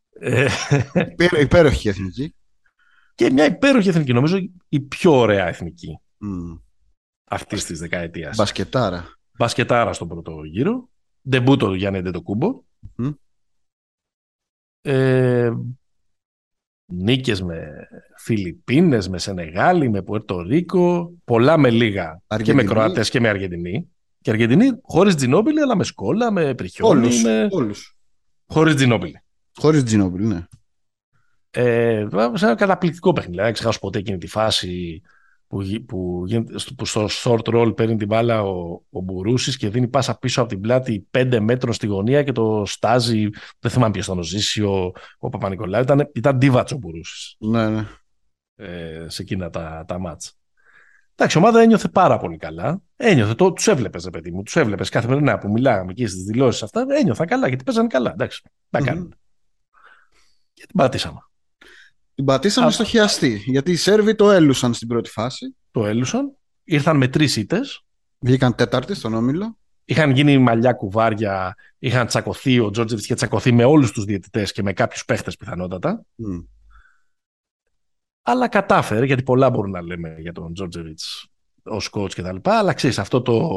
Ε, 0.09 0.47
υπέροχη 1.39 1.89
εθνική. 1.89 2.35
Και 3.15 3.31
μια 3.31 3.45
υπέροχη 3.45 3.89
εθνική, 3.89 4.13
νομίζω 4.13 4.37
η 4.69 4.79
πιο 4.79 5.11
ωραία 5.11 5.47
εθνική 5.47 5.99
mm. 6.25 6.61
αυτής 7.23 7.65
της 7.65 7.79
δεκαετίας. 7.79 8.35
Μπασκετάρα. 8.35 9.17
Μπασκετάρα 9.37 9.93
στον 9.93 10.07
πρώτο 10.07 10.43
γύρο. 10.43 10.89
Ντεμπούτο 11.29 11.67
του 11.67 11.73
Γιάννη 11.73 12.01
Ντετοκούμπο. 12.01 12.61
Mm. 12.97 13.15
Ε, 14.81 15.51
νίκες 16.91 17.41
με 17.41 17.87
Φιλιππίνες, 18.17 19.09
με 19.09 19.17
Σενεγάλη, 19.17 19.89
με 19.89 20.01
Πουέρτο 20.01 20.41
Ρίκο, 20.41 21.13
πολλά 21.23 21.57
με 21.57 21.69
λίγα 21.69 22.21
και 22.43 22.53
με 22.53 22.63
Κροατές 22.63 23.09
και 23.09 23.19
με 23.19 23.29
Αργεντινή. 23.29 23.89
Και 24.21 24.29
Αργεντινή 24.29 24.71
χωρίς 24.81 25.15
Τζινόμπιλη, 25.15 25.61
αλλά 25.61 25.75
με 25.75 25.83
Σκόλα, 25.83 26.31
με 26.31 26.53
Πριχιόλη. 26.55 26.99
Όλους, 26.99 27.23
με... 27.23 27.47
όλους. 27.51 27.97
Χωρίς 28.45 28.75
Τζινόμπιλη. 28.75 29.21
Χωρίς 29.55 29.83
Τζινόμπιλη, 29.83 30.25
ναι. 30.25 30.45
Ε, 31.51 32.07
σε 32.33 32.45
ένα 32.45 32.55
καταπληκτικό 32.55 33.13
παιχνίδι. 33.13 33.41
Δεν 33.41 33.53
ξεχάσω 33.53 33.79
ποτέ 33.79 33.99
εκείνη 33.99 34.17
τη 34.17 34.27
φάση 34.27 35.01
που, 35.51 35.85
που, 35.85 36.23
που 36.75 36.85
στο 36.85 37.07
short 37.23 37.53
roll 37.53 37.75
παίρνει 37.75 37.95
την 37.95 38.07
μπάλα 38.07 38.43
ο, 38.43 38.81
ο 38.89 39.01
Μπουρούσης 39.01 39.57
και 39.57 39.69
δίνει 39.69 39.87
πάσα 39.87 40.17
πίσω 40.17 40.41
από 40.41 40.49
την 40.49 40.61
πλάτη 40.61 41.07
5 41.17 41.39
μέτρων 41.41 41.73
στη 41.73 41.87
γωνία 41.87 42.23
και 42.23 42.31
το 42.31 42.63
στάζει, 42.65 43.29
δεν 43.59 43.71
θυμάμαι 43.71 43.91
ποιος 43.91 44.05
ήταν 44.05 44.17
ο 44.17 44.23
Ζήση, 44.23 44.61
ο, 44.61 44.91
ο 45.19 45.29
Παπα-Νικολάου, 45.29 45.81
ήταν, 45.81 46.09
ήταν 46.13 46.37
ντίβατς 46.37 46.71
ο 46.71 46.77
Μπουρούσης 46.77 47.35
ναι, 47.39 47.69
ναι. 47.69 47.85
Ε, 48.55 49.05
σε 49.09 49.21
εκείνα 49.21 49.49
τα, 49.49 49.83
τα 49.87 49.99
μάτς. 49.99 50.35
Εντάξει, 51.15 51.37
η 51.37 51.41
ομάδα 51.41 51.61
ένιωθε 51.61 51.87
πάρα 51.87 52.17
πολύ 52.17 52.37
καλά. 52.37 52.81
Ένιωθε, 52.95 53.33
το, 53.33 53.53
τους 53.53 53.67
έβλεπες, 53.67 54.09
παιδί 54.11 54.31
μου, 54.31 54.43
τους 54.43 54.55
έβλεπες 54.55 54.89
καθημερινά 54.89 55.37
που 55.37 55.51
μιλάγαμε 55.51 55.91
εκεί 55.91 56.07
στις 56.07 56.23
δηλώσεις 56.23 56.63
αυτά, 56.63 56.85
ένιωθαν 56.89 57.27
καλά 57.27 57.47
γιατί 57.47 57.63
παίζανε 57.63 57.87
καλά, 57.87 58.11
εντάξει, 58.11 58.41
τα 58.69 58.79
mm-hmm. 58.79 59.07
Και 60.53 60.65
την 60.65 60.75
πατήσαμε. 60.75 61.19
Την 62.21 62.29
πατήσαμε 62.29 62.67
Α... 62.67 62.71
στο 62.71 62.83
χιαστή. 62.83 63.43
Γιατί 63.45 63.71
οι 63.71 63.75
Σέρβοι 63.75 64.15
το 64.15 64.31
έλουσαν 64.31 64.73
στην 64.73 64.87
πρώτη 64.87 65.09
φάση. 65.09 65.55
Το 65.71 65.85
έλουσαν. 65.85 66.37
Ήρθαν 66.63 66.97
με 66.97 67.07
τρεις 67.07 67.35
ήττες. 67.35 67.83
Βγήκαν 68.19 68.55
τέταρτη 68.55 68.93
στον 68.93 69.13
όμιλο. 69.13 69.57
Είχαν 69.85 70.11
γίνει 70.11 70.37
μαλλιά 70.37 70.73
κουβάρια. 70.73 71.55
Είχαν 71.79 72.07
τσακωθεί. 72.07 72.59
Ο 72.59 72.69
Τζόρτζεβιτς 72.69 73.05
είχε 73.05 73.15
τσακωθεί 73.15 73.51
με 73.51 73.63
όλους 73.63 73.91
τους 73.91 74.03
διαιτητές 74.03 74.51
και 74.51 74.63
με 74.63 74.73
κάποιους 74.73 75.05
παίχτες 75.05 75.35
πιθανότατα. 75.35 76.05
Mm. 76.05 76.45
Αλλά 78.21 78.47
κατάφερε, 78.47 79.05
γιατί 79.05 79.23
πολλά 79.23 79.49
μπορούμε 79.49 79.79
να 79.79 79.85
λέμε 79.85 80.15
για 80.19 80.33
τον 80.33 80.53
Τζόρτζεβιτς 80.53 81.27
ως 81.63 81.89
coach 81.91 82.11
κτλ. 82.11 82.37
Αλλά 82.43 82.73
ξέρεις, 82.73 82.99
αυτό 82.99 83.21
το, 83.21 83.49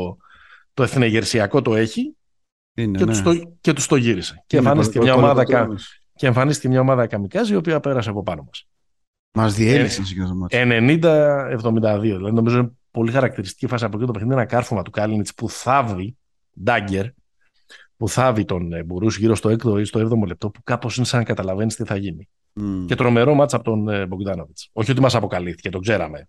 το 0.74 0.82
εθνεγερσιακό 0.82 1.62
το 1.62 1.74
έχει 1.74 2.16
Είναι, 2.74 2.98
και, 2.98 3.04
ναι. 3.04 3.10
τους 3.10 3.22
το, 3.22 3.56
και 3.60 3.72
τους 3.72 3.86
το 3.86 3.96
γύρισε. 3.96 4.44
Και 4.46 4.56
εμφανίστηκε 4.56 4.98
μια 4.98 5.14
ομάδα 5.14 5.44
και 6.16 6.26
εμφανίστηκε 6.26 6.68
μια 6.68 6.80
ομάδα 6.80 7.06
καμικάζη 7.06 7.52
η 7.52 7.56
οποία 7.56 7.80
πέρασε 7.80 8.10
από 8.10 8.22
πάνω 8.22 8.42
μας. 8.42 8.66
Μας 9.32 9.54
διέλυσαν 9.54 10.04
συγκεκριμένα. 10.04 10.48
90-72. 11.60 12.00
Δηλαδή 12.00 12.32
νομίζω 12.32 12.58
είναι 12.58 12.72
πολύ 12.90 13.12
χαρακτηριστική 13.12 13.66
φάση 13.66 13.84
από 13.84 13.96
εκεί 13.96 14.06
το 14.06 14.12
παιχνίδι. 14.12 14.34
Ένα 14.34 14.44
κάρφωμα 14.44 14.82
του 14.82 14.90
Κάλινιτς 14.90 15.34
που 15.34 15.50
θάβει, 15.50 16.16
Ντάγκερ, 16.62 17.06
που 17.96 18.08
θάβει 18.08 18.44
τον 18.44 18.72
ε, 18.72 18.82
Μπουρούς 18.82 19.18
γύρω 19.18 19.34
στο 19.34 19.50
6ο 19.50 19.80
ή 19.80 19.84
στο 19.84 20.00
7ο 20.00 20.26
λεπτό, 20.26 20.50
που 20.50 20.60
κάπως 20.64 20.96
είναι 20.96 21.06
σαν 21.06 21.18
να 21.18 21.24
καταλαβαίνεις 21.24 21.74
τι 21.74 21.84
θα 21.84 21.96
γίνει. 21.96 22.28
Mm. 22.60 22.84
Και 22.86 22.94
τρομερό 22.94 23.34
μάτσα 23.34 23.56
από 23.56 23.64
τον 23.64 23.88
ε, 23.88 24.06
Μπογκδάνοβιτς. 24.06 24.70
Όχι 24.72 24.90
ότι 24.90 25.00
μας 25.00 25.14
αποκαλύφθηκε, 25.14 25.70
το 25.70 25.78
ξέραμε. 25.78 26.28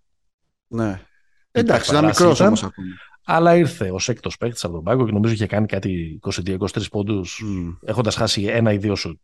Ναι. 0.67 1.01
Εντάξει, 1.51 1.91
ήταν 1.91 2.05
μικρός 2.05 2.39
όμως 2.39 2.63
ακόμα. 2.63 2.87
Αλλά 3.25 3.55
ήρθε 3.55 3.91
ως 3.91 4.09
έκτος 4.09 4.37
παίκτης 4.37 4.63
από 4.63 4.73
τον 4.73 4.83
πάγκο 4.83 5.05
και 5.05 5.11
νομίζω 5.11 5.33
είχε 5.33 5.45
κάνει 5.45 5.65
κάτι 5.65 6.19
22-23 6.21 6.57
πόντους, 6.91 7.43
mm. 7.45 7.77
έχοντας 7.85 8.15
χάσει 8.15 8.43
ένα 8.43 8.73
ή 8.73 8.77
δύο 8.77 8.95
σου 8.95 9.19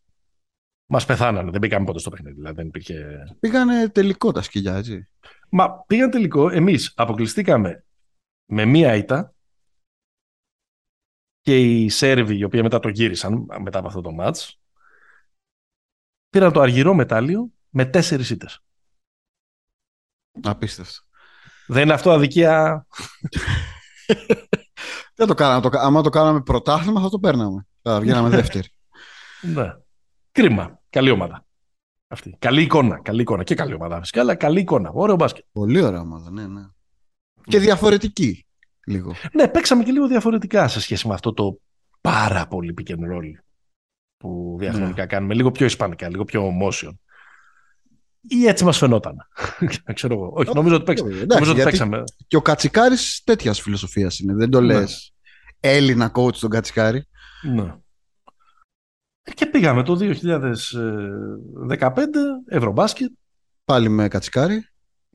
Μας 0.93 1.05
πεθάνανε. 1.05 1.51
Δεν 1.51 1.59
πήγαμε 1.59 1.85
ποτέ 1.85 1.99
στο 1.99 2.09
παιχνίδι. 2.09 2.35
Δηλαδή 2.35 2.55
δεν 2.55 2.67
υπήρχε... 2.67 3.25
Πήγανε 3.39 3.89
τελικό 3.89 4.31
τα 4.31 4.41
σκυλιά, 4.41 4.75
έτσι. 4.75 5.09
Μα 5.49 5.83
πήγαν 5.83 6.09
τελικό. 6.09 6.49
Εμείς 6.49 6.93
αποκλειστήκαμε 6.95 7.85
με 8.45 8.65
μία 8.65 8.95
ήττα 8.95 9.33
και 11.41 11.59
οι 11.59 11.89
Σέρβοι, 11.89 12.37
οι 12.37 12.43
οποίοι 12.43 12.59
μετά 12.63 12.79
το 12.79 12.89
γύρισαν 12.89 13.45
μετά 13.61 13.79
από 13.79 13.87
αυτό 13.87 14.01
το 14.01 14.11
μάτς, 14.11 14.59
πήραν 16.29 16.51
το 16.51 16.61
αργυρό 16.61 16.93
μετάλλιο 16.93 17.51
με 17.69 17.85
τέσσερις 17.85 18.29
ήττες. 18.29 18.63
Απίστευτο. 20.43 20.99
Δεν 21.67 21.83
είναι 21.83 21.93
αυτό 21.93 22.11
αδικία; 22.11 22.87
Δεν 25.15 25.27
το 25.27 25.33
κάναμε. 25.33 25.69
Το, 25.69 25.79
άμα 25.79 26.01
το 26.01 26.09
κάναμε 26.09 26.41
πρωτάθλημα 26.41 27.01
θα 27.01 27.09
το 27.09 27.19
παίρναμε. 27.19 27.67
Θα 27.81 27.99
βγαίναμε 27.99 28.29
δεύτερη. 28.39 28.69
ναι. 29.41 29.73
Κρίμα. 30.31 30.80
Καλή 30.91 31.11
ομάδα. 31.11 31.45
Αυτή. 32.07 32.35
Καλή 32.39 32.61
εικόνα. 32.61 33.01
Καλή 33.01 33.21
εικόνα. 33.21 33.43
Και 33.43 33.55
καλή 33.55 33.73
ομάδα 33.73 33.99
φυσικά, 33.99 34.21
αλλά 34.21 34.35
καλή 34.35 34.59
εικόνα. 34.59 34.89
Ωραίο 34.93 35.15
μπάσκετ. 35.15 35.45
Πολύ 35.51 35.81
ωραία 35.81 35.99
ομάδα, 35.99 36.31
ναι, 36.31 36.47
ναι. 36.47 36.61
Και 37.43 37.59
διαφορετική 37.59 38.45
λίγο. 38.85 39.15
Ναι, 39.33 39.47
παίξαμε 39.47 39.83
και 39.83 39.91
λίγο 39.91 40.07
διαφορετικά 40.07 40.67
σε 40.67 40.81
σχέση 40.81 41.07
με 41.07 41.13
αυτό 41.13 41.33
το 41.33 41.59
πάρα 42.01 42.47
πολύ 42.47 42.73
pick 42.77 42.91
and 42.91 42.95
roll 42.95 43.31
που 44.17 44.55
διαχρονικά 44.59 45.01
ναι. 45.01 45.07
κάνουμε. 45.07 45.33
Λίγο 45.33 45.51
πιο 45.51 45.65
ισπανικά, 45.65 46.09
λίγο 46.09 46.23
πιο 46.23 46.51
motion. 46.61 46.91
Ή 48.21 48.47
έτσι 48.47 48.63
μας 48.63 48.77
φαινόταν. 48.77 49.15
Ξέρω 49.93 50.13
εγώ. 50.13 50.31
Όχι, 50.35 50.51
νομίζω 50.53 50.75
ότι, 50.75 50.83
παίξαμε. 50.83 51.11
Εντάξει, 51.11 51.27
νομίζω 51.27 51.51
ότι 51.51 51.63
παίξαμε. 51.63 52.03
Και 52.27 52.35
ο 52.35 52.41
Κατσικάρης 52.41 53.21
τέτοιας 53.23 53.61
φιλοσοφίας 53.61 54.19
είναι. 54.19 54.33
Δεν 54.33 54.49
το 54.49 54.61
λες 54.61 55.13
ναι. 55.61 55.69
Έλληνα 55.69 56.11
coach 56.15 56.35
τον 56.35 56.49
Κατσικάρη. 56.49 57.07
Ναι. 57.41 57.75
Και 59.33 59.45
πήγαμε 59.45 59.83
το 59.83 59.97
2015 59.99 60.07
Ευρωμπάσκετ. 62.47 63.11
Πάλι 63.65 63.89
με 63.89 64.07
Κατσικάρι. 64.07 64.65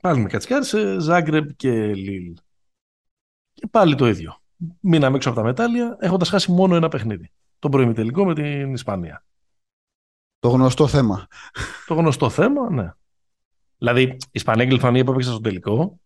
Πάλι 0.00 0.20
με 0.20 0.28
Κατσικάρι 0.28 0.64
σε 0.64 0.98
Ζάγκρεπ 0.98 1.50
και 1.56 1.94
Λίλ. 1.94 2.34
Και 3.52 3.66
πάλι 3.70 3.94
το 3.94 4.08
ίδιο. 4.08 4.40
Μείναμε 4.80 5.16
έξω 5.16 5.28
από 5.28 5.38
τα 5.38 5.44
μετάλλια 5.44 5.96
έχοντας 6.00 6.28
χάσει 6.28 6.52
μόνο 6.52 6.76
ένα 6.76 6.88
παιχνίδι. 6.88 7.30
Το 7.58 7.68
τελικό 7.68 8.24
με 8.24 8.34
την 8.34 8.72
Ισπανία. 8.72 9.24
Το 10.38 10.48
γνωστό 10.48 10.86
θέμα. 10.86 11.26
Το 11.86 11.94
γνωστό 11.94 12.30
θέμα, 12.30 12.70
ναι. 12.70 12.90
Δηλαδή, 13.78 14.02
η 14.02 14.16
Ισπανία 14.30 14.64
και 14.64 14.70
η 14.70 14.74
Λιθουανία 14.74 15.04
που 15.04 15.10
έπαιξαν 15.10 15.32
στο 15.32 15.42
τελικό 15.42 16.00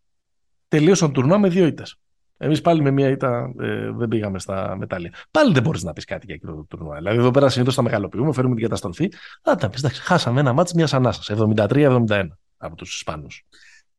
τελείωσαν 0.69 1.13
το 1.13 1.21
τουρνουά 1.21 1.39
με 1.39 1.49
δύο 1.49 1.67
ήττες. 1.67 2.00
Εμείς 2.43 2.61
πάλι 2.61 2.83
με 2.83 2.91
μία 2.91 3.09
ήττα 3.09 3.53
ε, 3.61 3.91
δεν 3.91 4.09
πήγαμε 4.09 4.39
στα 4.39 4.77
μετάλλια. 4.77 5.15
Πάλι 5.31 5.53
δεν 5.53 5.63
μπορείς 5.63 5.83
να 5.83 5.93
πεις 5.93 6.05
κάτι 6.05 6.27
για 6.27 6.35
εκείνο 6.35 6.55
το 6.55 6.63
τουρνουά. 6.69 6.97
Δηλαδή, 6.97 7.19
εδώ 7.19 7.31
πέρα 7.31 7.49
συνήθως 7.49 7.75
τα 7.75 7.83
μεγαλοποιούμε, 7.83 8.33
φέρουμε 8.33 8.55
την 8.55 8.63
καταστροφή. 8.63 9.05
Α, 9.51 9.55
τα 9.55 9.69
πεις, 9.69 9.79
εντάξει, 9.79 10.03
χάσαμε 10.03 10.41
ένα 10.41 10.53
μάτι 10.53 10.75
μιας 10.75 10.95
ανάσας. 10.95 11.31
73-71 11.31 12.29
από 12.57 12.77
τους 12.77 12.95
Ισπανού. 12.95 13.27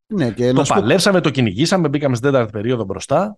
Ναι, 0.05 0.31
και 0.31 0.51
το 0.51 0.63
παλέψαμε, 0.67 1.21
το 1.21 1.29
κυνηγήσαμε, 1.29 1.87
μπήκαμε 1.87 2.15
στην 2.15 2.31
τέταρτη 2.31 2.51
περίοδο 2.51 2.83
μπροστά. 2.83 3.37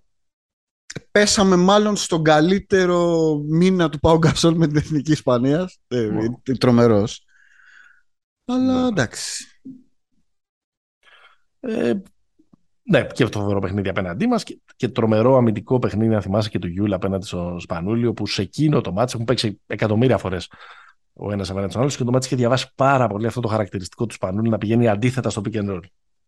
Πέσαμε 1.12 1.56
μάλλον 1.56 1.95
στον 1.95 2.24
καλύτερο 2.24 3.34
μήνα 3.49 3.89
του 3.89 3.99
Πάου 3.99 4.18
Γκασόλ 4.18 4.56
με 4.56 4.68
την 4.68 4.78
Εθνική 4.78 5.12
Ισπανίας. 5.12 5.80
Ε, 5.88 6.10
Τρομερός. 6.60 7.26
Αλλά 8.45 8.82
ναι. 8.82 8.88
εντάξει. 8.88 9.60
Ε, 11.60 11.93
ναι, 12.84 13.07
και 13.13 13.25
το 13.25 13.39
φοβερό 13.39 13.59
παιχνίδι 13.59 13.89
απέναντί 13.89 14.27
μας 14.27 14.43
και, 14.43 14.59
και 14.75 14.88
τρομερό 14.88 15.38
αμυντικό 15.38 15.79
παιχνίδι, 15.79 16.13
να 16.13 16.21
θυμάσαι 16.21 16.49
και 16.49 16.59
του 16.59 16.67
Γιούλ 16.67 16.93
απέναντι 16.93 17.25
στον 17.25 17.59
Σπανούλιο, 17.59 18.13
που 18.13 18.27
σε 18.27 18.41
εκείνο 18.41 18.81
το 18.81 18.91
μάτι 18.91 19.11
έχουν 19.13 19.25
παίξει 19.25 19.61
εκατομμύρια 19.67 20.17
φορές 20.17 20.49
ο 21.13 21.31
ένας 21.31 21.49
απέναντι 21.49 21.69
στον 21.69 21.81
άλλος 21.81 21.97
και 21.97 22.03
το 22.03 22.11
μάτι 22.11 22.25
είχε 22.25 22.36
διαβάσει 22.36 22.71
πάρα 22.75 23.07
πολύ 23.07 23.27
αυτό 23.27 23.41
το 23.41 23.47
χαρακτηριστικό 23.47 24.05
του 24.05 24.13
Σπανούλη 24.13 24.49
να 24.49 24.57
πηγαίνει 24.57 24.88
αντίθετα 24.88 25.29
στο 25.29 25.41
pick 25.45 25.55
and 25.55 25.69
roll. 25.69 25.79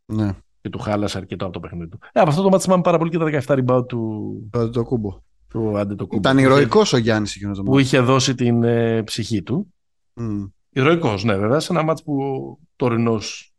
Ναι. 0.05 0.35
Και 0.61 0.69
του 0.69 0.79
χάλασε 0.79 1.17
αρκετό 1.17 1.45
από 1.45 1.53
το 1.53 1.59
παιχνίδι 1.59 1.89
του. 1.89 1.99
Ε, 2.11 2.19
από 2.19 2.29
αυτό 2.29 2.41
το 2.41 2.49
μάτι 2.49 2.63
θυμάμαι 2.63 2.81
πάρα 2.81 2.97
πολύ 2.97 3.09
και 3.09 3.17
τα 3.17 3.55
17 3.57 3.63
rebound 3.65 3.87
του. 3.87 4.49
Το 4.71 4.83
κούμπο. 4.83 5.19
Του 5.47 5.95
το 5.97 6.07
Ήταν 6.11 6.37
ηρωικός 6.37 6.93
ο 6.93 6.97
Γιάννης 6.97 7.35
εκείνο 7.35 7.51
το 7.51 7.57
μάτι. 7.57 7.69
Που 7.69 7.79
είχε 7.79 7.99
δώσει 7.99 8.35
την 8.35 8.63
ε, 8.63 9.03
ψυχή 9.03 9.43
του. 9.43 9.73
Mm. 10.19 10.49
Ηρωικός, 10.69 11.23
ναι, 11.23 11.37
βέβαια, 11.37 11.59
σε 11.59 11.73
ένα 11.73 11.83
μάτι 11.83 12.03
που 12.03 12.21
ο 12.21 12.59
τωρινός 12.75 13.54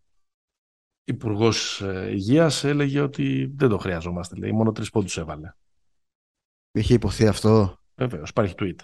Υπουργός 1.08 1.80
ε, 1.80 2.10
Υγείας 2.10 2.64
έλεγε 2.64 3.00
ότι 3.00 3.52
δεν 3.56 3.68
το 3.68 3.78
χρειαζόμαστε. 3.78 4.36
Λέει, 4.36 4.52
μόνο 4.52 4.72
τρεις 4.72 4.90
πόντους 4.90 5.18
έβαλε. 5.18 5.52
Είχε 6.72 6.94
υποθεί 6.94 7.26
αυτό. 7.26 7.78
Βεβαίως, 7.94 8.28
υπάρχει 8.28 8.54
tweet. 8.58 8.76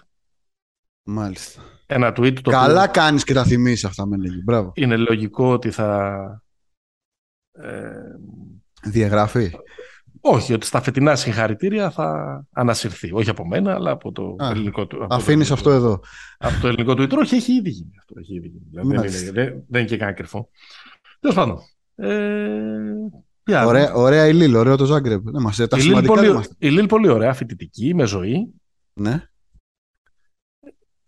Μάλιστα. 1.03 1.61
Ένα 1.85 2.09
tweet 2.09 2.41
το 2.41 2.51
Καλά 2.51 2.81
οποίο... 2.81 2.91
κάνεις 2.91 3.23
και 3.23 3.33
τα 3.33 3.43
θυμίσεις 3.43 3.85
αυτά, 3.85 4.05
με 4.05 4.17
λέγει. 4.17 4.41
Μπράβο. 4.43 4.71
Είναι 4.75 4.97
λογικό 4.97 5.51
ότι 5.51 5.71
θα. 5.71 6.41
Ε... 7.51 7.91
Διαγράφει. 8.83 9.51
Όχι, 10.21 10.53
ότι 10.53 10.65
στα 10.65 10.81
φετινά 10.81 11.15
συγχαρητήρια 11.15 11.91
θα 11.91 12.45
ανασυρθεί. 12.51 13.11
Όχι 13.13 13.29
από 13.29 13.47
μένα, 13.47 13.73
αλλά 13.73 13.91
από 13.91 14.11
το 14.11 14.35
Α, 14.43 14.49
ελληνικό 14.49 14.87
του. 14.87 15.07
Αφήνεις 15.09 15.51
αυτό 15.51 15.71
εδώ. 15.71 15.99
Από 16.37 16.61
το 16.61 16.67
ελληνικό 16.67 16.95
του 16.95 17.07
Όχι, 17.19 17.35
έχει 17.35 17.53
ήδη 17.53 17.69
γίνει 17.69 17.93
αυτό. 17.99 18.19
Έχει 18.19 18.35
ήδη 18.35 18.47
γίνει. 18.47 18.65
Δηλαδή, 18.69 18.87
δεν, 18.87 19.21
είναι, 19.21 19.31
δεν, 19.31 19.63
δεν 19.67 19.81
είναι 19.81 19.89
και 19.89 19.97
κανένα 19.97 20.17
κρυφό. 20.17 20.49
Τέλος 21.19 21.35
πάντων. 21.35 21.59
Ε, 21.95 23.65
ωραία, 23.65 23.93
ωραία 23.93 24.27
η 24.27 24.33
Λίλ, 24.33 24.55
ωραίο 24.55 24.75
το 24.75 24.85
Ζάγκρεπ. 24.85 25.29
Ναι, 25.29 25.39
μας, 25.39 25.55
τα 25.55 25.77
η, 25.77 25.81
Λίλ 25.81 26.05
πολύ, 26.05 26.39
η 26.57 26.69
Λίλ 26.69 26.85
πολύ 26.85 27.07
ωραία, 27.07 27.33
φοιτητική, 27.33 27.93
με 27.95 28.05
ζωή. 28.05 28.53
Ναι. 28.93 29.27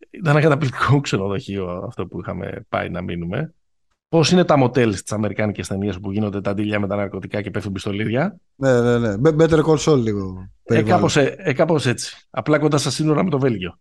Ήταν 0.09 0.31
ένα 0.31 0.41
καταπληκτικό 0.41 0.99
ξενοδοχείο 1.01 1.83
αυτό 1.87 2.07
που 2.07 2.19
είχαμε 2.19 2.65
πάει 2.69 2.89
να 2.89 3.01
μείνουμε. 3.01 3.53
Πώς 4.09 4.31
είναι 4.31 4.43
τα 4.43 4.57
μοτέλ 4.57 4.93
στι 4.93 5.13
Αμερικάνικε 5.13 5.65
ταινίε 5.65 5.93
που 6.01 6.11
γίνονται 6.11 6.41
τα 6.41 6.49
αντίλια 6.49 6.79
με 6.79 6.87
τα 6.87 6.95
ναρκωτικά 6.95 7.41
και 7.41 7.51
πέφτουν 7.51 7.71
πιστολίδια; 7.71 8.37
Ναι, 8.55 8.81
ναι, 8.81 9.15
ναι. 9.15 9.31
Better 9.37 9.63
Call 9.63 9.77
Saul 9.77 9.97
λίγο. 9.97 10.49
Ε, 10.63 10.81
κάπως, 10.83 11.17
ε, 11.17 11.35
ε, 11.37 11.89
έτσι. 11.89 12.27
Απλά 12.29 12.59
κοντά 12.59 12.77
στα 12.77 12.89
σύνορα 12.89 13.23
με 13.23 13.29
το 13.29 13.39
Βέλγιο. 13.39 13.79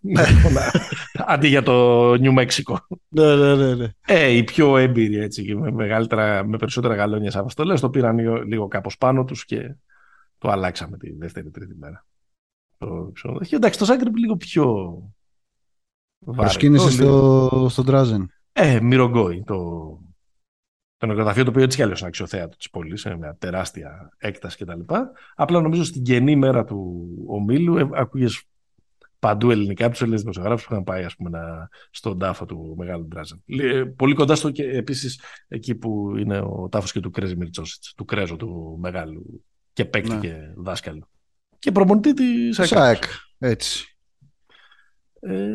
Ναι. 0.00 0.22
Αντί 1.14 1.48
για 1.48 1.62
το 1.62 2.14
Νιου 2.14 2.32
Μέξικο. 2.32 2.86
Ναι, 3.08 3.36
ναι, 3.36 3.54
ναι, 3.54 3.74
ναι. 3.74 3.88
Ε, 4.06 4.28
οι 4.28 4.44
πιο 4.44 4.76
έμπειροι 4.76 5.16
έτσι 5.16 5.44
και 5.44 5.54
με, 5.54 5.70
μεγαλύτερα, 5.70 6.44
με 6.44 6.56
περισσότερα 6.56 6.94
γαλόνια 6.94 7.32
αποστολές 7.34 7.80
το 7.80 7.90
πήραν 7.90 8.44
λίγο 8.46 8.68
κάπως 8.68 8.98
πάνω 8.98 9.24
τους 9.24 9.44
και 9.44 9.76
το 10.38 10.50
αλλάξαμε 10.50 10.96
τη 10.96 11.12
δεύτερη 11.16 11.50
τρίτη 11.50 11.74
μέρα. 11.78 12.04
Το 12.78 13.12
Εντάξει, 13.50 13.78
το 13.78 13.84
Ζάγκρεπ 13.84 14.16
λίγο 14.16 14.36
πιο. 14.36 14.96
Προσκύνησε 16.24 16.90
στο, 16.90 17.66
στο 17.70 17.84
Τράζεν. 17.84 18.30
Ε, 18.52 18.80
Μυρογκόη. 18.80 19.42
Το, 19.46 19.56
το 20.96 21.06
νεκροταφείο 21.06 21.44
το 21.44 21.50
οποίο 21.50 21.62
έτσι 21.62 21.76
κι 21.76 21.82
αλλιώς 21.82 21.98
είναι 21.98 22.08
αξιοθέατο 22.08 22.56
της 22.56 22.70
πόλης, 22.70 23.00
σε 23.00 23.16
μια 23.16 23.36
τεράστια 23.36 24.08
έκταση 24.18 24.64
κτλ. 24.64 24.80
Απλά 25.34 25.60
νομίζω 25.60 25.84
στην 25.84 26.02
κενή 26.02 26.36
μέρα 26.36 26.64
του 26.64 27.08
ομίλου 27.26 27.76
ε, 27.76 27.88
ακούγε 27.92 28.26
παντού 29.22 29.50
ελληνικά 29.50 29.84
από 29.84 29.92
τους 29.92 30.02
Έλληνες 30.02 30.20
δημοσιογράφους 30.20 30.66
που 30.66 30.72
είχαν 30.72 30.84
πάει 30.84 31.04
ας 31.04 31.16
πούμε, 31.16 31.30
να, 31.30 31.68
στον 31.90 32.18
τάφο 32.18 32.44
του 32.44 32.74
Μεγάλου 32.78 33.06
Ντράζαν. 33.06 33.42
Ε, 33.46 33.84
πολύ 33.84 34.14
κοντά 34.14 34.34
στο 34.34 34.50
και 34.50 34.64
επίσης 34.64 35.20
εκεί 35.48 35.74
που 35.74 36.16
είναι 36.16 36.38
ο 36.38 36.68
τάφος 36.70 36.92
και 36.92 37.00
του 37.00 37.10
Κρέζι 37.10 37.36
Μιρτσόσιτ, 37.36 37.82
του 37.96 38.04
Κρέζο 38.04 38.36
του 38.36 38.78
Μεγάλου 38.80 39.44
και 39.72 39.84
παίκτη 39.84 40.10
ναι. 40.10 40.20
και 40.20 40.34
δάσκαλου. 40.56 41.08
Και 41.58 41.72
προπονητή 41.72 42.14
της 42.14 42.60
ΣΑΕΚ. 42.68 43.02
Έτσι. 43.38 43.96
Ε, 45.20 45.50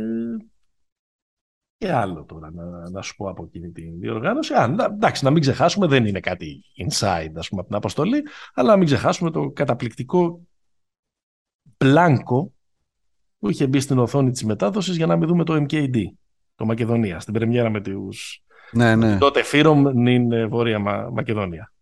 και 1.78 1.91
άλλο 1.91 2.24
τώρα 2.24 2.51
να, 2.51 2.89
να 2.89 3.01
σου 3.01 3.15
πω 3.15 3.30
από 3.30 3.43
εκείνη 3.43 3.72
την 3.72 3.99
διοργάνωση. 3.99 4.53
Α, 4.53 4.68
να, 4.68 4.84
εντάξει, 4.84 5.24
να 5.24 5.32
μην 5.32 5.41
ξεχάσουμε, 5.41 5.88
δεν 5.88 6.05
είναι 6.05 6.20
κάτι 6.20 6.63
inside 6.88 7.32
ας 7.36 7.49
πούμε, 7.49 7.61
από 7.61 7.68
την 7.68 7.76
αποστολή, 7.76 8.24
αλλά 8.53 8.70
να 8.70 8.78
μην 8.78 8.86
ξεχάσουμε 8.86 9.32
το 9.32 9.49
καταπληκτικό 9.49 10.41
πλάνκο 11.78 12.51
που 13.40 13.50
είχε 13.50 13.68
μπει 13.68 13.80
στην 13.80 14.00
οθόνη 14.00 14.32
της 14.32 14.44
μετάδοσης 14.44 14.96
για 14.96 15.06
να 15.06 15.16
μην 15.16 15.28
δούμε 15.28 15.44
το 15.44 15.66
MKD, 15.70 15.98
το 16.56 16.66
Μακεδονία, 16.66 17.20
στην 17.20 17.34
πρεμιέρα 17.34 17.70
με 17.70 17.82
τους 17.82 18.42
ναι, 18.72 18.96
ναι. 18.96 19.18
τότε 19.18 19.44
Φύρομ, 19.44 19.88
νυν 19.94 20.32
ε, 20.32 20.46
Βόρεια 20.46 20.80
Μα, 20.80 21.10
Μακεδονία. 21.14 21.74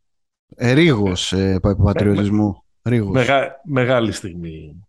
Ε, 0.56 0.72
ρίγος 0.72 1.34
ε, 1.34 1.60
πατριωτισμού. 1.84 2.64
Με, 2.82 3.00
Μεγα, 3.00 3.62
μεγάλη 3.64 4.12
στιγμή 4.12 4.88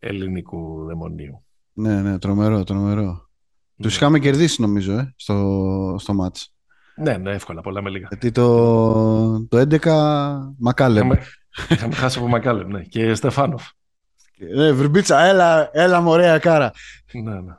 ελληνικού 0.00 0.84
δαιμονίου. 0.84 1.44
Ναι, 1.72 2.02
ναι, 2.02 2.18
τρομερό, 2.18 2.64
τρομερό. 2.64 3.28
Ναι. 3.74 3.86
Τους 3.86 3.96
είχαμε 3.96 4.18
κερδίσει 4.18 4.60
νομίζω 4.60 4.92
ε, 4.92 5.14
στο, 5.16 5.96
στο 5.98 6.14
μάτς. 6.14 6.54
Ναι, 6.96 7.16
ναι, 7.16 7.30
εύκολα, 7.30 7.60
πολλά 7.60 7.82
με 7.82 7.90
λίγα. 7.90 8.06
Γιατί 8.08 8.30
το, 8.30 9.46
το 9.46 9.66
11 9.70 10.38
Μακάλεμ. 10.58 11.10
Είχαμε, 11.10 11.22
είχαμε 11.68 11.94
χάσει 11.94 12.18
από 12.18 12.28
Μακάλεμ, 12.28 12.68
ναι, 12.68 12.82
και 12.82 13.14
Στεφάνοφ. 13.14 13.62
Ναι, 14.36 14.72
Βρμπίτσα, 14.72 15.20
έλα, 15.20 15.70
έλα 15.72 16.00
μωρέ 16.00 16.28
αεκάρα. 16.28 16.72
Ναι, 17.12 17.40
ναι. 17.40 17.56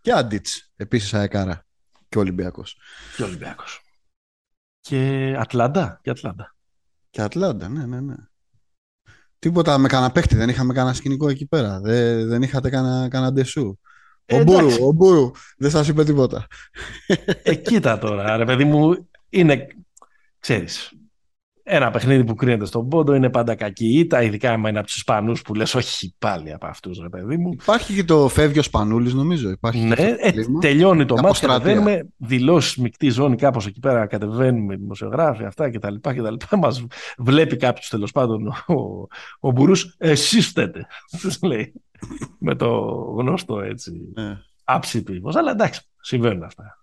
Και 0.00 0.12
Άντιτς, 0.12 0.72
επίσης 0.76 1.14
αεκάρα. 1.14 1.66
Και 2.08 2.18
Ολυμπιακός. 2.18 2.76
Και 3.16 3.22
Ολυμπιακός. 3.22 3.80
Και 4.80 5.34
Ατλάντα. 5.38 6.00
Και 6.02 6.10
Ατλάντα. 6.10 6.56
Και 7.10 7.22
Ατλάντα, 7.22 7.68
ναι, 7.68 7.86
ναι, 7.86 8.00
ναι. 8.00 8.14
Τίποτα 9.38 9.78
με 9.78 9.88
κανένα 9.88 10.12
παίχτη, 10.12 10.36
δεν 10.36 10.48
είχαμε 10.48 10.72
κανένα 10.72 10.94
σκηνικό 10.94 11.28
εκεί 11.28 11.46
πέρα. 11.46 11.80
Δεν, 11.80 12.28
δεν 12.28 12.42
είχατε 12.42 12.70
κανένα, 12.70 13.08
κανένα 13.08 13.32
ντεσού. 13.32 13.78
Ο 14.30 14.36
ε, 14.36 14.42
Μπούρου, 14.42 14.86
ο 14.86 14.92
Μπούρου, 14.92 15.30
δεν 15.56 15.70
σας 15.70 15.88
είπε 15.88 16.04
τίποτα. 16.04 16.46
Ε, 17.42 17.54
κοίτα 17.54 17.98
τώρα, 17.98 18.36
ρε 18.36 18.44
παιδί 18.44 18.64
μου, 18.64 19.08
είναι, 19.28 19.66
ξέρεις, 20.38 20.92
ένα 21.70 21.90
παιχνίδι 21.90 22.24
που 22.24 22.34
κρίνεται 22.34 22.64
στον 22.64 22.88
πόντο 22.88 23.14
είναι 23.14 23.30
πάντα 23.30 23.54
κακή 23.54 23.98
ήττα, 23.98 24.22
ειδικά 24.22 24.52
άμα 24.52 24.68
είναι 24.68 24.78
από 24.78 24.86
τους 24.86 24.96
Ισπανούς 24.96 25.42
που 25.42 25.54
λες, 25.54 25.74
Όχι 25.74 26.14
πάλι 26.18 26.52
από 26.52 26.66
αυτούς, 26.66 26.98
ρε 26.98 27.08
παιδί 27.08 27.36
μου. 27.36 27.52
Υπάρχει 27.52 27.94
και 27.94 28.04
το 28.04 28.28
φεύγει 28.28 28.58
ο 28.58 28.62
Σπανούλης, 28.62 29.14
νομίζω. 29.14 29.50
Υπάρχει 29.50 29.80
ναι, 29.80 29.94
ε, 29.98 30.32
τελειώνει 30.60 31.04
το 31.04 31.16
μάτι. 31.22 31.46
Κατεβαίνουμε 31.46 32.08
δηλώσεις 32.16 32.76
μεικτή 32.76 33.10
ζώνη, 33.10 33.36
κάπως 33.36 33.66
εκεί 33.66 33.80
πέρα 33.80 34.06
κατεβαίνουμε 34.06 34.76
δημοσιογράφοι, 34.76 35.44
αυτά 35.44 35.70
κτλ. 35.70 35.94
Μας 36.58 36.86
βλέπει 37.18 37.56
κάποιος 37.56 37.88
τέλος 37.88 38.12
πάντων 38.12 38.46
ο, 38.46 39.06
ο 39.40 39.50
Μπουρούς, 39.50 39.94
εσείς 39.98 40.46
φταίτε. 40.46 40.86
λέει. 41.42 41.72
Με 42.38 42.54
το 42.54 42.68
γνωστό 43.18 43.60
έτσι. 43.60 43.92
Ναι. 44.14 44.38
Άψη 44.64 45.02
του 45.02 45.30
Αλλά 45.34 45.50
εντάξει, 45.50 45.80
συμβαίνουν 46.00 46.42
αυτά. 46.42 46.78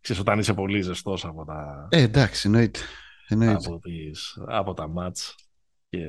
Ξέρεις, 0.00 0.22
όταν 0.22 0.38
είσαι 0.38 0.54
πολύ 0.54 0.80
ζεστός 0.80 1.24
από 1.24 1.44
τα. 1.44 1.88
Ε, 1.90 2.02
εντάξει, 2.02 2.42
εννοείται 2.46 2.80
από, 3.30 3.78
τις, 3.78 4.38
από 4.46 4.74
τα 4.74 4.88
μάτς. 4.88 5.34
Και... 5.88 6.04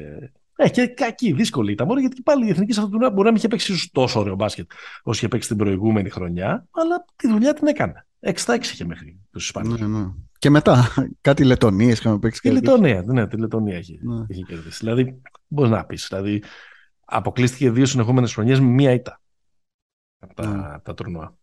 Ε, 0.61 0.69
και 0.69 0.87
κακή, 0.87 1.33
δύσκολη 1.33 1.71
ήταν 1.71 1.87
μόνο 1.87 1.99
γιατί 1.99 2.21
πάλι 2.21 2.45
η 2.45 2.49
εθνική 2.49 2.73
σε 2.73 2.81
αυτό 2.81 2.97
το 2.97 3.09
μπορεί 3.09 3.15
να 3.15 3.23
μην 3.23 3.35
είχε 3.35 3.47
παίξει 3.47 3.89
τόσο 3.91 4.19
ωραίο 4.19 4.35
μπάσκετ 4.35 4.71
όσο 5.03 5.19
είχε 5.19 5.27
παίξει 5.27 5.47
την 5.47 5.57
προηγούμενη 5.57 6.09
χρονιά, 6.09 6.67
αλλά 6.71 7.05
τη 7.15 7.27
δουλειά 7.27 7.53
την 7.53 7.67
έκανε. 7.67 8.07
6 8.19 8.33
6 8.33 8.59
είχε 8.61 8.85
μέχρι 8.85 9.19
τους 9.31 9.45
Ισπανούς. 9.45 9.79
Ναι, 9.79 9.87
ναι. 9.87 10.05
Και 10.39 10.49
μετά 10.49 10.93
κάτι 11.21 11.43
Λετωνίες 11.43 11.99
είχαμε 11.99 12.19
παίξει. 12.19 12.41
Τη 12.41 12.51
Λετωνία, 12.51 13.03
ναι, 13.05 13.27
τη 13.27 13.37
Λετωνία 13.37 13.77
είχε, 13.77 13.99
ναι. 14.01 14.25
είχε 14.27 14.41
κερδίσει. 14.41 14.77
Δηλαδή, 14.79 15.21
μπορείς 15.47 15.71
να 15.71 15.85
πεις. 15.85 16.07
Δηλαδή, 16.09 16.43
αποκλείστηκε 17.05 17.71
δύο 17.71 17.85
συνεχόμενες 17.85 18.33
χρονιές 18.33 18.59
με 18.59 18.67
μία 18.67 18.91
ήττα 18.91 19.21
από 20.19 20.33
τα, 20.33 20.47
ναι. 20.47 20.79
τα 20.79 20.93
τουρνουά. 20.93 21.37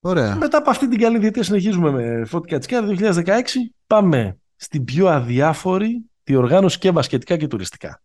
Ωραία. 0.00 0.36
Μετά 0.36 0.58
από 0.58 0.70
αυτή 0.70 0.88
την 0.88 0.98
καλή 1.00 1.18
διετία 1.18 1.42
συνεχίζουμε 1.42 1.90
με 1.90 2.24
Φώτη 2.24 2.48
Κατσικιά. 2.48 2.82
2016 2.88 3.42
πάμε 3.86 4.38
στην 4.56 4.84
πιο 4.84 5.06
αδιάφορη 5.08 6.04
διοργάνωση 6.24 6.78
και 6.78 6.90
βασκετικά 6.90 7.36
και 7.36 7.46
τουριστικά. 7.46 8.02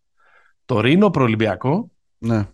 Το 0.64 0.80
Ρήνο 0.80 1.10
προολυμπιακό. 1.10 1.90
Ναι. 2.18 2.48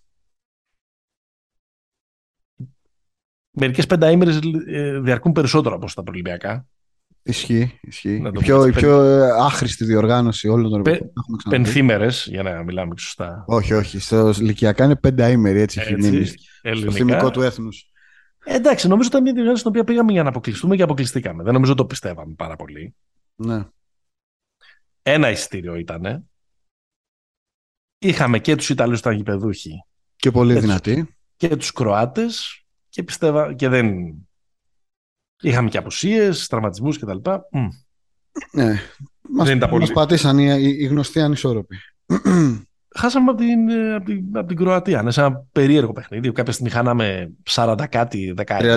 μερικές 3.50 3.86
πενταήμερες 3.86 4.38
ε, 4.66 5.00
διαρκούν 5.00 5.32
περισσότερο 5.32 5.74
από 5.74 5.88
στα 5.88 6.02
προελπιακά. 6.02 6.66
Ισχύει, 7.22 7.78
ισχύει. 7.82 8.20
Να 8.20 8.28
Η 8.28 8.32
το 8.32 8.40
πιο, 8.40 8.56
πω 8.56 8.64
η 8.64 8.68
έτσι, 8.68 8.80
πιο 8.80 9.00
ε, 9.02 9.30
άχρηστη 9.30 9.84
διοργάνωση 9.84 10.48
όλων 10.48 10.70
των 10.70 10.82
Πε- 10.82 10.94
εποχών. 10.94 11.12
Έχουμε 11.18 11.36
ξαναπεί. 11.36 11.62
Πενθήμερες, 11.62 12.26
για 12.30 12.42
να 12.42 12.62
μιλάμε 12.62 12.94
και 12.94 13.00
σωστά. 13.00 13.44
Όχι, 13.46 13.72
όχι. 13.72 13.98
Στο 13.98 14.32
Λυκιακά 14.40 14.84
είναι 14.84 14.96
πενταήμερη, 14.96 15.60
έτσι 15.60 15.80
έχει 15.80 15.92
Έτσι, 15.92 16.10
μείνει. 16.10 16.24
Στο 16.26 16.34
ελληνικά. 16.62 16.92
θυμικό 16.92 17.30
του 17.30 17.42
έθνους. 17.42 17.89
Ε, 18.50 18.54
εντάξει, 18.54 18.88
νομίζω 18.88 19.08
ότι 19.08 19.16
ήταν 19.16 19.22
μια 19.22 19.32
διοργάνωση 19.32 19.60
στην 19.60 19.72
οποία 19.72 19.84
πήγαμε 19.84 20.12
για 20.12 20.22
να 20.22 20.28
αποκλειστούμε 20.28 20.76
και 20.76 20.82
αποκλειστήκαμε. 20.82 21.42
Δεν 21.42 21.52
νομίζω 21.52 21.74
το 21.74 21.86
πιστεύαμε 21.86 22.34
πάρα 22.34 22.56
πολύ. 22.56 22.94
Ναι. 23.34 23.64
Ένα 25.02 25.30
εισιτήριο 25.30 25.74
ήταν. 25.74 26.28
Είχαμε 27.98 28.38
και 28.38 28.56
τους 28.56 28.68
Ιταλούς 28.68 28.98
ήταν 28.98 29.12
γηπεδούχοι 29.12 29.84
Και 30.16 30.30
πολύ 30.30 30.52
Έτσι. 30.52 30.66
δυνατή. 30.66 31.16
και 31.36 31.56
τους 31.56 31.72
Κροάτες 31.72 32.64
και 32.88 33.02
πιστεύα 33.02 33.54
και 33.54 33.68
δεν... 33.68 34.14
Είχαμε 35.42 35.68
και 35.68 35.78
απουσίες, 35.78 36.46
τραυματισμούς 36.46 36.98
κτλ. 36.98 37.18
Μμ. 37.50 37.68
Ναι. 38.52 38.80
Μας, 39.28 39.46
Δεν 39.46 39.56
ήταν 39.56 39.70
πολύ. 39.70 39.80
μας 39.80 39.92
πατήσαν 39.92 40.38
οι, 40.38 40.56
οι, 40.60 40.76
οι 40.78 40.86
γνωστοί 40.86 41.20
ανισόρροποι. 41.20 41.76
Χάσαμε 42.98 43.30
από 43.30 43.40
την, 43.40 43.68
ε, 43.68 43.94
από 43.94 44.04
την, 44.04 44.24
από 44.32 44.46
την 44.46 44.56
Κροατία. 44.56 45.00
Είναι 45.00 45.10
σε 45.10 45.20
ένα 45.20 45.44
περίεργο 45.52 45.92
παιχνίδι. 45.92 46.32
Κάποια 46.32 46.52
στιγμή 46.52 46.70
χάναμε 46.70 47.32
40 47.50 47.84
κάτι 47.90 48.34
19. 48.46 48.76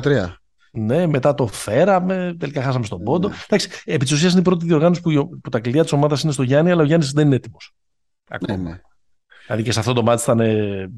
37-13. 0.00 0.26
Ναι, 0.72 1.06
μετά 1.06 1.34
το 1.34 1.46
φέραμε. 1.46 2.36
Τελικά 2.38 2.62
χάσαμε 2.62 2.84
στον 2.84 3.02
πόντο. 3.02 3.28
Ναι. 3.28 3.34
Εντάξει, 3.48 3.68
επί 3.84 4.04
της 4.04 4.12
ουσίας 4.12 4.30
είναι 4.32 4.40
η 4.40 4.44
πρώτη 4.44 4.64
διοργάνωση 4.66 5.00
που, 5.00 5.38
που 5.42 5.48
τα 5.48 5.60
κλειδιά 5.60 5.82
της 5.82 5.92
ομάδας 5.92 6.22
είναι 6.22 6.32
στο 6.32 6.42
Γιάννη, 6.42 6.70
αλλά 6.70 6.82
ο 6.82 6.84
Γιάννης 6.84 7.12
δεν 7.12 7.26
είναι 7.26 7.34
έτοιμος. 7.34 7.74
Ναι, 8.48 8.56
ναι. 8.56 8.80
Δηλαδή 9.46 9.62
και 9.62 9.72
σε 9.72 9.78
αυτό 9.78 9.92
το 9.92 10.02
μάτι 10.02 10.22
ήταν 10.22 10.40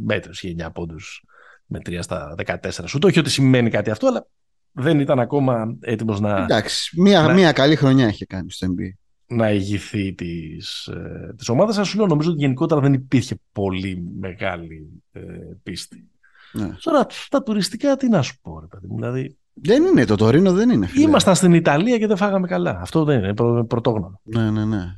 μέτρο, 0.04 0.30
είχε 0.32 0.54
9 0.58 0.68
πόντους 0.72 1.22
με 1.66 1.78
3 1.88 1.98
στα 2.00 2.34
14 2.46 2.56
σου. 2.84 2.98
Το 2.98 3.06
όχι 3.06 3.18
ότι 3.18 3.30
σημαίνει 3.30 3.70
κάτι 3.70 3.90
αυτό, 3.90 4.06
αλλά 4.06 4.26
δεν 4.72 5.00
ήταν 5.00 5.18
ακόμα 5.20 5.76
έτοιμος 5.80 6.20
να, 6.20 6.36
Εντάξει, 6.42 7.00
μία, 7.00 7.22
Ναι. 7.22 7.32
μία 7.32 7.52
καλή 7.52 7.76
χρονιά 7.76 8.08
είχε 8.08 8.26
κάνει 8.26 8.50
στο 8.50 8.66
NBA. 8.66 8.98
Να 9.26 9.50
ηγηθεί 9.50 10.14
της 10.14 10.86
ε, 10.86 11.34
της 11.36 11.48
ομάδας. 11.48 11.76
Αλλά 11.76 11.84
σου 11.84 11.96
λέω, 11.96 12.06
νομίζω 12.06 12.30
ότι 12.30 12.38
γενικότερα 12.38 12.80
δεν 12.80 12.92
υπήρχε 12.92 13.40
πολύ 13.52 14.04
μεγάλη 14.18 15.02
ε, 15.12 15.20
πίστη. 15.62 16.08
Ναι. 16.52 16.76
Τώρα 16.82 17.06
τα 17.30 17.42
τουριστικά, 17.42 17.96
τι 17.96 18.08
να 18.08 18.22
σου 18.22 18.40
πω, 18.42 18.60
ρε 18.60 18.66
παιδί 18.66 18.86
μου. 18.86 18.94
Δηλαδή, 18.94 19.36
Δεν 19.52 19.84
είναι, 19.84 20.04
το 20.04 20.16
Τωρίνο 20.16 20.52
δεν 20.52 20.70
είναι. 20.70 20.86
Φίλε. 20.86 21.04
ήμασταν 21.04 21.34
στην 21.34 21.52
Ιταλία 21.52 21.98
και 21.98 22.06
δεν 22.06 22.16
φάγαμε 22.16 22.46
καλά. 22.46 22.78
Αυτό 22.80 23.04
δεν 23.04 23.18
είναι 23.18 23.34
πρω, 23.34 23.64
πρωτόγνωρο. 23.64 24.20
Ναι, 24.22 24.50
ναι, 24.50 24.64
ναι. 24.64 24.94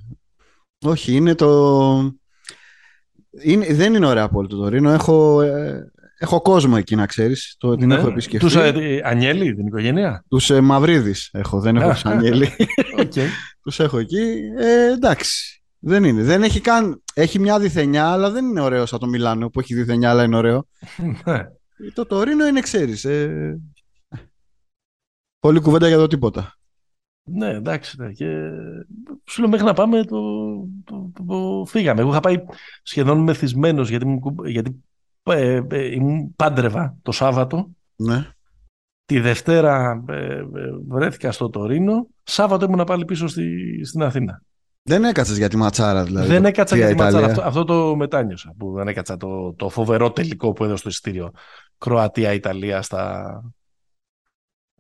Όχι, 0.85 1.13
είναι 1.13 1.35
το... 1.35 2.13
Είναι, 3.43 3.75
δεν 3.75 3.95
είναι 3.95 4.07
ωραία 4.07 4.29
πόλη 4.29 4.49
το 4.49 4.57
Τορίνο. 4.57 4.91
Έχω, 4.91 5.41
ε, 5.41 5.93
έχω 6.19 6.41
κόσμο 6.41 6.75
εκεί, 6.79 6.97
να 6.97 7.07
ξέρεις. 7.07 7.55
Το, 7.59 7.77
την 7.77 7.91
έχω 7.91 8.09
επισκεφτεί. 8.09 8.47
Τους, 8.47 8.55
ε, 8.57 9.01
Ανιέλι, 9.05 9.55
την 9.55 9.67
οικογένεια; 9.67 10.25
Τους 10.29 10.51
ε, 10.51 10.61
Μαυρίδης 10.61 11.29
έχω, 11.33 11.61
δεν 11.61 11.77
έχω 11.77 11.89
Α. 11.89 11.93
τους 11.93 12.05
Αγγέλη. 12.05 12.49
Οκ. 13.03 13.13
τους 13.63 13.81
έχω 13.81 13.99
εκεί. 13.99 14.41
Ε, 14.59 14.93
εντάξει. 14.93 15.63
Δεν 15.79 16.05
είναι. 16.05 16.23
Δεν 16.23 16.43
έχει 16.43 16.61
καν... 16.61 17.03
Έχει 17.15 17.39
μια 17.39 17.59
διθενιά, 17.59 18.07
αλλά 18.09 18.31
δεν 18.31 18.45
είναι 18.45 18.61
ωραίο 18.61 18.87
σαν 18.87 18.99
το 18.99 19.07
Μιλάνο 19.07 19.51
που 19.51 19.61
έχει 19.61 19.75
διθενιά, 19.75 20.11
αλλά 20.11 20.23
είναι 20.25 20.37
ωραίο. 20.37 20.67
Ναι. 21.25 21.47
Το 21.95 22.07
Τορίνο 22.07 22.47
είναι, 22.47 22.61
ξέρεις, 22.61 23.05
ε... 23.05 23.61
Πολύ 25.41 25.61
κουβέντα 25.61 25.89
για 25.89 25.97
το 25.97 26.07
τίποτα. 26.07 26.53
Ναι, 27.31 27.49
εντάξει. 27.49 27.97
Ναι. 28.03 28.13
Και 28.13 28.27
σου 29.31 29.41
λέω 29.41 29.51
μέχρι 29.51 29.67
να 29.67 29.73
πάμε 29.73 30.05
το, 30.05 30.21
το, 30.85 31.11
το, 31.15 31.25
το 31.27 31.65
φύγαμε. 31.69 32.01
Εγώ 32.01 32.11
είχα 32.11 32.21
πάει 32.21 32.37
σχεδόν 32.83 33.19
μεθυσμένος 33.19 33.89
γιατί, 33.89 34.07
μου 34.07 34.19
κου- 34.19 34.49
γιατί 34.49 34.85
ε, 35.33 35.67
ε, 35.71 35.93
ήμουν 35.95 36.35
πάντρευα 36.37 36.97
το 37.03 37.13
Σάββατο. 37.13 37.69
Ναι. 37.97 38.27
Τη 39.05 39.21
Δευτέρα 39.21 40.05
ε, 40.09 40.35
ε, 40.35 40.45
βρέθηκα 40.89 41.33
στο 41.33 41.51
Τωρίνο. 41.51 42.07
Σάββατο 42.23 42.65
ήμουν 42.65 42.85
πάλι 42.85 43.05
πίσω 43.05 43.27
στη, 43.27 43.45
στην 43.85 44.03
Αθήνα. 44.03 44.43
Δεν 44.83 45.05
έκατσες 45.05 45.37
για 45.37 45.49
τη 45.49 45.57
ματσάρα, 45.57 46.05
δηλαδή. 46.05 46.29
δεν 46.29 46.43
το- 46.43 46.49
έκατσα 46.49 46.77
για 46.77 46.87
για 46.87 46.95
τη 46.95 47.01
ματσάρα. 47.03 47.25
Ιταλία. 47.25 47.45
Αυτό, 47.45 47.61
αυτό 47.61 47.65
το 47.65 47.97
μετάνιωσα 47.97 48.55
που 48.59 48.73
δεν 48.73 48.89
έκατσα 48.89 49.17
το, 49.17 49.53
το 49.55 49.69
φοβερό 49.69 50.11
τελικό 50.11 50.53
που 50.53 50.65
έδωσε 50.65 50.83
το 50.83 50.89
εισιτήριο 50.89 51.31
Κροατία-Ιταλία 51.79 52.83
στα. 52.83 53.43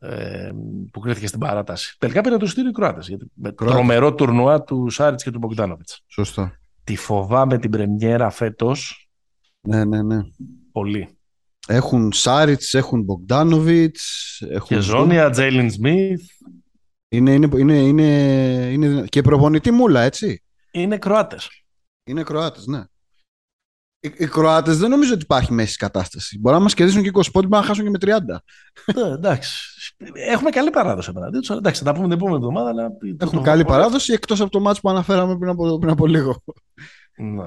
Ε, 0.01 0.51
που 0.93 1.01
κρίθηκε 1.01 1.27
στην 1.27 1.41
παράταση. 1.41 1.97
Τελικά 1.99 2.21
πήραν 2.21 2.39
το 2.39 2.45
εισιτήριο 2.45 2.71
οι 2.71 2.73
Κροάτες. 2.73 3.17
Με 3.35 3.51
Κροάτες. 3.51 3.77
τρομερό 3.77 4.15
τουρνουά 4.15 4.63
του 4.63 4.91
Σάριτς 4.91 5.23
και 5.23 5.31
του 5.31 5.39
Μπογκδάνοβιτ. 5.39 5.89
Σωστό. 6.07 6.51
Τη 6.85 6.97
φοβάμαι 6.97 7.59
την 7.59 7.71
πρεμιέρα 7.71 8.31
φέτος 8.31 9.08
Ναι, 9.61 9.85
ναι, 9.85 10.03
ναι. 10.03 10.21
πολύ. 10.73 11.09
Έχουν 11.69 12.13
Σάριτς, 12.13 12.75
έχουν 12.75 13.03
Μπογκδάνοβιτς, 13.03 14.37
έχουν... 14.49 14.67
Και 14.67 14.79
Ζώνια, 14.79 15.31
Τζέιλιν 15.31 15.71
Σμιθ. 15.71 16.23
Είναι, 17.09 17.33
είναι, 17.33 17.49
είναι, 17.59 17.75
είναι, 17.79 18.03
είναι 18.73 18.89
δυνα- 18.89 19.07
Και 19.07 19.23
προπονητή 19.23 19.71
μούλα, 19.71 20.01
έτσι. 20.01 20.43
Είναι 20.71 20.99
Κροάτες. 20.99 21.65
Είναι 22.05 22.23
Κροάτες, 22.23 22.67
ναι. 22.67 22.85
Οι, 24.01 24.13
οι 24.17 24.27
Κροάτες 24.27 24.79
δεν 24.79 24.91
νομίζω 24.91 25.13
ότι 25.15 25.23
υπάρχει 25.23 25.53
μέση 25.53 25.77
κατάσταση. 25.77 26.39
Μπορεί 26.39 26.57
να 26.57 26.63
μας 26.63 26.75
κερδίσουν 26.75 27.03
και 27.03 27.09
20 27.09 27.13
πόντους, 27.13 27.49
μπορεί 27.51 27.63
να 27.63 27.69
χάσουν 27.69 27.85
και 27.85 27.91
με 27.91 27.99
30. 28.01 28.37
Ναι, 28.95 29.13
εντάξει. 29.15 29.53
Έχουμε 30.13 30.51
καλή 30.51 30.71
παράδοση 30.71 31.11
απέναντί 31.11 31.39
τους. 31.39 31.51
Εντάξει, 31.51 31.79
θα 31.85 31.87
τα 31.87 31.93
πούμε 31.95 32.05
την 32.09 32.17
επόμενη 32.17 32.37
εβδομάδα. 32.37 32.69
Αλλά... 32.69 32.91
Έχουμε 33.19 33.43
καλή 33.43 33.65
παράδοση 33.65 34.13
εκτός 34.13 34.41
από 34.41 34.51
το 34.51 34.61
μάτς 34.61 34.81
που 34.81 34.89
αναφέραμε 34.91 35.39
πριν 35.39 35.51
από, 35.51 35.79
πριν 35.79 35.93
από 35.93 36.07
λίγο. 36.07 36.43
Ναι. 37.17 37.47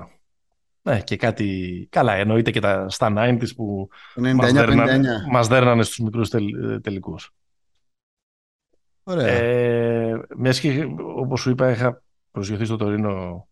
Ναι, 0.84 1.02
και 1.02 1.16
κάτι. 1.16 1.88
Καλά, 1.92 2.14
εννοείται 2.14 2.52
και 2.52 2.60
τα 2.60 2.90
στα 2.90 3.14
90s 3.18 3.56
που 3.56 3.88
Το 4.16 4.22
μας 4.22 4.52
99-59. 4.52 4.54
δέρνανε, 4.54 5.10
μας 5.32 5.48
δέρνανε 5.48 5.84
στους 5.84 5.98
μικρούς 6.00 6.30
τελ, 6.30 6.46
τελικούς. 6.82 7.32
Ωραία. 9.04 9.28
Ε, 9.28 10.22
μιας 10.38 10.60
και, 10.60 10.88
όπως 11.16 11.42
σου 11.42 11.50
είπα, 11.50 11.72
είχα 11.72 12.04
προσγειωθεί 12.32 12.66
στο 12.66 12.76
Τωρίνο 12.78 13.48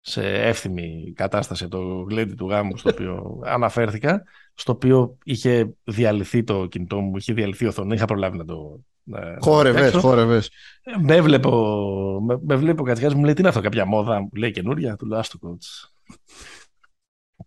σε 0.00 0.22
εύθυμη 0.42 1.12
κατάσταση 1.16 1.64
από 1.64 1.76
το 1.76 1.82
γλέντι 2.08 2.34
του 2.34 2.48
γάμου 2.48 2.76
στο 2.76 2.90
οποίο 2.90 3.40
αναφέρθηκα, 3.44 4.22
στο 4.54 4.72
οποίο 4.72 5.16
είχε 5.24 5.74
διαλυθεί 5.84 6.44
το 6.44 6.66
κινητό 6.66 7.00
μου, 7.00 7.16
είχε 7.16 7.32
διαλυθεί 7.32 7.64
η 7.64 7.68
οθόνη, 7.68 7.94
είχα 7.94 8.04
προλάβει 8.04 8.36
να 8.36 8.44
το 8.44 8.80
να- 9.02 9.20
να 9.24 9.34
το 9.38 9.50
χόρευες, 9.50 9.80
φτιάξω. 9.86 10.00
χόρευες. 10.08 10.50
Ε, 10.82 10.92
Με 11.00 11.20
βλέπω, 11.20 12.20
με, 12.26 12.38
με 12.42 12.56
βλέπει 12.56 12.80
ο 12.80 12.84
Κατσιάς 12.84 13.14
μου 13.14 13.24
λέει 13.24 13.32
τι 13.34 13.40
είναι 13.40 13.48
αυτό, 13.48 13.60
κάποια 13.60 13.84
μόδα, 13.86 14.20
μου 14.20 14.28
λέει 14.36 14.50
καινούρια, 14.50 14.96
του 14.96 15.06
λέω 15.06 15.18
άστο 15.18 15.38
coach. 15.42 15.88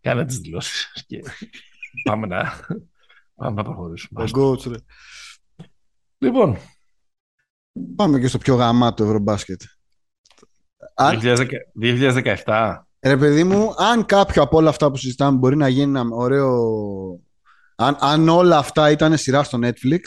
Κάνε 0.02 0.26
τις 0.26 0.38
δηλώσεις 0.38 1.04
και 1.08 1.24
πάμε 2.04 2.28
να, 2.28 2.54
πάμε 3.36 3.56
να 3.56 3.64
προχωρήσουμε. 3.64 4.22
Ο 4.22 4.24
Άστο. 4.24 4.52
coach, 4.52 4.72
ρε. 4.72 4.78
Λοιπόν, 6.18 6.58
Πάμε 7.96 8.20
και 8.20 8.28
στο 8.28 8.38
πιο 8.38 8.56
γαμάτο 8.56 9.04
Ευρωμπάσκετ. 9.04 9.62
Αν, 10.96 11.20
2010 11.24 11.48
2017. 11.82 12.76
ρε 13.00 13.18
παιδί 13.18 13.44
μου, 13.44 13.74
αν 13.78 14.06
κάποιο 14.06 14.42
από 14.42 14.58
όλα 14.58 14.70
αυτά 14.70 14.92
που 14.92 14.98
συζητάμε 14.98 15.38
μπορεί 15.38 15.56
να 15.56 15.68
γίνει 15.68 16.00
ένα 16.00 16.06
ωραίο... 16.12 16.60
Αν, 17.76 17.98
αν 18.00 18.30
όλα 18.30 18.58
αυτά 18.58 18.92
ήταν 18.92 19.18
σειρά 19.18 19.44
στο 19.44 19.60
Netflix, 19.62 20.00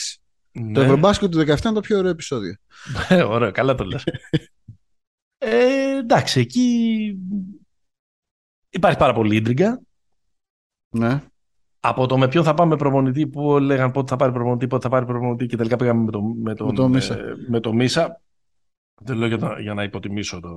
το 0.53 0.61
Ναι. 0.63 0.81
Ευρωμπάσκετ 0.81 1.31
του 1.31 1.39
17 1.39 1.45
είναι 1.45 1.75
το 1.75 1.81
πιο 1.81 1.99
ωραίο 1.99 2.11
επεισόδιο. 2.11 2.57
Ε, 3.09 3.23
Ωραίο, 3.35 3.51
καλά 3.51 3.75
το 3.75 3.85
λες. 3.85 4.05
Ε, 5.39 5.97
εντάξει, 5.99 6.41
εκεί 6.41 7.19
υπάρχει 8.71 8.99
πάρα 8.99 9.13
πολύ 9.13 9.37
ίντριγκα. 9.37 9.81
Ναι. 10.97 11.23
Από 11.81 12.07
το 12.07 12.19
με 12.19 12.29
ποιον 12.29 12.45
θα 12.45 12.55
πάμε 12.55 12.77
προπονητή, 12.77 13.27
που 13.27 13.59
λέγαν 13.59 13.91
πότε 13.91 14.09
θα 14.09 14.17
πάρει 14.17 14.33
προπονητή, 14.33 14.67
πότε 14.67 14.83
θα 14.83 14.89
πάρει 14.89 15.07
προπονητή 15.07 15.47
και 15.47 15.57
τελικά 15.57 15.77
πήγαμε 15.77 16.03
με 16.05 16.11
το, 16.11 16.23
με 16.23 16.55
τον, 16.55 16.67
Με 16.67 16.73
το 16.75 16.89
Μίσα. 16.89 17.19
ε, 17.19 17.35
με 17.49 17.61
το 17.61 17.73
Μίσα. 17.73 18.21
Δεν 19.03 19.17
λέω 19.17 19.29
για, 19.29 19.37
να- 19.37 19.61
για 19.61 19.75
να 19.75 19.83
υποτιμήσω 19.83 20.41
το. 20.41 20.49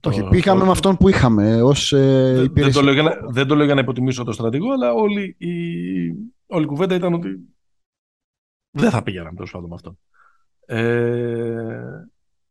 το- 0.00 0.08
Όχι, 0.08 0.28
πήγαμε 0.28 0.58
το- 0.60 0.64
με 0.66 0.70
αυτόν 0.70 0.96
που 0.96 1.08
είχαμε 1.08 1.62
ως 1.62 1.92
ε, 1.92 2.22
δεν, 2.24 2.34
δεν, 2.34 2.44
υπηρεσία. 2.44 2.72
το 2.80 2.82
λέω 2.82 2.92
για 2.94 3.02
να, 3.02 3.16
δεν 3.30 3.46
το 3.46 3.54
λέω 3.54 3.64
για 3.64 3.74
να 3.74 3.80
υποτιμήσω 3.80 4.24
το 4.24 4.32
στρατηγό, 4.32 4.72
αλλά 4.72 4.92
όλη 4.92 5.34
η, 5.38 5.52
όλη 6.46 6.64
η 6.64 6.66
κουβέντα 6.66 6.94
ήταν 6.94 7.12
ότι 7.14 7.38
δεν 8.70 8.90
θα 8.90 9.02
πήγαιναμε 9.02 9.34
τέλος 9.34 9.50
πάντων 9.50 9.68
με 9.68 9.74
αυτό. 9.74 9.98
Ε, 10.66 12.08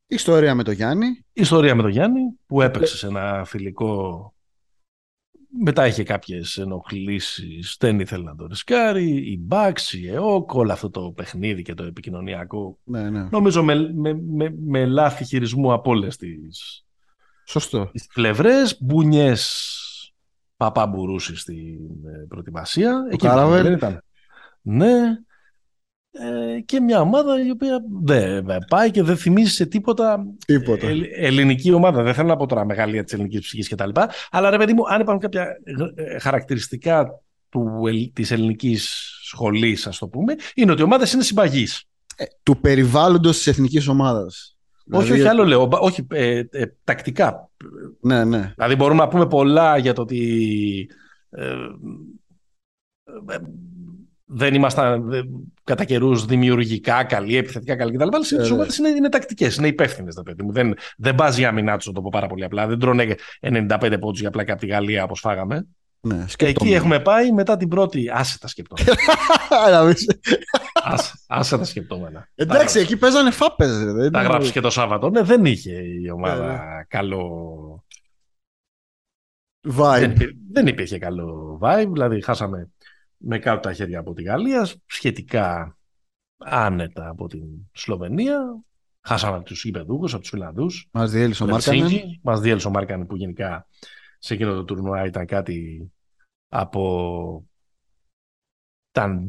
Ιστορία 0.07 0.55
με 0.55 0.63
το 0.63 0.71
Γιάννη. 0.71 1.25
ιστορία 1.33 1.75
με 1.75 1.81
τον 1.81 1.91
Γιάννη 1.91 2.21
που 2.45 2.61
έπαιξε 2.61 2.97
σε 2.97 3.07
ένα 3.07 3.43
φιλικό 3.45 4.31
μετά 5.59 5.87
είχε 5.87 6.03
κάποιες 6.03 6.57
ενοχλήσεις 6.57 7.75
δεν 7.79 7.99
ήθελε 7.99 8.23
να 8.23 8.35
το 8.35 8.45
ρισκάρει 8.47 9.31
η 9.31 9.37
Μπάξ, 9.41 9.93
η 9.93 10.07
ΕΟΚ 10.09 10.53
όλο 10.53 10.71
αυτό 10.71 10.89
το 10.89 11.11
παιχνίδι 11.11 11.61
και 11.61 11.73
το 11.73 11.83
επικοινωνιακό 11.83 12.79
Ναι, 12.83 13.09
ναι. 13.09 13.27
νομίζω 13.31 13.63
με, 13.63 13.93
με, 13.93 14.13
με, 14.13 14.55
με 14.65 14.85
λάθη 14.85 15.25
χειρισμού 15.25 15.73
από 15.73 15.89
όλες 15.91 16.17
τις, 16.17 16.85
Σωστό. 17.45 17.89
τις 17.91 18.07
πλευρές 18.13 18.77
μπουνιές 18.81 19.73
παπαμπουρούση 20.57 21.35
στην 21.35 21.79
ε, 22.05 22.25
προετοιμασία 22.27 23.05
Εκεί 23.11 23.25
Κάραβελ. 23.27 23.63
δεν 23.63 23.73
ήταν. 23.73 24.03
ναι 24.61 24.91
ε, 24.99 25.25
και 26.65 26.79
μια 26.79 27.01
ομάδα 27.01 27.45
η 27.45 27.49
οποία 27.49 27.79
δεν 28.03 28.45
δεν 28.45 28.57
πάει 28.67 28.91
και 28.91 29.03
δεν 29.03 29.17
θυμίζει 29.17 29.51
σε 29.51 29.65
τίποτα 29.65 30.25
Τίποτα. 30.45 30.87
Ελ- 30.87 31.09
ελληνική 31.15 31.71
ομάδα. 31.71 32.03
Δεν 32.03 32.13
θέλω 32.13 32.27
να 32.27 32.35
πω 32.37 32.45
τώρα 32.45 32.65
μεγαλεία 32.65 33.03
τη 33.03 33.13
ελληνικής 33.15 33.41
ψυχής 33.41 33.69
κτλ. 33.69 33.89
Αλλά 34.31 34.49
ρε 34.49 34.57
παιδί 34.57 34.73
μου, 34.73 34.87
αν 34.87 35.01
υπάρχουν 35.01 35.21
κάποια 35.21 35.47
ε, 35.95 36.19
χαρακτηριστικά 36.19 37.21
του, 37.49 37.83
ελ- 37.87 38.13
της 38.13 38.31
ελληνικής 38.31 39.11
σχολής, 39.23 39.87
ας 39.87 39.97
το 39.97 40.07
πούμε, 40.07 40.35
είναι 40.55 40.71
ότι 40.71 40.81
οι 40.81 40.83
ομάδες 40.83 41.13
είναι 41.13 41.23
συμπαγείς. 41.23 41.83
Ε, 42.15 42.23
του 42.43 42.59
περιβάλλοντος 42.59 43.37
της 43.37 43.47
εθνικής 43.47 43.87
ομάδας. 43.87 44.57
Όχι, 44.91 45.03
Δηλαδή, 45.03 45.21
όχι 45.21 45.29
άλλο 45.29 45.43
λέω. 45.45 45.67
Όχι, 45.71 46.07
ε, 46.11 46.43
ε, 46.49 46.65
τακτικά. 46.83 47.49
Ναι, 48.01 48.23
ναι. 48.25 48.51
Δηλαδή 48.55 48.75
μπορούμε 48.75 49.03
να 49.03 49.07
πούμε 49.07 49.27
πολλά 49.27 49.77
για 49.77 49.93
το 49.93 50.01
ότι 50.01 50.89
ε, 51.29 51.53
ε, 53.29 53.37
δεν 54.29 54.53
ήμασταν 54.53 55.11
ε, 55.13 55.21
κατά 55.63 55.83
καιρούς 55.83 56.25
δημιουργικά 56.25 57.03
καλοί, 57.03 57.35
επιθετικά 57.37 57.75
καλοί 57.75 57.91
κτλ. 57.97 58.03
Αλλά 58.03 58.19
οι 58.43 58.47
Ε, 58.47 58.51
ομάδες 58.53 58.77
είναι, 58.77 58.89
είναι 58.89 59.09
τακτικές, 59.09 59.55
είναι 59.55 59.67
υπεύθυνες. 59.67 60.21
παιδί 60.25 60.43
μου. 60.43 60.51
Δεν, 60.51 60.73
δεν 60.97 61.15
πάζει 61.15 61.41
η 61.41 61.45
άμυνά 61.45 61.77
τους, 61.77 61.85
να 61.87 61.93
το 61.93 62.01
πω 62.01 62.09
πάρα 62.11 62.27
πολύ 62.27 62.43
απλά. 62.43 62.67
Δεν 62.67 62.79
τρώνε 62.79 63.15
95 63.41 63.97
πόντους 63.99 64.19
για 64.19 64.29
πλάκα 64.29 64.51
από 64.51 64.61
τη 64.61 64.67
Γαλλία 64.67 65.03
όπως 65.03 65.19
φάγαμε. 65.19 65.67
ναι 66.01 66.15
Και 66.15 66.21
εκεί 66.21 66.29
σκεπτόμουν. 66.31 66.73
έχουμε 66.73 66.99
πάει 66.99 67.31
μετά 67.31 67.57
την 67.57 67.67
πρώτη. 67.67 68.09
Άσε 68.13 68.39
τα 68.39 68.47
σκεπτόμενα. 68.47 68.97
Να 69.71 69.85
δεις. 69.85 70.05
άσε, 70.73 71.13
άσε 71.27 71.57
τα 71.57 71.63
σκεπτόμενα. 71.63 72.27
Εντάξει, 72.35 72.79
εκεί 72.79 72.97
παίζανε 72.97 73.31
φάπες. 73.31 73.69
Τα 74.11 74.21
γράψεις 74.21 74.51
και 74.51 74.61
το 74.61 74.69
Σάββατο. 74.69 75.09
Ναι, 75.09 75.21
δεν 75.21 75.45
είχε 75.45 75.71
η 76.03 76.09
ομάδα 76.09 76.53
Ε, 76.53 76.85
καλό. 76.87 77.45
Vibe. 79.77 79.97
Δεν, 79.99 80.11
υπή- 80.11 80.35
δεν 80.51 80.67
υπήρχε 80.67 80.97
καλό 80.97 81.59
vibe. 81.63 81.89
Δηλαδή, 81.91 82.21
χάσαμε 82.21 82.69
με 83.17 83.39
κάτω 83.39 83.59
τα 83.59 83.73
χέρια 83.73 83.99
από 83.99 84.13
τη 84.13 84.23
Γαλλία, 84.23 84.67
σχετικά 84.85 85.77
άνετα 86.37 87.09
από 87.09 87.27
την 87.27 87.43
Σλοβενία. 87.71 88.61
Χάσαμε 89.01 89.35
από 89.35 89.45
τους 89.45 89.63
Ιππεδούχου, 89.63 90.05
από 90.05 90.19
τους 90.19 90.29
Φιλανδούς. 90.29 90.87
Μας 90.91 91.11
διέλυσε 91.11 91.43
ο 91.43 91.47
Μάρκανεν. 91.47 91.91
Μας 92.21 92.39
διέλυσε 92.39 92.67
ο 92.67 92.71
Μάρκανεν 92.71 93.07
που 93.07 93.15
γενικά 93.15 93.67
σε 94.19 94.33
εκείνο 94.33 94.53
το 94.53 94.63
τουρνουά 94.63 95.05
ήταν 95.05 95.25
κάτι 95.25 95.91
από 96.47 97.45
ήταν 98.91 99.25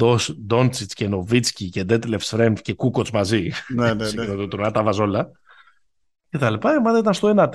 Ντόντσιτς 0.46 0.94
και 0.94 1.08
Νοβίτσκι 1.08 1.68
και 1.68 1.84
Ντέτλεφ 1.84 2.24
Σρέμφ 2.24 2.60
και 2.60 2.74
Κούκοτς 2.74 3.10
μαζί 3.10 3.50
Ναι, 3.68 3.94
ναι, 3.94 4.04
σε 4.08 4.16
ναι. 4.16 4.22
εκείνο 4.22 4.36
το 4.36 4.48
τουρνουά, 4.48 4.70
τα 4.70 4.82
βαζόλα. 4.82 5.30
Και 6.30 6.38
τα 6.38 6.50
λοιπά. 6.50 6.74
Η 6.74 6.76
ομάδα 6.76 6.98
ήταν 6.98 7.14
στο 7.14 7.28
1-3. 7.28 7.48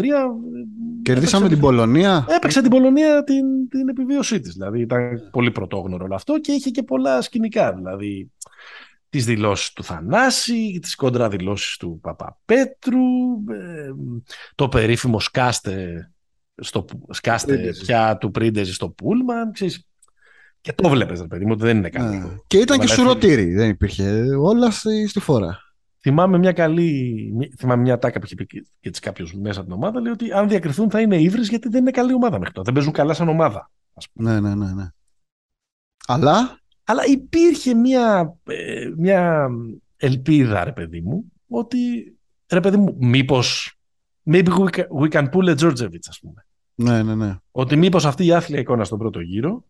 Κερδίσαμε 1.01 1.45
Έπαιξε- 1.45 1.47
την 1.47 1.59
Πολωνία. 1.59 2.25
Έπαιξε 2.29 2.61
την 2.61 2.69
Πολωνία 2.69 3.23
την, 3.23 3.69
την 3.69 3.89
επιβίωσή 3.89 4.39
της. 4.39 4.53
Δηλαδή 4.53 4.79
ήταν 4.81 5.29
πολύ 5.31 5.51
πρωτόγνωρο 5.51 6.05
όλο 6.05 6.15
αυτό 6.15 6.39
και 6.39 6.51
είχε 6.51 6.69
και 6.69 6.83
πολλά 6.83 7.21
σκηνικά. 7.21 7.73
Δηλαδή 7.73 8.31
τις 9.09 9.25
δηλώσεις 9.25 9.73
του 9.73 9.83
Θανάση, 9.83 10.79
τις 10.81 10.95
κόντρα 10.95 11.29
δηλώσεις 11.29 11.77
του 11.77 11.99
Παπαπέτρου, 12.01 12.99
ε, 13.51 13.89
το 14.55 14.69
περίφημο 14.69 15.19
σκάστε, 15.19 16.11
στο, 16.55 16.85
σκάστε 17.09 17.53
Πρίντεζη. 17.53 17.85
πια 17.85 18.17
του 18.17 18.31
Πρίντεζη 18.31 18.73
στο 18.73 18.89
Πούλμαν. 18.89 19.51
Ξέρεις, 19.51 19.87
και 20.61 20.73
το 20.73 20.89
βλέπεις 20.89 21.21
ρε 21.21 21.27
παιδί 21.27 21.45
μου 21.45 21.51
ότι 21.53 21.63
δεν 21.63 21.77
είναι 21.77 21.89
καλό. 21.89 22.09
Ναι. 22.09 22.37
Και 22.47 22.57
ήταν 22.57 22.77
και 22.79 22.85
Αλλά 22.85 22.93
σουρωτήρι. 22.93 23.53
Δεν 23.53 23.69
υπήρχε 23.69 24.23
όλα 24.39 24.71
στη, 24.71 25.07
στη 25.07 25.19
φορά. 25.19 25.59
Θυμάμαι 26.03 26.37
μια 26.37 26.51
καλή. 26.51 27.31
μια- 27.35 27.49
Θυμάμαι 27.57 27.81
μια 27.81 27.97
τάκα 27.97 28.19
που 28.19 28.25
είχε 28.25 28.35
πει 28.35 28.45
και- 28.45 28.65
και 28.79 28.89
της 28.89 28.99
κάποιος 28.99 29.33
μέσα 29.33 29.59
από 29.59 29.69
την 29.69 29.77
ομάδα. 29.77 29.99
Λέει 30.01 30.11
ότι 30.11 30.31
αν 30.31 30.47
διακριθούν 30.47 30.89
θα 30.89 31.01
είναι 31.01 31.17
ύβρις 31.21 31.49
γιατί 31.49 31.69
δεν 31.69 31.81
είναι 31.81 31.91
καλή 31.91 32.13
ομάδα 32.13 32.37
μέχρι 32.37 32.53
τώρα. 32.53 32.65
Δεν 32.65 32.73
παίζουν 32.73 32.93
καλά 32.93 33.13
σαν 33.13 33.27
ομάδα. 33.29 33.71
Ναι, 34.13 34.39
ναι, 34.39 34.55
ναι. 34.55 34.73
ναι. 34.73 34.87
Αλλά; 36.07 36.59
Αλλά 36.83 37.05
υπήρχε 37.05 37.73
μια, 37.73 38.35
ε, 38.43 38.89
μια 38.97 39.47
ελπίδα, 39.97 40.63
ρε 40.63 40.71
παιδί 40.71 41.01
μου, 41.01 41.31
ότι 41.47 41.77
ρε 42.51 42.59
παιδί 42.59 42.77
μου, 42.77 42.95
μήπως 42.99 43.77
maybe 44.31 44.47
we 44.47 44.69
can, 44.69 44.83
we 45.01 45.09
can 45.09 45.29
pull 45.29 45.55
a 45.55 45.57
Georgievich, 45.57 46.07
ας 46.09 46.19
πούμε. 46.19 46.45
ναι, 46.75 47.03
ναι, 47.03 47.15
ναι. 47.15 47.35
Ότι 47.51 47.75
μήπως 47.75 48.05
αυτή 48.05 48.25
η 48.25 48.33
άθλια 48.33 48.59
εικόνα 48.59 48.83
στον 48.83 48.97
πρώτο 48.99 49.19
γύρο 49.19 49.65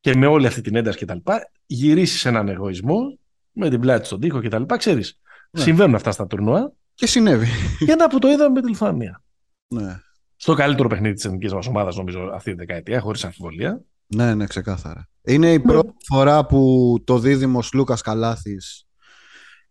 και 0.00 0.16
με 0.16 0.26
όλη 0.26 0.46
αυτή 0.46 0.60
την 0.60 0.76
ένταση 0.76 1.04
κτλ. 1.04 1.18
γυρίσει 1.66 2.18
σε 2.18 2.28
έναν 2.28 2.48
εγωισμό 2.48 3.18
με 3.52 3.70
την 3.70 3.80
πλάτη 3.80 4.06
στον 4.06 4.20
τοίχο 4.20 4.40
κτλ. 4.40 4.62
Ξέρεις, 4.76 5.20
Ναι. 5.50 5.62
συμβαίνουν 5.62 5.94
αυτά 5.94 6.10
στα 6.10 6.26
τουρνουά 6.26 6.72
Και 6.94 7.06
συνέβη. 7.06 7.46
και 7.86 7.92
ένα 7.92 8.08
που 8.08 8.18
το 8.18 8.28
είδαμε 8.28 8.48
με 8.52 8.60
τη 8.62 8.68
Λιθουανία. 8.68 9.22
ναι. 9.68 10.00
Στο 10.38 10.54
καλύτερο 10.54 10.88
παιχνίδι 10.88 11.14
της 11.14 11.24
εθνικής 11.24 11.52
μας 11.52 11.66
ομάδας, 11.66 11.96
νομίζω, 11.96 12.30
αυτή 12.34 12.50
τη 12.50 12.56
δεκαετία, 12.56 13.00
χωρίς 13.00 13.24
αμφιβολία. 13.24 13.84
ναι, 14.06 14.34
ναι, 14.34 14.46
ξεκάθαρα. 14.46 15.08
Είναι 15.22 15.52
η 15.52 15.60
πρώτη 15.60 15.92
φορά 16.06 16.46
που 16.46 16.94
το 17.04 17.18
δίδυμο 17.18 17.60
Λούκας 17.74 18.00
Καλάθης 18.02 18.86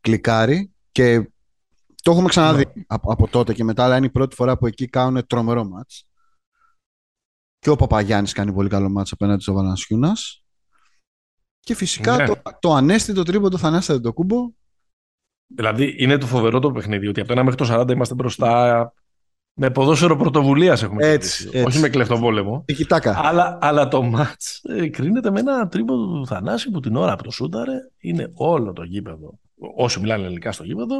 κλικάρει 0.01 0.73
και 0.91 1.29
το 2.03 2.11
έχουμε 2.11 2.27
ξαναδεί 2.29 2.65
από, 2.87 3.11
από 3.11 3.27
τότε 3.27 3.53
και 3.53 3.63
μετά, 3.63 3.83
αλλά 3.83 3.97
είναι 3.97 4.05
η 4.05 4.09
πρώτη 4.09 4.35
φορά 4.35 4.57
που 4.57 4.67
εκεί 4.67 4.87
κάνουν 4.87 5.27
τρομερό 5.27 5.63
μάτς. 5.63 6.07
Και 7.59 7.69
ο 7.69 7.75
Παπαγιάννης 7.75 8.33
κάνει 8.33 8.53
πολύ 8.53 8.69
καλό 8.69 8.89
μάτς 8.89 9.11
απέναντι 9.11 9.41
στο 9.41 9.53
Βαλανσιούνας. 9.53 10.43
Και 11.59 11.75
φυσικά 11.75 12.15
Ναι. 12.17 12.25
το, 12.25 12.41
το 12.59 12.73
ανέστητο 12.73 13.23
τρίποντο 13.23 13.57
Θανάση 13.57 13.99
το 13.99 14.13
κούμπο. 14.13 14.49
Δηλαδή 15.47 15.95
είναι 15.97 16.17
το 16.17 16.25
φοβερό 16.25 16.59
το 16.59 16.71
παιχνίδι 16.71 17.07
ότι 17.07 17.19
από 17.21 17.33
το 17.35 17.39
1 17.41 17.43
μέχρι 17.43 17.65
το 17.67 17.81
40 17.81 17.89
είμαστε 17.91 18.13
μπροστά 18.13 18.93
με 19.53 19.69
ποδόσφαιρο 19.69 20.15
πρωτοβουλίας 20.17 20.83
έχουμε 20.83 21.05
Έτσι, 21.07 21.43
κερδίσει. 21.43 21.57
έτσι. 21.57 21.67
Όχι 21.69 21.79
με 21.79 21.89
κλεφτοπόλεμο. 21.89 22.63
Τικιτάκα. 22.65 23.19
Αλλά, 23.23 23.57
αλλά 23.61 23.87
το 23.87 24.01
μάτς 24.03 24.61
ε, 24.63 24.87
κρίνεται 24.89 25.31
με 25.31 25.39
ένα 25.39 25.67
τρίποδο 25.67 26.05
του 26.19 26.27
Θανάση 26.27 26.69
που 26.71 26.79
την 26.79 26.95
ώρα 26.95 27.15
που 27.15 27.23
το 27.23 27.31
σούταρε 27.31 27.73
είναι 27.97 28.31
όλο 28.33 28.73
το 28.73 28.83
γήπεδο. 28.83 29.39
Όσοι 29.75 29.99
μιλάνε 29.99 30.23
ελληνικά 30.23 30.51
στο 30.51 30.63
γήπεδο 30.63 30.95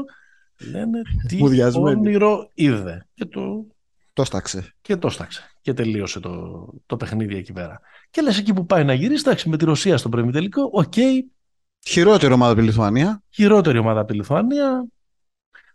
λένε 0.72 1.02
τι 1.28 1.38
Μουδιασμένοι. 1.38 2.00
όνειρο 2.00 2.50
είδε. 2.54 3.08
Και 3.14 3.26
το, 3.26 3.66
Το 4.14 4.24
στάξε. 4.24 4.74
και 4.82 4.96
το 4.98 5.10
στάξε. 5.10 5.42
Και 5.62 5.74
τελείωσε 5.74 6.20
το, 6.20 6.66
το 6.86 6.98
παιχνίδι 6.98 7.36
εκεί 7.36 7.54
πέρα. 7.54 7.80
Και 8.10 8.22
λες 8.22 8.38
εκεί 8.40 8.54
που 8.54 8.66
πάει 8.66 8.84
να 8.84 8.94
γυρίσει, 8.94 9.24
εντάξει, 9.26 9.50
με 9.50 9.58
τη 9.58 9.66
Ρωσία 9.66 9.98
στον 9.98 10.12
προημιτελικό, 10.12 10.70
οκ, 10.72 10.94
Χειρότερη 11.90 12.34
ομάδα 12.34 12.52
από 12.52 12.60
τη 12.60 12.66
Λιθουανία. 12.66 13.24
χειρότερη 13.30 13.78
ομάδα 13.78 14.00
από 14.00 14.12
τη 14.12 14.18
Λιθουανία. 14.18 14.86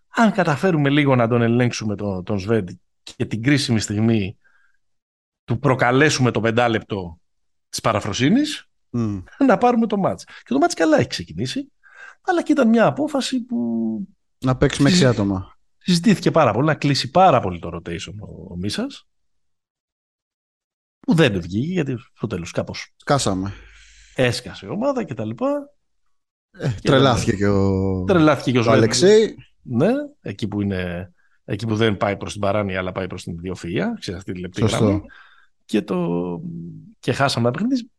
Αν 0.09 0.33
καταφέρουμε 0.33 0.91
λίγο 0.91 1.17
να 1.17 1.29
τον 1.29 1.43
ελέγξουμε 1.43 1.97
τον, 1.97 2.25
τον 2.25 2.39
Σβεντ 2.39 2.71
και 3.03 3.25
την 3.25 3.43
κρίσιμη 3.43 3.81
στιγμή 3.81 4.39
του 5.45 5.59
προκαλέσουμε 5.59 6.31
το 6.31 6.41
πεντάλεπτο 6.41 7.21
της 7.69 7.81
παραφροσύνης, 7.81 8.69
Μμ. 8.91 9.19
να 9.47 9.59
πάρουμε 9.59 9.87
το 9.87 9.97
μάτς. 9.97 10.25
Και 10.25 10.53
το 10.53 10.59
μάτς 10.59 10.75
καλά 10.75 10.99
έχει 10.99 11.09
ξεκινήσει, 11.09 11.73
αλλά 12.21 12.43
και 12.43 12.53
ήταν 12.53 12.69
μια 12.69 12.87
απόφαση 12.87 13.41
που 13.41 13.59
Να 14.45 14.57
παίξει 14.57 14.83
με 14.83 14.89
έξι 14.89 15.07
άτομα. 15.07 15.57
συζητήθηκε 15.79 16.31
πάρα 16.31 16.53
πολύ, 16.53 16.67
να 16.67 16.75
κλείσει 16.75 17.11
πάρα 17.11 17.41
πολύ 17.41 17.59
το 17.59 17.69
rotation 17.77 18.15
ο, 18.21 18.53
ο 18.53 18.57
Μίσας, 18.57 19.07
που 21.01 21.15
δεν 21.15 21.41
βγήκε, 21.41 21.73
γιατί 21.73 21.97
στο 22.15 22.27
τέλος 22.27 22.51
κάπως 22.51 22.93
Σκάσαμε. 22.97 23.53
έσκασε 24.15 24.67
η 24.67 24.69
ομάδα 24.69 25.05
και 25.05 25.15
τα 25.15 25.25
λοιπά. 25.25 25.75
Ε, 26.59 26.71
τρελάθηκε 26.83 27.33
και 27.33 27.47
ο, 27.47 28.05
Τρελάθηκε 28.05 28.51
και 28.51 28.57
ο 28.57 28.61
ο 28.61 28.63
Σβέντ. 28.65 28.77
Αλεξέη. 28.77 29.37
Ναι, 29.63 29.91
εκεί 30.21 30.49
που, 30.49 30.61
είναι, 30.61 31.13
εκεί 31.45 31.67
που 31.67 31.77
δεν 31.77 31.97
πάει 31.97 32.17
προς 32.17 32.33
την 32.33 32.41
παράνοια 32.41 32.79
αλλά 32.79 32.93
πάει 32.93 33.07
προς 33.07 33.23
την 33.23 33.41
ιδιοφυΐα, 33.41 33.85
ξέρεις 33.99 34.21
αυτή 34.21 34.33
τη 34.33 34.41
λεπτή 34.41 34.61
Σωστό. 34.61 34.85
γραμμή. 34.85 35.03
Και, 35.65 35.83
το, 35.83 36.41
και 36.99 37.13
χάσαμε 37.13 37.49
ένα 37.49 37.59
παιχνίδι 37.59 37.91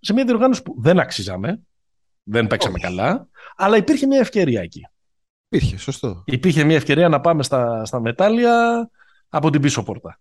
σε 0.00 0.12
μια 0.12 0.24
διοργάνωση 0.24 0.62
που 0.62 0.74
δεν 0.78 0.98
αξίζαμε, 0.98 1.60
δεν 2.22 2.46
παίξαμε 2.46 2.74
Όχι. 2.74 2.84
καλά, 2.84 3.28
αλλά 3.56 3.76
υπήρχε 3.76 4.06
μια 4.06 4.18
ευκαιρία 4.18 4.60
εκεί. 4.60 4.86
Υπήρχε, 5.48 5.76
σωστό. 5.78 6.22
Υπήρχε 6.26 6.64
μια 6.64 6.76
ευκαιρία 6.76 7.08
να 7.08 7.20
πάμε 7.20 7.42
στα, 7.42 7.84
στα 7.84 8.00
μετάλλια 8.00 8.90
από 9.28 9.50
την 9.50 9.60
πίσω 9.60 9.82
πόρτα. 9.82 10.20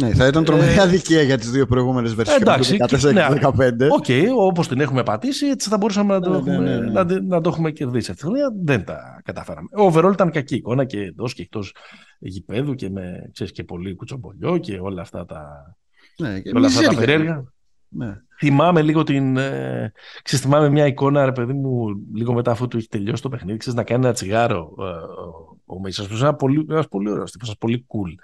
Ναι, 0.00 0.14
θα 0.14 0.26
ήταν 0.26 0.44
τρομερή 0.44 0.72
Ε, 0.78 0.80
αδικία 0.80 1.22
για 1.22 1.38
τις 1.38 1.50
δύο 1.50 1.66
προηγούμενες 1.66 2.14
βερσιόνες 2.14 2.42
εντάξει, 2.42 2.76
του 2.76 2.84
14 3.08 3.12
ναι. 3.12 3.26
και 3.38 3.46
15. 3.88 3.90
Οκ, 3.90 4.06
όπως 4.36 4.68
την 4.68 4.80
έχουμε 4.80 5.02
πατήσει, 5.02 5.46
έτσι 5.46 5.68
θα 5.68 5.76
μπορούσαμε 5.76 6.14
να 6.14 6.20
το, 6.20 6.30
Ναι, 6.30 6.36
ναι, 6.36 6.50
έχουμε, 6.52 6.68
ναι, 6.68 6.76
ναι. 6.76 6.90
Να, 6.90 7.06
τη- 7.06 7.22
να 7.26 7.40
το 7.40 7.48
έχουμε 7.48 7.70
κερδίσει. 7.70 8.10
Αυτή 8.10 8.22
τη 8.22 8.28
χρονιά 8.28 8.52
δεν 8.64 8.84
τα 8.84 9.20
καταφέραμε. 9.24 9.68
Ο 9.78 9.86
overall 9.92 10.12
ήταν 10.12 10.30
κακή 10.30 10.54
εικόνα 10.54 10.84
και 10.84 11.00
εντός 11.00 11.34
και 11.34 11.42
εκτός 11.42 11.74
γηπέδου 12.18 12.74
και 12.74 12.90
με 12.90 13.28
ξέρεις, 13.32 13.52
και 13.52 13.64
πολύ 13.64 13.94
κουτσομπολιό 13.94 14.58
και 14.58 14.78
όλα 14.80 15.00
αυτά 15.02 15.24
τα, 15.24 15.74
Ναι, 16.18 16.40
και 16.40 16.50
όλα 16.54 16.66
αυτά 16.66 16.80
τα 16.82 16.88
μιζέρια. 16.88 17.06
περίεργα. 17.06 17.44
Ναι. 17.90 18.16
Θυμάμαι 18.38 18.82
λίγο 18.82 19.02
την. 19.02 19.36
Ε, 19.36 19.92
ξέρεις, 20.22 20.44
θυμάμαι 20.44 20.68
μια 20.68 20.86
εικόνα, 20.86 21.24
ρε 21.24 21.32
παιδί 21.32 21.52
μου, 21.52 21.86
λίγο 22.14 22.32
μετά 22.32 22.50
αφού 22.50 22.68
του 22.68 22.76
έχει 22.76 22.88
τελειώσει 22.88 23.22
το 23.22 23.28
παιχνίδι, 23.28 23.58
ξέρεις, 23.58 23.78
να 23.78 23.84
κάνει 23.84 24.04
ένα 24.04 24.14
τσιγάρο 24.14 24.74
ε, 24.78 24.82
ο, 24.82 25.76
ο 25.76 25.80
Μίσας, 25.80 26.06
που 26.08 26.14
είναι 26.14 26.22
ένας 26.24 26.36
πολύ, 26.36 26.66
ένας 26.70 26.88
πολύ 26.88 27.10
ωραίος 27.10 27.30
τύπος, 27.30 27.48
ένας 27.48 27.58
πολύ 27.58 27.86
cool 27.88 28.22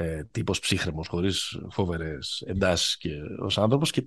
ε, 0.00 0.24
τύπος 0.30 0.58
ψύχρεμος, 0.58 1.08
χωρίς 1.08 1.58
φοβερές 1.70 2.42
εντάσεις 2.46 2.96
και 2.96 3.10
ως 3.38 3.58
άνθρωπος 3.58 3.90
και 3.90 4.06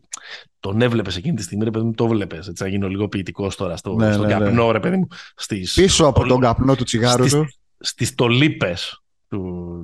τον 0.60 0.82
έβλεπες 0.82 1.16
εκείνη 1.16 1.36
τη 1.36 1.44
στιγμή, 1.44 1.64
ρε 1.64 1.72
παιδί 1.72 1.86
μου, 1.86 1.94
το 1.94 2.08
βλέπεις, 2.08 2.48
έτσι, 2.48 2.64
να 2.64 2.70
γίνω 2.70 2.88
λίγο 2.88 3.08
ποιητικός 3.08 3.56
τώρα 3.56 3.78
στο, 3.78 3.94
Ναι, 3.96 4.12
στον 4.14 4.26
ναι, 4.28 4.34
ναι. 4.38 4.46
καπνό, 4.46 4.72
ρε 4.72 4.80
παιδί 4.80 4.98
μου, 4.98 5.08
στις, 5.36 5.74
Πίσω 5.74 6.06
από 6.06 6.20
Όλο- 6.20 6.30
τον 6.30 6.40
καπνό 6.40 6.76
του 6.76 6.84
τσιγάρου 6.84 7.28
στις, 7.28 7.34
του. 7.40 7.46
στις 7.80 8.16
τολίπες 8.16 9.02
του, 9.28 9.38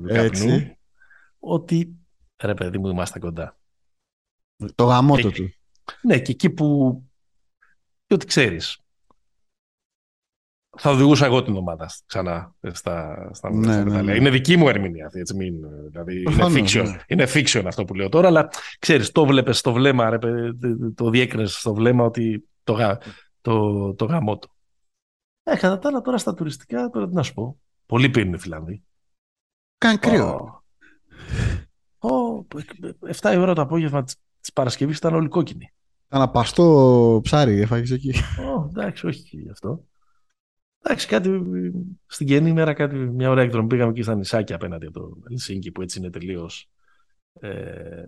του 0.06 0.14
Έτσι. 0.14 0.46
καπνού, 0.46 0.76
ότι, 1.38 1.96
ρε 2.42 2.54
παιδί 2.54 2.78
μου, 2.78 2.88
είμαστε 2.88 3.18
κοντά. 3.18 3.58
Το 4.74 4.84
γαμότο 4.84 5.28
Ε, 5.28 5.30
του. 5.30 5.50
Ναι, 6.02 6.18
και 6.18 6.32
εκεί 6.32 6.50
που. 6.50 7.02
και 8.06 8.14
ότι 8.14 8.26
ξέρεις. 8.26 8.78
Θα 10.78 10.90
οδηγούσα 10.90 11.26
εγώ 11.26 11.42
την 11.42 11.56
ομάδα 11.56 11.90
ξανά 12.06 12.54
στα, 12.72 13.28
στα, 13.32 13.50
Ναι, 13.50 13.62
στα 13.64 13.76
ναι, 13.76 13.84
μετάλλια. 13.84 14.02
ναι. 14.12 14.18
Είναι 14.18 14.30
δική 14.30 14.56
μου 14.56 14.68
ερμηνεία 14.68 15.06
αυτή. 15.06 15.18
Έτσι, 15.20 15.34
μην, 15.36 15.54
δηλαδή, 15.90 16.14
είναι, 16.14 16.22
Προφανώς, 16.22 16.52
fiction, 16.74 16.84
ναι. 16.84 16.96
είναι 17.06 17.26
fiction 17.34 17.62
αυτό 17.66 17.84
που 17.84 17.94
λέω 17.94 18.08
τώρα, 18.08 18.26
αλλά 18.26 18.48
ξέρεις, 18.78 19.12
το 19.12 19.26
βλέπει 19.26 19.52
στο 19.52 19.72
βλέμμα, 19.72 20.10
ρε, 20.10 20.18
παιδί, 20.18 20.54
το 20.94 21.10
διέκρινες 21.10 21.52
στο 21.58 21.74
βλέμμα 21.74 22.04
ότι 22.04 22.48
το, 22.64 22.72
γα- 22.72 23.02
το, 23.40 23.94
το 23.94 24.04
γαμό 24.04 24.38
του. 24.38 24.50
Ε, 25.42 25.56
κατά 25.56 25.78
τα 25.78 25.88
άλλα 25.88 26.00
τώρα 26.00 26.18
στα 26.18 26.34
τουριστικά, 26.34 26.88
τώρα 26.90 27.08
τι 27.08 27.14
να 27.14 27.22
σου 27.22 27.34
πω. 27.34 27.60
Πολύ 27.86 28.08
πίνουν 28.10 28.34
οι 28.34 28.38
Φιλανδοί. 28.38 28.82
Κάνει 29.78 29.98
κρύο. 29.98 30.62
Oh. 31.98 32.58
7 33.20 33.32
η 33.32 33.36
ώρα 33.36 33.54
το 33.54 33.60
απόγευμα 33.60 34.02
της 34.04 34.52
Παρασκευής 34.54 34.96
ήταν 34.96 35.14
όλοι 35.14 35.28
κόκκινοι. 35.28 35.72
Ένα 36.08 36.28
παστό 36.28 37.20
ψάρι 37.22 37.60
έφαγες 37.60 37.90
εκεί. 37.90 38.12
Oh, 38.14 38.68
εντάξει, 38.68 39.06
όχι 39.06 39.36
γι' 39.36 39.50
αυτό. 39.50 39.84
Εντάξει, 40.90 41.06
κάτι 41.06 41.40
στην 42.06 42.26
καινή 42.26 42.48
ημέρα, 42.48 42.72
κάτι, 42.72 42.96
μια 42.96 43.30
ωραία 43.30 43.44
εκδρομή 43.44 43.68
πήγαμε 43.68 43.90
εκεί 43.90 44.02
στα 44.02 44.14
νησάκια 44.14 44.54
απέναντι 44.54 44.86
από 44.86 45.00
το 45.00 45.16
Ελσίνκι 45.30 45.72
που 45.72 45.82
έτσι 45.82 45.98
είναι 45.98 46.10
τελείως 46.10 46.70
ε, 47.40 48.04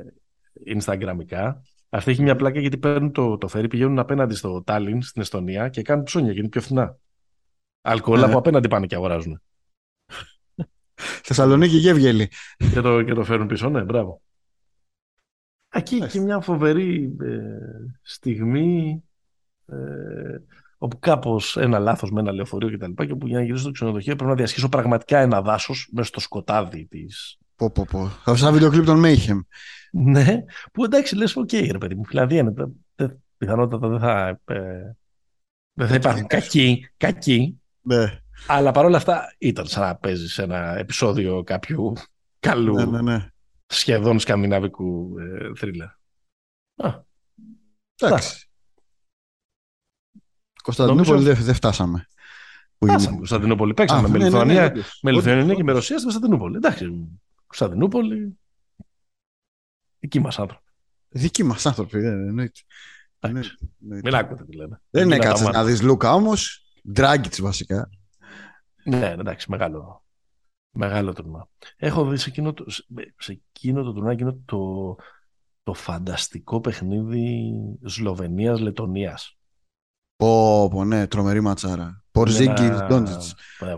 Instagramικά. 0.66 1.54
Αυτή 1.88 2.10
έχει 2.10 2.22
μια 2.22 2.36
πλάκα 2.36 2.60
γιατί 2.60 2.78
παίρνουν 2.78 3.12
το, 3.12 3.38
το 3.38 3.48
φέρι, 3.48 3.68
πηγαίνουν 3.68 3.98
απέναντι 3.98 4.34
στο 4.34 4.62
Τάλιν 4.62 5.02
στην 5.02 5.22
Εστονία 5.22 5.68
και 5.68 5.82
κάνουν 5.82 6.04
ψώνια 6.04 6.26
γιατί 6.26 6.40
είναι 6.40 6.48
πιο 6.48 6.60
φθηνά. 6.60 6.98
Αλκοόλ 7.80 8.22
από 8.22 8.38
απέναντι 8.38 8.68
πάνε 8.68 8.86
και 8.86 8.94
αγοράζουν. 8.94 9.42
Θεσσαλονίκη 11.24 11.76
Γεύγελη. 11.76 12.30
και, 12.72 12.80
το, 12.80 13.02
και 13.02 13.12
το 13.12 13.24
φέρουν 13.24 13.46
πίσω, 13.46 13.68
ναι, 13.68 13.82
μπράβο. 13.82 14.22
Εκεί 15.68 16.06
και 16.06 16.20
μια 16.20 16.40
φοβερή 16.40 17.16
ε, 17.20 17.58
στιγμή 18.02 19.02
ε, 19.66 20.38
όπου 20.82 20.98
κάπως 20.98 21.56
ένα 21.56 21.78
λάθος 21.78 22.10
με 22.10 22.20
ένα 22.20 22.32
λεωφορείο 22.32 22.70
και 22.70 22.76
τα 22.76 22.88
λοιπά 22.88 23.06
και 23.06 23.12
όπου 23.12 23.26
για 23.26 23.38
να 23.38 23.44
γυρίσω 23.44 23.62
στο 23.62 23.70
ξενοδοχείο 23.70 24.16
πρέπει 24.16 24.30
να 24.30 24.36
διασχίσω 24.36 24.68
πραγματικά 24.68 25.18
ένα 25.18 25.42
δάσος 25.42 25.88
μέσα 25.92 26.08
στο 26.08 26.20
σκοτάδι 26.20 26.86
της. 26.86 27.38
Πω, 27.56 27.70
πω, 27.70 27.86
πω. 27.90 28.06
Θα 28.06 28.36
σαν 28.36 28.52
βίντεο 28.52 28.70
κλειπ 28.70 28.84
των 28.84 29.02
Mayhem. 29.04 29.40
ναι, 29.90 30.44
που 30.72 30.84
εντάξει 30.84 31.16
λες, 31.16 31.36
ok, 31.36 31.48
okay, 31.52 31.68
ρε 31.72 31.78
παιδί 31.78 31.94
μου, 31.94 32.04
δηλαδή 32.08 32.36
είναι. 32.36 32.52
Πιθανότατα 33.36 33.88
δεν 33.88 33.98
θα, 33.98 34.40
ε, 34.44 34.96
δεν 35.72 35.88
θα 35.88 35.94
υπάρχουν 35.94 36.26
κακοί, 36.26 36.90
κακοί 36.96 37.60
ναι. 37.82 38.20
Αλλά 38.46 38.70
παρόλα 38.70 38.96
αυτά 38.96 39.34
ήταν 39.38 39.66
σαν 39.66 39.82
να 39.82 39.96
παίζεις 39.96 40.38
ένα 40.38 40.78
επεισόδιο 40.78 41.42
κάποιου 41.42 41.92
καλού 42.40 42.74
ναι, 42.74 42.84
ναι, 42.84 43.02
ναι. 43.02 43.26
σχεδόν 43.66 44.18
σκανδιναβικού 44.18 45.14
ε, 45.18 45.50
θρίλερ. 45.56 45.88
Εντάξει. 47.96 48.49
Κωνσταντινούπολη 50.62 51.22
δεν 51.22 51.34
δε 51.34 51.52
φτάσαμε. 51.52 52.06
Φτάσαμε 52.78 53.16
Κωνσταντινούπολη. 53.16 53.74
Παίξαμε 53.74 54.08
με, 54.08 54.18
ναι, 54.18 54.24
Λιθουανία, 54.24 54.68
ναι, 54.68 54.68
ναι, 54.68 54.82
με 55.02 55.12
Λιθουανία 55.12 55.54
και 55.54 55.64
με 55.64 55.72
Ρωσία 55.72 55.98
στην 55.98 56.10
Κωνσταντινούπολη. 56.10 56.56
Εντάξει. 56.56 57.08
Κωνσταντινούπολη. 57.46 58.38
Δικοί 59.98 60.20
μας 60.20 60.38
άνθρωποι. 60.38 60.64
Δικοί 61.08 61.42
μας 61.42 61.66
άνθρωποι, 61.66 61.98
εννοείται. 61.98 62.60
Μην 63.78 64.14
άκουτε 64.14 64.44
τι 64.44 64.56
λέμε. 64.56 64.80
Δεν 64.90 65.04
είναι 65.04 65.18
κάτσε 65.18 65.48
να 65.48 65.64
δεις 65.64 65.82
Λούκα 65.82 66.14
όμως. 66.14 66.64
Ντράγκητς 66.92 67.40
βασικά. 67.40 67.90
Ναι, 68.84 69.06
εντάξει, 69.18 69.50
μεγάλο, 69.50 70.04
μεγάλο 70.70 71.12
τουρνουά. 71.12 71.48
Έχω 71.76 72.08
δει 72.08 72.16
σε 72.16 72.28
εκείνο 72.28 72.52
το, 72.52 72.64
σε 73.16 73.42
εκείνο 73.52 73.82
το 73.82 73.92
τουρνουά 73.92 74.12
εκείνο 74.12 74.38
το, 74.44 74.96
το 75.62 75.74
φανταστικό 75.74 76.60
παιχνίδι 76.60 77.52
Σλοβενίας-Λετωνίας. 77.84 79.38
Πω, 80.20 80.68
πω, 80.68 80.84
ναι, 80.84 81.06
τρομερή 81.06 81.40
ματσάρα. 81.40 82.04
Πορζίγκη, 82.10 82.70
Ντόντζιτ. 82.86 83.20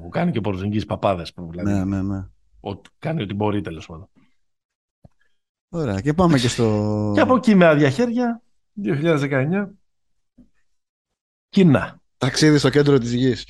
Που 0.03 0.09
κάνει 0.09 0.31
και 0.31 0.41
Πορζίγκη 0.41 0.87
παπάδες. 0.87 1.33
Δηλαδή, 1.51 1.73
ναι, 1.73 1.85
ναι, 1.85 2.03
ναι. 2.03 2.27
Ό, 2.61 2.81
κάνει 2.99 3.23
ό,τι 3.23 3.35
μπορεί 3.35 3.61
τέλος 3.61 3.87
πάντων. 3.87 4.09
Ωραία, 5.69 6.01
και 6.01 6.15
πάμε 6.15 6.39
και 6.39 6.49
στο. 6.49 6.91
και 7.15 7.21
από 7.21 7.37
εκεί 7.37 7.55
με 7.55 7.67
άδεια 7.67 7.91
χέρια, 7.91 8.43
2019. 8.85 9.67
Κίνα. 11.49 12.01
Ταξίδι 12.17 12.59
στο 12.59 12.71
κέντρο 12.71 12.99
της 12.99 13.13
γης. 13.13 13.47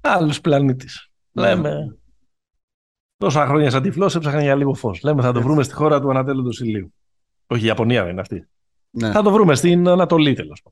Άλλος 0.00 0.40
πλανήτης. 0.40 1.10
Ναι. 1.30 1.42
Λέμε. 1.42 1.98
Τόσα 3.16 3.46
χρόνια 3.46 3.70
σαν 3.70 3.82
τυφλός 3.82 4.14
έψαχνα 4.14 4.42
για 4.42 4.54
λίγο 4.54 4.74
φως. 4.74 5.02
Λέμε 5.02 5.22
θα 5.22 5.32
το 5.32 5.42
βρούμε 5.42 5.62
στη 5.62 5.74
χώρα 5.74 6.00
του 6.00 6.10
Ανατέλου 6.10 6.42
του 6.42 6.64
Ηλίου. 6.64 6.94
Όχι, 7.46 7.62
η 7.62 7.66
Ιαπωνία 7.66 8.02
δεν 8.02 8.12
είναι 8.12 8.20
αυτή. 8.20 8.48
Ναι. 8.90 9.10
Θα 9.10 9.22
το 9.22 9.30
βρούμε 9.30 9.54
στην 9.54 9.88
Ανατολή 9.88 10.34
τέλος 10.34 10.62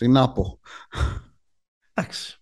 Στην 0.00 0.16
Άπο. 0.16 0.60
Εντάξει. 1.92 2.38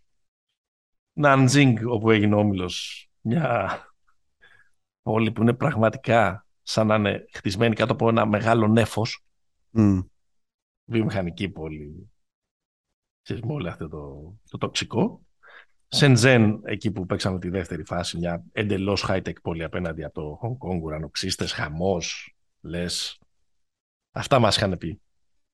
Ναντζίνγκ, 1.13 1.79
όπου 1.87 2.11
έγινε 2.11 2.35
ο 2.35 2.39
όμιλος. 2.39 3.09
Μια 3.21 3.71
πόλη 5.03 5.33
που 5.33 5.43
είναι 5.43 5.53
πραγματικά 5.55 6.47
σαν 6.63 6.87
να 6.87 6.95
είναι 6.95 7.25
χτισμένη 7.33 7.75
κάτω 7.75 7.93
από 7.93 8.09
ένα 8.09 8.27
μεγάλο 8.27 8.69
νέφος. 8.69 9.25
Mm. 9.73 10.07
Βιομηχανική 10.85 11.49
πόλη 11.49 12.11
με 13.29 13.53
όλο 13.53 13.69
αυτό 13.69 13.89
το, 13.89 14.35
το 14.51 14.59
τοξικό. 14.59 15.27
Σεντζέν, 15.89 16.61
εκεί 16.65 16.91
που 16.91 17.07
παίξαμε 17.07 17.39
τη 17.39 17.49
δεύτερη 17.49 17.85
φάση, 17.85 18.19
μια 18.19 18.45
εντελώς 18.53 19.05
high-tech 19.09 19.43
πόλη 19.43 19.65
απέναντι 19.65 20.05
από 20.05 20.15
το 20.15 20.39
Hong 20.43 20.69
Kong, 20.69 20.81
ουρανοξύστες, 20.83 21.53
χαμός. 21.53 22.37
Λες. 22.61 23.21
Αυτά 24.11 24.39
μας 24.39 24.57
είχαν 24.57 24.79
πει. 24.79 25.01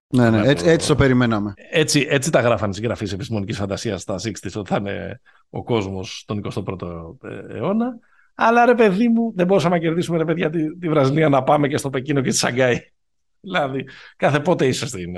Ναι, 0.09 0.31
ναι, 0.31 0.49
έτσι, 0.49 0.69
έτσι 0.69 0.89
το 0.89 0.95
περιμέναμε. 0.95 1.55
Έτσι, 1.57 2.07
έτσι 2.11 2.31
τα 2.31 2.41
γράφανε 2.41 2.71
οι 2.73 2.75
συγγραφεί 2.75 3.09
επιστημονικής 3.13 3.57
φαντασίας 3.57 4.03
στα 4.03 4.15
60 4.15 4.31
ότι 4.55 4.69
θα 4.69 4.77
είναι 4.77 5.21
ο 5.51 5.63
κόσμος 5.63 6.25
τον 6.27 6.43
21ο 6.53 7.17
αιώνα. 7.49 7.99
Αλλά 8.35 8.65
ρε 8.65 8.75
παιδί 8.75 9.09
μου, 9.09 9.33
δεν 9.35 9.47
μπορούσαμε 9.47 9.75
να 9.75 9.81
κερδίσουμε 9.81 10.19
ρε 10.19 10.25
παιδιά 10.25 10.51
τη, 10.51 10.79
τη 10.79 10.89
Βραζιλία 10.89 11.29
να 11.29 11.43
πάμε 11.43 11.69
και 11.69 11.77
στο 11.77 11.91
Πεκίνο 11.91 12.21
και 12.21 12.31
τη 12.31 12.37
Σαγκάη. 12.37 12.81
Δηλαδή, 13.41 13.85
κάθε 14.17 14.41
πότε 14.41 14.67
είσαι 14.67 14.87
στην, 14.87 15.17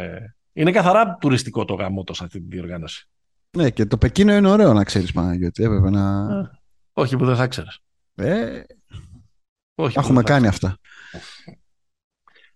είναι 0.53 0.71
καθαρά 0.71 1.17
τουριστικό 1.21 1.65
το 1.65 1.75
γαμό 1.75 2.05
σε 2.11 2.25
αυτή 2.25 2.41
τη 2.41 2.47
διοργάνωση. 2.49 3.09
Ναι, 3.57 3.71
και 3.71 3.87
το 3.87 3.99
Πεκίνο 3.99 4.35
είναι 4.35 4.49
ωραίο 4.49 4.73
να 4.73 4.85
ξέρεις 4.85 5.13
Παναγιώτη. 5.13 5.65
Έπρεπε 5.65 5.91
να. 5.91 6.27
όχι 6.93 7.17
που 7.17 7.25
δεν 7.25 7.37
θα 7.37 7.47
ξέρεις. 7.47 7.79
Ε, 8.15 8.63
όχι 9.75 9.99
έχουμε 9.99 10.23
κάνει 10.23 10.47
αυτά. 10.47 10.79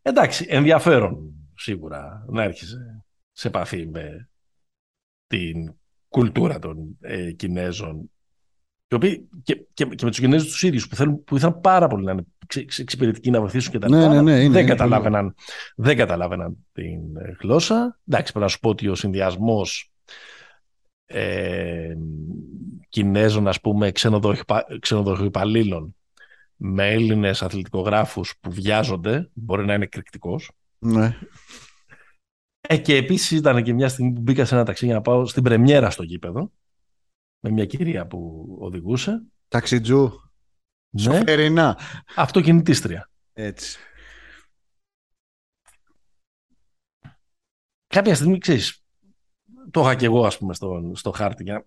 Εντάξει, 0.03 0.47
ενδιαφέρον 0.49 1.40
σίγουρα 1.61 2.25
να 2.29 2.43
έρχεσαι 2.43 3.05
σε 3.33 3.49
επαφή 3.49 3.87
με 3.87 4.31
την 5.27 5.75
κουλτούρα 6.09 6.59
των 6.59 6.97
ε, 7.01 7.33
Κινέζων 7.33 8.11
και, 8.87 8.99
και, 9.43 9.55
και, 9.73 9.85
και 9.85 10.05
με 10.05 10.11
τους 10.11 10.19
Κινέζους 10.19 10.51
τους 10.51 10.63
ίδιους 10.63 10.89
που, 10.89 11.25
που 11.25 11.37
ήθελαν 11.37 11.61
πάρα 11.61 11.87
πολύ 11.87 12.05
να 12.05 12.13
είναι 12.13 12.25
εξυπηρετικοί 12.79 13.31
να 13.31 13.41
βοηθήσουν 13.41 13.73
και 13.73 13.79
τα 13.79 13.89
ναι, 13.89 14.09
ναι, 14.09 14.23
ναι, 14.23 14.49
δεν, 14.49 14.67
καταλάβαιναν, 14.67 15.35
δεν 15.77 15.97
καταλάβαιναν 15.97 16.67
την 16.73 17.17
ε, 17.17 17.37
γλώσσα. 17.41 17.99
Εντάξει, 18.09 18.33
πρέπει 18.33 18.45
να 18.45 18.51
σου 18.51 18.59
πω 18.59 18.69
ότι 18.69 18.89
ο 18.89 18.95
συνδυασμός 18.95 19.93
ε, 21.07 21.95
Κινέζων, 22.89 23.49
ας 23.49 23.61
πούμε, 23.61 23.93
ξενοδοχοϊπαλλήλων 24.81 25.97
με 26.57 26.91
Έλληνες 26.93 27.43
αθλητικογράφους 27.43 28.35
που 28.41 28.51
βιάζονται, 28.51 29.31
μπορεί 29.33 29.65
να 29.65 29.75
είναι 29.75 29.85
εκρηκτικός. 29.85 30.51
Ναι. 30.81 31.19
Ε, 32.61 32.77
και 32.77 32.97
επίσης 32.97 33.31
ήταν 33.31 33.63
και 33.63 33.73
μια 33.73 33.89
στιγμή 33.89 34.13
που 34.13 34.21
μπήκα 34.21 34.45
σε 34.45 34.55
ένα 34.55 34.65
ταξί 34.65 34.85
για 34.85 34.95
να 34.95 35.01
πάω 35.01 35.27
στην 35.27 35.43
πρεμιέρα 35.43 35.91
στο 35.91 36.03
γήπεδο 36.03 36.53
με 37.41 37.51
μια 37.51 37.67
κυρία 37.67 38.07
που 38.07 38.47
οδηγούσε. 38.61 39.23
Ταξιτζού. 39.49 40.13
Ναι. 40.91 41.03
Σοφερινά. 41.03 41.79
Αυτοκινητίστρια. 42.17 43.11
Έτσι. 43.33 43.79
Κάποια 47.87 48.15
στιγμή, 48.15 48.39
ξέρεις, 48.39 48.85
το 49.71 49.81
είχα 49.81 49.95
και 49.95 50.05
εγώ, 50.05 50.27
ας 50.27 50.39
πούμε, 50.39 50.55
στο, 50.55 50.93
στο 50.95 51.11
χάρτη, 51.11 51.43
για, 51.43 51.67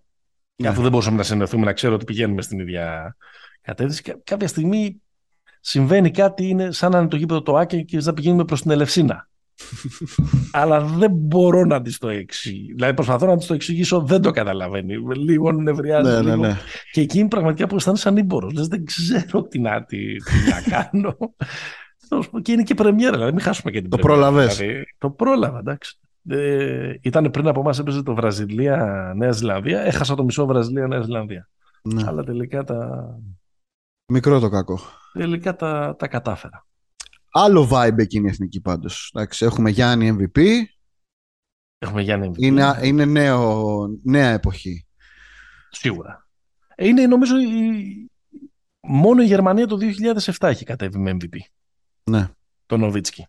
ναι. 0.56 0.68
αφού 0.68 0.82
δεν 0.82 0.90
μπορούσαμε 0.90 1.16
να 1.16 1.22
συνεχθούμε, 1.22 1.64
να 1.64 1.72
ξέρω 1.72 1.94
ότι 1.94 2.04
πηγαίνουμε 2.04 2.42
στην 2.42 2.58
ίδια 2.58 3.16
κατεύθυνση. 3.60 4.22
Κάποια 4.24 4.48
στιγμή 4.48 5.02
συμβαίνει 5.64 6.10
κάτι, 6.10 6.48
είναι 6.48 6.70
σαν 6.70 6.90
να 6.90 6.98
είναι 6.98 7.08
το 7.08 7.16
γήπεδο 7.16 7.42
το 7.42 7.56
Άκη 7.56 7.84
και 7.84 7.98
να 8.02 8.12
πηγαίνουμε 8.12 8.44
προς 8.44 8.62
την 8.62 8.70
Ελευσίνα. 8.70 9.28
Αλλά 10.52 10.80
δεν 10.80 11.10
μπορώ 11.12 11.64
να 11.64 11.82
της 11.82 11.98
το 11.98 12.08
εξηγήσω. 12.08 12.74
Δηλαδή 12.74 12.94
προσπαθώ 12.94 13.26
να 13.26 13.36
της 13.36 13.46
το 13.46 13.54
εξηγήσω, 13.54 14.00
δεν 14.00 14.22
το 14.22 14.30
καταλαβαίνει. 14.30 14.94
Λίγο 15.16 15.52
νευριάζει. 15.52 16.10
Ναι, 16.10 16.20
ναι, 16.20 16.36
ναι. 16.36 16.56
Και 16.92 17.00
εκείνη 17.00 17.28
πραγματικά 17.28 17.66
που 17.66 17.76
αισθάνεσαι 17.76 18.08
ανήμπορος. 18.08 18.68
Δεν 18.68 18.84
ξέρω 18.84 19.42
τι 19.42 19.58
να, 19.58 19.84
τι, 19.84 20.16
τι 20.16 20.50
να 20.50 20.60
κάνω. 20.76 21.16
και 22.42 22.52
είναι 22.52 22.62
και 22.62 22.74
πρεμιέρα, 22.74 23.12
δηλαδή 23.12 23.32
μην 23.32 23.42
χάσουμε 23.42 23.70
και 23.70 23.80
την 23.80 23.90
Το 23.90 23.96
πρόλαβες. 23.96 24.56
Δηλαδή, 24.56 24.84
το 24.98 25.10
πρόλαβα, 25.10 25.58
εντάξει. 25.58 25.98
Ε, 26.28 26.94
ήταν 27.00 27.30
πριν 27.30 27.48
από 27.48 27.60
εμάς, 27.60 27.78
έπαιζε 27.78 28.02
το 28.02 28.14
Βραζιλία-Νέα 28.14 29.32
Ζηλανδία. 29.32 29.80
Έχασα 29.80 30.14
το 30.14 30.24
μισό 30.24 30.46
Βραζιλία-Νέα 30.46 31.00
Ζηλανδία. 31.00 31.48
Ναι. 31.82 32.02
Αλλά 32.06 32.24
τελικά 32.24 32.64
τα. 32.64 33.06
Μικρό 34.06 34.40
το 34.40 34.48
κακό. 34.48 34.80
Τελικά 35.12 35.56
τα, 35.56 35.96
τα 35.98 36.08
κατάφερα. 36.08 36.66
Άλλο 37.30 37.68
vibe 37.72 37.98
εκείνη 37.98 38.26
η 38.26 38.30
εθνική 38.30 38.60
πάντως. 38.60 39.14
Έχουμε 39.38 39.70
Γιάννη 39.70 40.16
MVP. 40.18 40.42
Έχουμε 41.78 42.02
Γιάννη 42.02 42.28
MVP. 42.28 42.38
Είναι, 42.38 42.78
είναι 42.82 43.04
νέο, 43.04 43.86
νέα 44.02 44.30
εποχή. 44.30 44.86
Σίγουρα. 45.70 46.28
Είναι 46.76 47.06
νομίζω 47.06 47.36
η... 47.38 48.10
μόνο 48.80 49.22
η 49.22 49.26
Γερμανία 49.26 49.66
το 49.66 49.78
2007 50.22 50.48
έχει 50.48 50.64
κατέβει 50.64 50.98
με 50.98 51.16
MVP. 51.20 51.36
Ναι. 52.10 52.28
Το 52.66 52.76
Νοβίτσκι. 52.76 53.26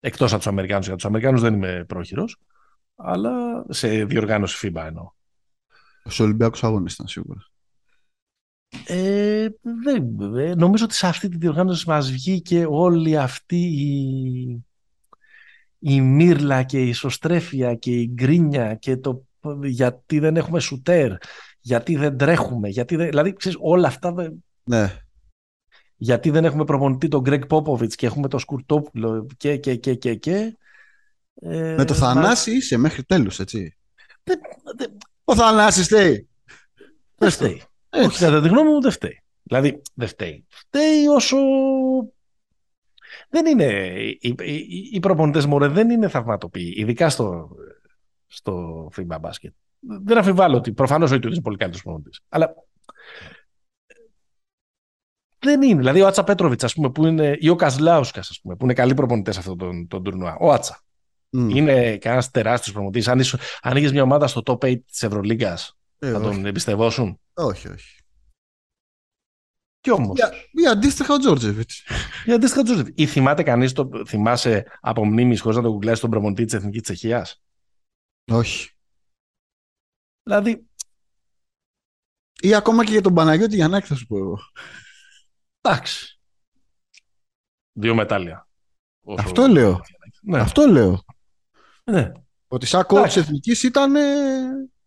Εκτός 0.00 0.30
από 0.30 0.38
τους 0.38 0.46
Αμερικάνους. 0.50 0.86
Για 0.86 0.94
τους 0.94 1.04
Αμερικάνους 1.04 1.40
δεν 1.40 1.54
είμαι 1.54 1.84
πρόχειρος. 1.88 2.36
αλλά 2.94 3.64
σε 3.68 4.04
διοργάνωση 4.04 4.68
FIBA 4.72 4.82
εννοώ. 4.86 5.10
Στου 6.04 6.24
Ολυμπιακούς 6.24 6.64
Αγώνες 6.64 6.92
ήταν 6.92 7.08
σίγουρα. 7.08 7.40
Ε, 8.86 9.48
δεν, 9.84 10.20
ε, 10.36 10.54
νομίζω 10.54 10.84
ότι 10.84 10.94
σε 10.94 11.06
αυτή 11.06 11.28
τη 11.28 11.36
διοργάνωση 11.36 11.88
μας 11.88 12.10
βγήκε 12.10 12.66
όλη 12.68 13.18
αυτή 13.18 13.56
η, 13.56 14.64
η 15.78 16.00
μύρλα 16.00 16.62
και 16.62 16.82
η 16.82 16.88
ισοστρέφεια 16.88 17.74
και 17.74 17.90
η 17.90 18.10
γκρίνια 18.14 18.74
και 18.74 18.96
το 18.96 19.26
γιατί 19.62 20.18
δεν 20.18 20.36
έχουμε 20.36 20.60
σουτέρ, 20.60 21.12
γιατί 21.60 21.96
δεν 21.96 22.16
τρέχουμε, 22.16 22.68
γιατί 22.68 22.96
δεν, 22.96 23.08
δηλαδή 23.08 23.32
ξέρεις, 23.32 23.58
όλα 23.60 23.88
αυτά 23.88 24.14
ναι. 24.64 25.02
γιατί 25.96 26.30
δεν 26.30 26.44
έχουμε 26.44 26.64
προπονητή 26.64 27.08
τον 27.08 27.20
Γκρέγκ 27.20 27.44
Πόποβιτς 27.44 27.94
και 27.94 28.06
έχουμε 28.06 28.28
τον 28.28 28.40
Σκουρτόπουλο 28.40 29.26
και 29.36 29.56
και 29.56 29.74
και 29.76 29.94
και, 29.94 30.14
και 30.14 30.56
ε, 31.34 31.74
Με 31.76 31.84
το 31.84 31.94
Θανάση 31.94 32.56
είσαι 32.56 32.76
μέχρι 32.76 33.04
τέλους, 33.04 33.38
έτσι. 33.38 33.76
Ο 35.24 35.34
Θανάσης 35.34 35.86
φταίει. 35.86 36.28
Δεν 37.16 37.30
φταίει. 37.30 37.62
Όχι, 37.90 38.18
κατά 38.18 38.40
τη 38.40 38.48
γνώμη 38.48 38.70
μου 38.70 38.80
δεν 38.80 38.90
φταίει. 38.90 39.22
Δηλαδή, 39.42 39.82
δεν 39.94 40.08
φταίει. 40.08 40.44
Φταίει 40.48 41.06
όσο... 41.06 41.36
Δεν 43.28 43.46
είναι... 43.46 43.64
Οι, 44.20 44.34
οι, 44.38 44.88
οι 44.92 45.00
προπονητές 45.00 45.46
μου 45.46 45.68
δεν 45.68 45.90
είναι 45.90 46.08
θαυματοποιοί, 46.08 46.74
ειδικά 46.76 47.08
στο, 47.08 47.50
στο 48.26 48.86
FIBA 48.96 49.16
μπάσκετ. 49.20 49.52
Δεν 49.80 50.18
αφιβάλλω 50.18 50.56
ότι 50.56 50.72
προφανώς 50.72 51.10
ο 51.10 51.14
Ιτούδης 51.14 51.36
είναι 51.36 51.44
πολύ 51.44 51.56
καλύτερος 51.56 51.84
προπονητής. 51.84 52.20
Αλλά 52.28 52.54
δεν 55.38 55.62
είναι. 55.62 55.78
Δηλαδή 55.78 56.00
ο 56.00 56.06
Άτσα 56.06 56.24
Πέτροβιτς, 56.24 56.64
ας 56.64 56.74
πούμε, 56.74 56.90
που 56.90 57.06
είναι, 57.06 57.36
ή 57.40 57.48
ο 57.48 57.56
Καζλάουσκα, 57.56 58.20
ας 58.20 58.38
πούμε, 58.42 58.56
που 58.56 58.64
είναι 58.64 58.74
καλοί 58.74 58.94
προπονητές 58.94 59.34
σε 59.34 59.40
αυτόν 59.40 59.58
τον, 59.58 59.88
τον 59.88 60.02
τουρνουά. 60.02 60.36
Ο 60.40 60.52
Άτσα. 60.52 60.82
Mm. 61.36 61.50
Είναι 61.54 61.96
κανένας 61.96 62.30
τεράστιος 62.30 62.74
προπονητής. 62.74 63.08
Αν, 63.08 63.20
αν 63.62 63.76
είχε 63.76 63.90
μια 63.90 64.02
ομάδα 64.02 64.26
στο 64.26 64.42
top 64.46 64.58
8 64.58 64.80
της 64.86 65.02
Ευρωλίγκας, 65.02 65.78
ε, 65.98 66.10
θα 66.10 66.20
τον 66.20 66.46
εμπιστευόσουν; 66.46 67.20
Όχι, 67.38 67.68
όχι. 67.68 68.00
Κι 69.80 69.90
όμως. 69.90 70.18
Ή 70.50 70.66
αντίστοιχα 70.66 71.14
ο 71.14 71.18
Τζόρτζεβιτς. 71.18 71.84
Ή 72.26 72.32
αντίστοιχα 72.32 72.60
ο 72.60 72.64
Τζόρτζεβιτς. 72.64 73.02
Ή 73.02 73.06
θυμάται 73.06 73.42
κανείς, 73.42 73.72
το, 73.72 73.90
θυμάσαι 74.06 74.78
από 74.80 75.04
μνήμης 75.04 75.40
χωρίς 75.40 75.56
να 75.56 75.62
το 75.62 75.70
κουκλάσεις 75.70 76.00
τον 76.00 76.10
προπονητή 76.10 76.44
της 76.44 76.54
Εθνικής 76.54 76.82
Τσεχίας; 76.82 77.42
Όχι. 78.30 78.70
Δηλαδή. 80.22 80.66
Ή 82.40 82.54
ακόμα 82.54 82.84
και 82.84 82.92
για 82.92 83.02
τον 83.02 83.14
Παναγιώτη 83.14 83.54
Γιαννάκη 83.54 83.86
θα 83.86 83.94
σου 83.94 84.06
πω 84.06 84.18
εγώ. 84.18 84.38
Εντάξει. 85.60 86.20
Δύο 87.72 87.94
μετάλλια. 87.94 88.48
Αυτό 89.18 89.46
λέω. 89.46 89.80
Ναι. 90.22 90.40
Αυτό 90.40 90.66
λέω. 90.66 91.04
Ναι. 91.84 92.12
Ότι 92.48 92.66
σαν 92.66 92.84
coach 92.88 93.16
εθνικής 93.16 93.62
ήταν. 93.62 93.94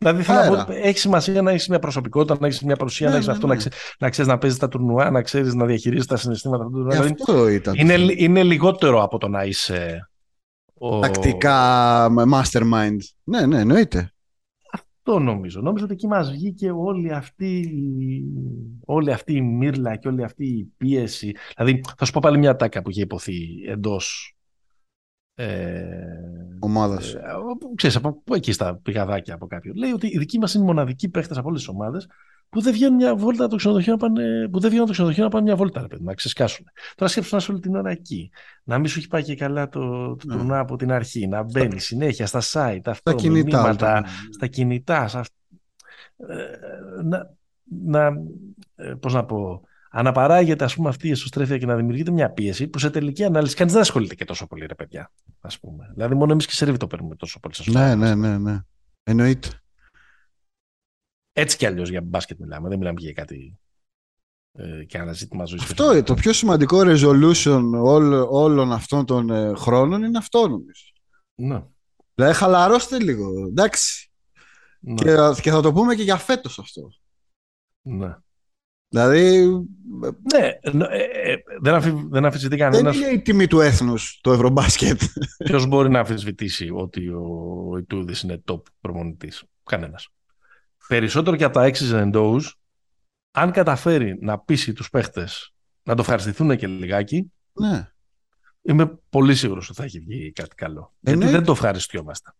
Δηλαδή 0.03 0.23
θέλω 0.23 0.55
να 0.55 0.65
πω, 0.65 0.71
έχει 0.71 0.97
σημασία 0.97 1.41
να 1.41 1.51
έχεις 1.51 1.67
μια 1.67 1.79
προσωπικότητα, 1.79 2.37
να 2.39 2.47
έχεις 2.47 2.61
μια 2.61 2.75
παρουσία, 2.75 3.05
ναι, 3.05 3.11
να 3.11 3.17
έχεις 3.17 3.27
ναι, 3.27 3.33
αυτό, 3.33 3.47
ναι. 3.47 3.55
να 3.99 4.09
ξέρεις 4.09 4.31
να 4.31 4.37
παίζεις 4.37 4.59
τα 4.59 4.67
τουρνουά, 4.67 5.11
να 5.11 5.21
ξέρεις 5.21 5.53
να 5.53 5.65
διαχειρίζεις 5.65 6.07
τα 6.07 6.17
συναισθήματα 6.17 6.69
του. 6.69 6.79
Ε, 6.79 6.89
δηλαδή, 6.89 7.15
αυτό 7.19 7.47
ήταν. 7.47 7.75
Είναι, 7.77 7.93
είναι 8.15 8.43
λιγότερο 8.43 9.03
από 9.03 9.17
το 9.17 9.27
να 9.27 9.43
είσαι. 9.43 10.09
Ο... 10.73 10.99
Τακτικά 10.99 12.07
mastermind. 12.33 12.97
Ναι, 13.23 13.45
ναι, 13.45 13.59
εννοείται. 13.59 14.13
Αυτό 14.71 15.19
νομίζω. 15.19 15.61
Νομίζω 15.61 15.83
ότι 15.85 15.93
εκεί 15.93 16.07
μας 16.07 16.31
βγήκε 16.31 16.71
όλη 16.71 17.13
αυτή, 17.13 17.71
όλη 18.85 19.11
αυτή 19.11 19.33
η 19.33 19.41
μύρλα 19.41 19.95
και 19.95 20.07
όλη 20.07 20.23
αυτή 20.23 20.45
η 20.45 20.73
πίεση. 20.77 21.35
Δηλαδή, 21.57 21.81
θα 21.97 22.05
σου 22.05 22.11
πω 22.11 22.19
πάλι 22.23 22.37
μια 22.37 22.55
τάκα 22.55 22.81
που 22.81 22.89
είχε 22.89 23.01
υποθεί 23.01 23.35
εντός 23.67 24.35
ε, 25.41 26.19
ομάδας. 26.59 27.13
Ε, 27.13 27.21
ξέρεις, 27.75 27.95
από 27.95 28.23
εκεί 28.33 28.51
στα 28.51 28.75
πηγαδάκια 28.75 29.33
από 29.33 29.47
κάποιον. 29.47 29.75
Λέει 29.75 29.91
ότι 29.91 30.07
οι 30.07 30.17
δικοί 30.17 30.39
μας 30.39 30.53
είναι 30.53 30.63
μοναδικοί 30.63 31.09
παίχτες 31.09 31.37
από 31.37 31.47
όλες 31.47 31.59
τις 31.59 31.69
ομάδες 31.69 32.07
που 32.49 32.61
δεν 32.61 32.73
βγαίνουν 32.73 32.95
μια 32.95 33.15
βόλτα 33.15 33.47
το 33.47 33.55
ξενοδοχείο 33.55 33.91
να 33.91 33.97
πάνε, 33.97 34.47
που 34.51 34.59
δεν 34.59 34.69
βγαίνουν 34.69 34.85
το 34.85 34.91
ξενοδοχείο 34.91 35.23
να 35.23 35.29
πάνε 35.29 35.43
μια 35.43 35.55
βόλτα, 35.55 35.81
ρε 35.81 35.87
παιδί, 35.87 36.03
να 36.03 36.13
ξεσκάσουν. 36.13 36.65
Τώρα 36.95 37.11
σκέψου 37.11 37.29
να 37.31 37.37
είσαι 37.37 37.51
όλη 37.51 37.59
την 37.59 37.75
ώρα 37.75 37.91
εκεί. 37.91 38.31
Να 38.63 38.77
μην 38.77 38.87
σου 38.87 38.99
έχει 38.99 39.07
πάει 39.07 39.23
και 39.23 39.35
καλά 39.35 39.69
το, 39.69 40.15
το 40.15 40.43
ναι. 40.43 40.57
από 40.57 40.75
την 40.75 40.91
αρχή. 40.91 41.27
Να 41.27 41.43
μπαίνει 41.43 41.79
συνέχεια 41.79 42.25
στα 42.25 42.39
site, 42.39 42.81
αυτό, 42.85 43.11
στα 43.11 43.13
κινητά, 43.13 43.61
μηνύματα, 43.61 43.99
ναι. 43.99 44.07
στα 44.31 44.47
κινητά. 44.47 45.07
Στα... 45.07 45.25
Ε, 46.17 47.03
να, 47.03 47.35
να, 47.85 48.13
ε, 48.75 48.93
πώς 48.99 49.13
να 49.13 49.25
πω, 49.25 49.61
αναπαράγεται 49.91 50.63
ας 50.63 50.75
πούμε, 50.75 50.89
αυτή 50.89 51.07
η 51.07 51.11
εσωστρέφεια 51.11 51.57
και 51.57 51.65
να 51.65 51.75
δημιουργείται 51.75 52.11
μια 52.11 52.31
πίεση 52.31 52.67
που 52.67 52.79
σε 52.79 52.89
τελική 52.89 53.23
ανάλυση 53.23 53.55
κανείς 53.55 53.73
δεν 53.73 53.81
ασχολείται 53.81 54.15
και 54.15 54.25
τόσο 54.25 54.47
πολύ, 54.47 54.65
ρε 54.65 54.75
παιδιά. 54.75 55.11
Ας 55.39 55.59
πούμε. 55.59 55.91
Δηλαδή, 55.93 56.15
μόνο 56.15 56.31
εμείς 56.31 56.45
και 56.45 56.53
σε 56.53 56.77
το 56.77 56.87
παίρνουμε 56.87 57.15
τόσο 57.15 57.39
πολύ. 57.39 57.55
Ναι, 57.65 57.95
ναι, 57.95 58.15
ναι, 58.15 58.37
ναι. 58.37 58.59
Εννοείται. 59.03 59.49
Έτσι 61.33 61.57
κι 61.57 61.65
αλλιώς 61.65 61.89
για 61.89 62.01
μπάσκετ 62.01 62.39
μιλάμε. 62.39 62.69
Δεν 62.69 62.77
μιλάμε 62.77 62.99
για 63.01 63.13
κάτι 63.13 63.59
ε, 64.51 64.83
και 64.83 64.97
ένα 64.97 65.13
ζήτημα 65.13 65.45
ζωής. 65.45 65.63
Αυτό 65.63 66.03
το 66.03 66.13
πιο 66.13 66.33
σημαντικό 66.33 66.79
resolution 66.83 67.63
όλων 68.29 68.71
αυτών 68.71 69.05
των 69.05 69.29
ε, 69.29 69.53
χρόνων 69.55 70.03
είναι 70.03 70.17
αυτό 70.17 70.47
νομίζω. 70.47 70.83
Ναι. 71.35 71.63
Δηλαδή 72.13 72.33
χαλαρώστε 72.33 72.99
λίγο. 72.99 73.45
Εντάξει. 73.47 74.11
Ναι. 74.79 74.93
Και, 74.93 75.41
και 75.41 75.51
θα 75.51 75.61
το 75.61 75.73
πούμε 75.73 75.95
και 75.95 76.03
για 76.03 76.17
φέτος 76.17 76.59
αυτό. 76.59 76.89
Ναι. 77.81 78.15
Δηλαδή. 78.91 79.47
Ναι, 80.33 80.45
ε, 80.89 81.31
ε, 81.31 81.35
δεν, 81.61 81.73
αφι, 81.73 81.93
δεν 82.09 82.25
αμφισβητεί 82.25 82.57
κανένας. 82.57 82.97
Δεν 82.97 83.03
είναι 83.03 83.13
η 83.13 83.21
τιμή 83.21 83.47
του 83.47 83.59
έθνους 83.59 84.19
το 84.21 84.31
ευρωμπάσκετ. 84.31 85.01
Ποιος 85.45 85.67
μπορεί 85.67 85.89
να 85.89 85.99
αμφισβητήσει 85.99 86.69
ότι 86.73 87.07
ο, 87.07 87.21
ο 87.71 87.77
Ιτούδης 87.77 88.21
είναι 88.21 88.43
top 88.51 88.61
προμονητή. 88.81 89.31
Κανένας. 89.63 90.09
Περισσότερο 90.87 91.35
και 91.35 91.43
από 91.43 91.53
τα 91.53 91.71
X's 91.73 91.91
and 91.91 92.13
O's, 92.13 92.41
αν 93.31 93.51
καταφέρει 93.51 94.17
να 94.21 94.39
πείσει 94.39 94.73
τους 94.73 94.89
παίχτες 94.89 95.53
να 95.83 95.95
το 95.95 96.01
ευχαριστηθούν 96.01 96.57
και 96.57 96.67
λιγάκι, 96.67 97.31
ναι. 97.51 97.89
είμαι 98.61 98.99
πολύ 99.09 99.35
σίγουρος 99.35 99.69
ότι 99.69 99.77
θα 99.77 99.83
έχει 99.83 99.99
βγει 99.99 100.31
κάτι 100.31 100.55
καλό. 100.55 100.93
Ε, 101.01 101.11
Γιατί 101.11 101.25
ναι. 101.25 101.31
δεν 101.31 101.43
το 101.43 101.51
ευχαριστιόμαστε. 101.51 102.33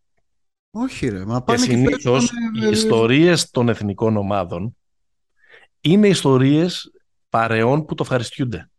Όχι, 0.72 1.08
ρε. 1.08 1.26
Μα 1.26 1.44
πάνε 1.44 1.60
και 1.60 1.72
συνήθω 1.72 2.18
οι 2.62 2.68
ιστορίες 2.70 3.50
των 3.50 3.70
εθνικών 3.70 4.18
ομάδων 4.18 4.76
είναι 5.82 6.08
ιστορίες 6.08 6.92
παρεών 7.30 7.86
που 7.86 7.96
το 7.96 8.04
ευχαριστιούνται. 8.04 8.70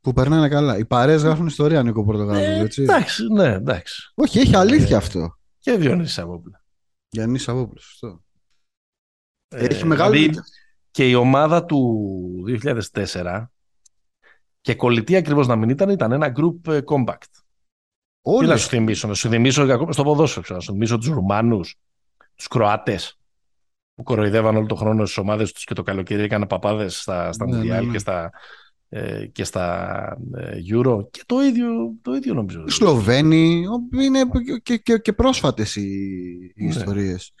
Που 0.00 0.12
περνάνε 0.12 0.48
καλά. 0.48 0.78
Οι 0.78 0.84
παρέες 0.84 1.22
γράφουν 1.22 1.46
ιστορία, 1.46 1.82
Νίκο 1.82 2.04
Πορτογάλου. 2.04 2.40
Ε, 2.40 2.60
έτσι. 2.60 2.82
Εντάξει, 2.82 3.26
ναι, 3.32 3.52
εντάξει. 3.52 4.12
Όχι, 4.14 4.38
έχει 4.38 4.56
αλήθεια 4.56 4.94
ε, 4.94 4.98
αυτό. 4.98 5.38
Και 5.58 5.72
Διονύσης 5.72 6.14
Σαββόπουλος. 6.14 6.60
Γιάννη 7.08 7.38
Σαββόπουλος, 7.38 7.84
σωστό. 7.84 8.24
Ε, 9.48 9.64
έχει 9.66 9.84
μεγάλη. 9.84 10.18
Δηλαδή, 10.18 10.40
και 10.90 11.08
η 11.08 11.14
ομάδα 11.14 11.64
του 11.64 12.44
2004 12.92 13.44
και 14.60 14.74
κολλητή 14.74 15.16
ακριβώς 15.16 15.46
να 15.46 15.56
μην 15.56 15.68
ήταν, 15.68 15.88
ήταν 15.88 16.12
ένα 16.12 16.32
group 16.36 16.72
ε, 16.72 16.80
compact. 16.84 17.42
Όλοι. 18.22 18.46
Τι 18.46 18.52
να 18.52 18.56
σου 18.56 18.68
θυμίσω, 18.68 19.08
να 19.08 19.14
σου 19.14 19.28
θυμίσω 19.28 19.92
στο 19.92 20.02
ποδόσφαιρο, 20.02 20.46
να 20.48 20.60
σου 20.60 20.72
θυμίσω 20.72 20.98
τους 20.98 21.08
Ρουμάνους, 21.08 21.78
τους 22.34 22.48
Κροάτες, 22.48 23.17
που 23.98 24.04
κοροϊδεύαν 24.04 24.56
όλο 24.56 24.66
τον 24.66 24.76
χρόνο 24.76 25.04
στις 25.04 25.18
ομάδες 25.18 25.52
τους 25.52 25.64
και 25.64 25.74
το 25.74 25.82
καλοκαίρι 25.82 26.22
έκαναν 26.22 26.46
παπάδες 26.46 27.00
στα, 27.00 27.32
στα 27.32 27.46
ναι, 27.46 27.56
ναι, 27.56 27.80
ναι. 27.80 27.92
και 27.92 27.98
στα, 27.98 28.30
ε, 28.88 29.26
και 29.26 29.44
στα 29.44 29.96
ε, 30.36 30.50
Euro 30.74 31.10
και 31.10 31.22
το 31.26 31.40
ίδιο, 31.40 31.68
το 32.02 32.14
ίδιο 32.14 32.34
νομίζω. 32.34 32.64
Οι 32.66 32.70
Σλοβαίνοι, 32.70 33.64
είναι 34.02 34.18
και, 34.62 34.76
και, 34.76 34.98
και 34.98 35.12
πρόσφατες 35.12 35.76
οι, 35.76 35.88
οι 36.54 36.64
ναι. 36.64 36.68
ιστορίες. 36.68 37.32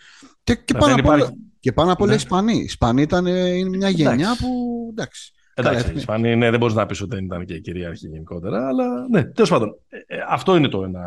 Και, 0.44 0.54
και, 0.54 0.74
πάνω 0.74 0.94
απ' 0.94 1.06
όλα, 1.06 1.32
και 1.60 1.72
πάνω 1.72 1.92
απ' 1.92 2.00
όλα 2.00 2.12
οι 2.12 2.16
Ισπανοί. 2.16 2.56
Οι 2.56 2.62
Ισπανοί 2.62 3.02
ήταν 3.02 3.26
είναι 3.26 3.76
μια 3.76 3.88
γενιά 3.88 4.36
που 4.38 4.48
εντάξει. 4.90 5.32
Εντάξει, 5.54 5.90
οι 5.92 5.96
Ισπανοί 5.96 6.36
ναι, 6.36 6.50
δεν 6.50 6.58
μπορείς 6.58 6.74
να 6.74 6.86
πεις 6.86 7.00
ότι 7.00 7.14
δεν 7.14 7.24
ήταν 7.24 7.44
και 7.44 7.54
η 7.54 7.60
κυρίαρχη 7.60 8.06
γενικότερα, 8.06 8.66
αλλά 8.66 9.08
ναι, 9.10 9.24
τέλος 9.24 9.50
πάντων. 9.50 9.78
Ε, 9.88 10.16
αυτό 10.28 10.56
είναι 10.56 10.68
το 10.68 10.82
ένα 10.82 11.02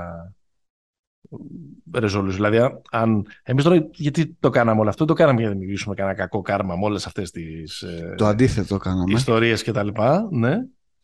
resolution. 1.93 2.29
Δηλαδή, 2.29 2.57
αν 2.91 3.25
εμείς 3.43 3.63
τώρα 3.63 3.87
γιατί 3.91 4.37
το 4.39 4.49
κάναμε 4.49 4.79
όλο 4.79 4.89
αυτό, 4.89 5.05
το 5.05 5.13
κάναμε 5.13 5.39
για 5.39 5.47
να 5.47 5.53
δημιουργήσουμε 5.53 5.95
κανένα 5.95 6.15
κακό 6.15 6.41
κάρμα 6.41 6.75
με 6.75 6.85
όλες 6.85 7.05
αυτές 7.05 7.31
τις. 7.31 7.81
Ε, 7.81 8.13
το 8.17 8.25
αντίθετο 8.25 8.77
κάναμε. 8.77 9.13
Ιστορίες 9.13 9.63
κτλ. 9.63 9.87
Ναι. 10.29 10.57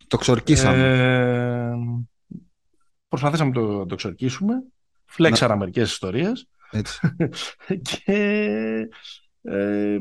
Το 0.07 0.17
ξορκίσαμε. 0.17 0.77
Ε, 0.77 1.73
προσπαθήσαμε 3.07 3.49
να 3.49 3.55
το, 3.55 3.85
το 3.85 3.95
ξορκίσουμε. 3.95 4.53
Φλέξαρα 5.05 5.53
να... 5.53 5.59
μερικές 5.59 5.91
ιστορίες. 5.91 6.47
Έτσι. 6.71 6.99
και. 7.89 8.13
Ε, 9.41 9.97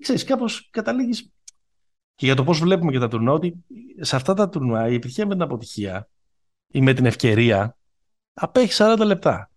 ξέρεις, 0.00 0.24
κάπως 0.24 0.68
καταλήγεις 0.70 1.32
και 2.14 2.26
για 2.26 2.34
το 2.34 2.44
πώς 2.44 2.58
βλέπουμε 2.58 2.92
και 2.92 2.98
τα 2.98 3.08
τουρνουά 3.08 3.32
ότι 3.32 3.64
σε 4.00 4.16
αυτά 4.16 4.34
τα 4.34 4.48
τουρνουά 4.48 4.88
η 4.88 4.94
επιτυχία 4.94 5.26
με 5.26 5.32
την 5.32 5.42
αποτυχία 5.42 6.08
ή 6.66 6.80
με 6.80 6.92
την 6.92 7.06
ευκαιρία 7.06 7.76
απέχει 8.34 8.72
40 8.78 8.96
λεπτά. 9.04 9.50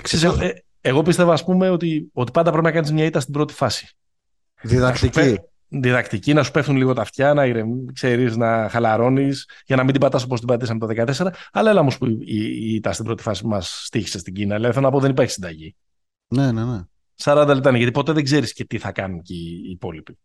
Ξέρεις, 0.00 0.40
ε, 0.40 0.64
εγώ 0.80 1.02
πίστευα, 1.02 1.32
ας 1.32 1.44
πούμε, 1.44 1.70
ότι, 1.70 2.10
ότι 2.12 2.30
πάντα 2.30 2.50
πρέπει 2.50 2.64
να 2.64 2.72
κάνεις 2.72 2.92
μια 2.92 3.04
ήττα 3.04 3.20
στην 3.20 3.32
πρώτη 3.32 3.52
φάση. 3.52 3.88
Διδακτική. 4.62 5.38
διδακτική, 5.68 6.32
να 6.32 6.42
σου 6.42 6.50
πέφτουν 6.50 6.76
λίγο 6.76 6.92
τα 6.92 7.02
αυτιά, 7.02 7.34
να 7.34 7.44
ξέρεις, 7.92 8.36
να 8.36 8.68
χαλαρώνεις, 8.68 9.48
για 9.66 9.76
να 9.76 9.82
μην 9.82 9.92
την 9.92 10.00
πατάς 10.00 10.24
όπως 10.24 10.38
την 10.38 10.48
πατήσαμε 10.48 10.78
το 10.78 10.86
2014. 10.86 11.32
Αλλά 11.52 11.70
έλα 11.70 11.80
όμως 11.80 11.98
που 11.98 12.06
η, 12.06 12.74
η, 12.74 12.80
στην 12.90 13.04
πρώτη 13.04 13.22
φάση 13.22 13.46
μας 13.46 13.82
στήχησε 13.84 14.18
στην 14.18 14.34
Κίνα. 14.34 14.54
Δηλαδή 14.54 14.74
θέλω 14.74 14.86
να 14.86 14.92
πω 14.92 15.00
δεν 15.00 15.10
υπάρχει 15.10 15.32
συνταγή. 15.32 15.76
Ναι, 16.28 16.52
ναι, 16.52 16.64
ναι. 16.64 16.80
40 17.22 17.44
λεπτά 17.46 17.68
είναι, 17.68 17.78
γιατί 17.78 17.92
ποτέ 17.92 18.12
δεν 18.12 18.24
ξέρεις 18.24 18.52
και 18.52 18.64
τι 18.64 18.78
θα 18.78 18.92
κάνουν 18.92 19.22
και 19.22 19.34
οι 19.34 19.70
υπόλοιποι. 19.70 20.18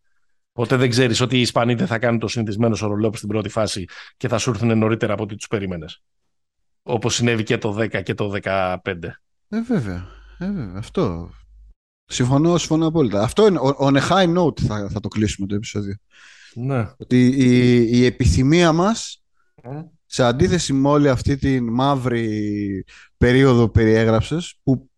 Ποτέ 0.52 0.76
δεν 0.76 0.90
ξέρεις 0.90 1.20
ότι 1.20 1.36
οι 1.36 1.40
Ισπανοί 1.40 1.74
δεν 1.74 1.86
θα 1.86 1.98
κάνουν 1.98 2.18
το 2.18 2.28
συνηθισμένο 2.28 2.74
σορολόπ 2.74 3.16
στην 3.16 3.28
πρώτη 3.28 3.48
φάση 3.48 3.84
και 4.16 4.28
θα 4.28 4.38
σου 4.38 4.50
έρθουν 4.50 4.78
νωρίτερα 4.78 5.12
από 5.12 5.22
ό,τι 5.22 5.36
τους 5.36 5.46
περίμενες. 5.46 6.02
Όπως 6.82 7.14
συνέβη 7.14 7.42
και 7.42 7.58
το 7.58 7.76
10 7.78 8.02
και 8.02 8.14
το 8.14 8.32
15. 8.42 8.76
Ε, 9.48 9.60
βέβαια. 9.62 10.06
Ε, 10.38 10.50
βέβαια. 10.50 10.74
Αυτό. 10.76 11.30
Συμφωνώ, 12.04 12.58
συμφωνώ 12.58 12.86
απόλυτα. 12.86 13.22
Αυτό 13.22 13.46
είναι. 13.46 13.58
On 13.80 13.96
a 13.96 14.08
high 14.08 14.36
note 14.38 14.60
θα, 14.60 14.88
θα 14.90 15.00
το 15.00 15.08
κλείσουμε 15.08 15.46
το 15.46 15.54
επεισόδιο. 15.54 15.94
Ναι. 16.54 16.90
Ότι 16.96 17.26
η, 17.26 17.74
η 17.98 18.04
επιθυμία 18.04 18.72
μας 18.72 19.22
σε 20.06 20.24
αντίθεση 20.24 20.72
με 20.72 20.88
όλη 20.88 21.08
αυτή 21.08 21.36
τη 21.36 21.60
μαύρη 21.60 22.84
περίοδο 23.16 23.64
που 23.64 23.70
περιέγραψες 23.70 24.58
που 24.62 24.90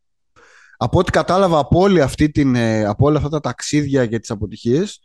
από 0.76 0.98
ό,τι 0.98 1.10
κατάλαβα 1.10 1.58
από, 1.58 1.80
όλη 1.80 2.00
αυτή 2.00 2.30
την, 2.30 2.54
ε, 2.54 2.84
από 2.84 3.06
όλα 3.06 3.16
αυτά 3.16 3.28
τα 3.28 3.40
ταξίδια 3.40 4.06
και 4.06 4.18
τις 4.18 4.30
αποτυχίες 4.30 5.00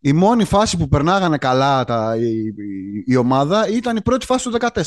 η 0.00 0.12
μόνη 0.12 0.44
φάση 0.44 0.76
που 0.76 0.88
περνάγανε 0.88 1.38
καλά 1.38 1.84
τα, 1.84 2.16
η, 2.16 2.54
η, 3.06 3.16
ομάδα 3.16 3.68
ήταν 3.68 3.96
η 3.96 4.02
πρώτη 4.02 4.26
φάση 4.26 4.50
του 4.50 4.56
14. 4.60 4.82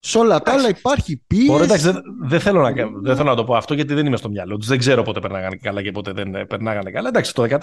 Σε 0.00 0.18
όλα 0.18 0.40
τα 0.40 0.52
άλλα 0.52 0.68
υπάρχει 0.68 1.22
πίεση. 1.26 1.50
Ωραία, 1.50 1.64
εντάξει, 1.64 1.92
δεν, 2.22 2.40
θέλω 2.40 2.60
να, 2.60 2.72
δεν 3.02 3.16
θέλω 3.16 3.28
να 3.28 3.36
το 3.36 3.44
πω 3.44 3.56
αυτό 3.56 3.74
γιατί 3.74 3.94
δεν 3.94 4.06
είμαι 4.06 4.16
στο 4.16 4.28
μυαλό 4.28 4.56
τους. 4.56 4.66
Δεν 4.66 4.78
ξέρω 4.78 5.02
πότε 5.02 5.20
περνάγανε 5.20 5.56
καλά 5.56 5.82
και 5.82 5.90
πότε 5.90 6.12
δεν 6.12 6.46
περνάγανε 6.46 6.90
καλά. 6.90 7.08
Εντάξει, 7.08 7.34
το 7.34 7.42
14 7.42 7.58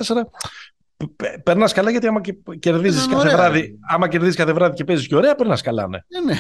περνάς 1.43 1.73
καλά 1.73 1.89
γιατί 1.89 2.07
άμα 2.07 2.21
κερδίζεις 2.59 3.07
κάθε, 3.07 3.29
βράδυ, 3.29 3.79
άμα 3.89 4.07
κερδίζεις 4.07 4.35
κάθε 4.35 4.53
βράδυ 4.53 4.75
και 4.75 4.83
παίζεις 4.83 5.07
και 5.07 5.15
ωραία, 5.15 5.35
περνάς 5.35 5.61
καλά, 5.61 5.87
ναι. 5.87 5.97
ναι. 6.07 6.33
ναι. 6.33 6.39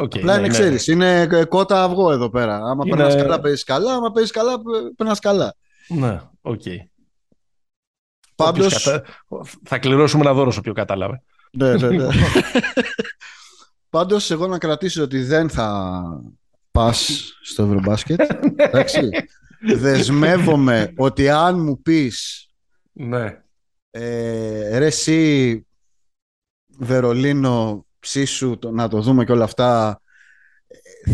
Okay, 0.00 0.18
Απλά 0.18 0.32
ναι, 0.32 0.38
είναι, 0.38 0.40
ναι. 0.40 0.48
ξέρεις, 0.48 0.86
είναι 0.86 1.28
κότα 1.48 1.82
αυγό 1.82 2.12
εδώ 2.12 2.30
πέρα. 2.30 2.56
Άμα 2.56 2.84
είναι... 2.86 2.96
περνάς 2.96 3.16
καλά, 3.16 3.40
παίζεις 3.40 3.64
καλά. 3.64 3.94
Άμα 3.94 4.10
παίζεις 4.10 4.32
καλά, 4.32 4.54
περνάς 4.96 5.18
καλά. 5.18 5.54
Ναι, 5.88 6.20
ok. 6.40 6.60
Okay. 6.64 6.76
Πάντως... 8.34 8.84
Κατα... 8.84 9.04
Θα 9.64 9.78
κληρώσουμε 9.78 10.22
ένα 10.24 10.34
δώρο 10.34 10.52
όποιο 10.58 10.72
κατάλαβε. 10.72 11.22
Ναι, 11.52 11.76
ναι, 11.76 11.88
ναι. 11.88 12.06
Πάντως, 13.90 14.30
εγώ 14.30 14.46
να 14.46 14.58
κρατήσω 14.58 15.02
ότι 15.02 15.22
δεν 15.22 15.50
θα 15.50 16.02
πας 16.70 17.32
στο 17.42 17.62
Ευρωμπάσκετ. 17.62 18.20
Εντάξει. 18.56 19.00
Δεσμεύομαι 19.76 20.92
ότι 20.96 21.28
αν 21.28 21.60
μου 21.60 21.82
πεις 21.82 22.48
ναι. 23.00 23.42
Ε, 23.90 24.78
ρε 24.78 24.86
εσύ, 24.86 25.66
Βερολίνο, 26.78 27.86
ψήσου, 27.98 28.58
το, 28.58 28.70
να 28.70 28.88
το 28.88 29.00
δούμε 29.00 29.24
και 29.24 29.32
όλα 29.32 29.44
αυτά. 29.44 30.00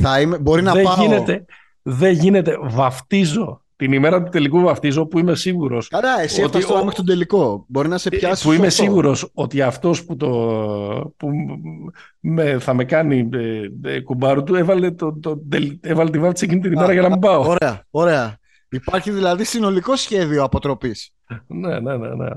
Θα 0.03 0.21
είμαι, 0.21 0.39
μπορεί 0.39 0.63
να 0.63 0.73
δεν 0.73 0.83
πάω... 0.83 0.95
Γίνεται, 0.95 1.45
δεν 1.83 2.13
γίνεται. 2.13 2.59
Βαφτίζω. 2.63 3.64
Την 3.77 3.93
ημέρα 3.93 4.23
του 4.23 4.31
τελικού 4.31 4.61
βαφτίζω 4.61 5.07
που 5.07 5.19
είμαι 5.19 5.35
σίγουρος. 5.35 5.89
Καλά, 5.89 6.21
εσύ 6.21 6.43
ότι 6.43 6.57
αυτό 6.57 6.75
μέχρι 6.77 6.95
τον 6.95 7.07
τελικό. 7.07 7.65
Μπορεί 7.69 7.89
να 7.89 7.99
σε 7.99 8.09
ε, 8.13 8.17
πιάσει. 8.17 8.45
Που 8.45 8.53
είμαι 8.53 8.69
σίγουρος 8.69 9.31
ότι 9.35 9.63
αυτός 9.63 10.05
που, 10.05 10.17
το, 10.17 10.29
που 11.17 11.29
με, 12.21 12.59
θα 12.59 12.75
με 12.75 12.85
κάνει 12.85 13.29
ε, 13.33 13.69
ε, 13.83 14.01
κουμπάρου 14.01 14.43
του 14.43 14.55
έβαλε, 14.55 14.91
το, 14.91 15.19
το, 15.21 15.43
έβαλε 15.81 16.11
τη 16.11 16.19
βάφτιση 16.19 16.45
εκείνη 16.45 16.61
την 16.61 16.73
ημέρα 16.73 16.93
για 16.93 17.03
να 17.03 17.09
μην 17.09 17.19
πάω. 17.19 17.49
Ωραία, 17.49 17.87
ωραία. 17.91 18.39
Υπάρχει 18.69 19.11
δηλαδή 19.11 19.45
συνολικό 19.45 19.97
σχέδιο 19.97 20.43
αποτροπής. 20.43 21.15
ναι, 21.47 21.81
ναι, 21.81 21.97
ναι, 21.97 22.15
ναι. 22.15 22.29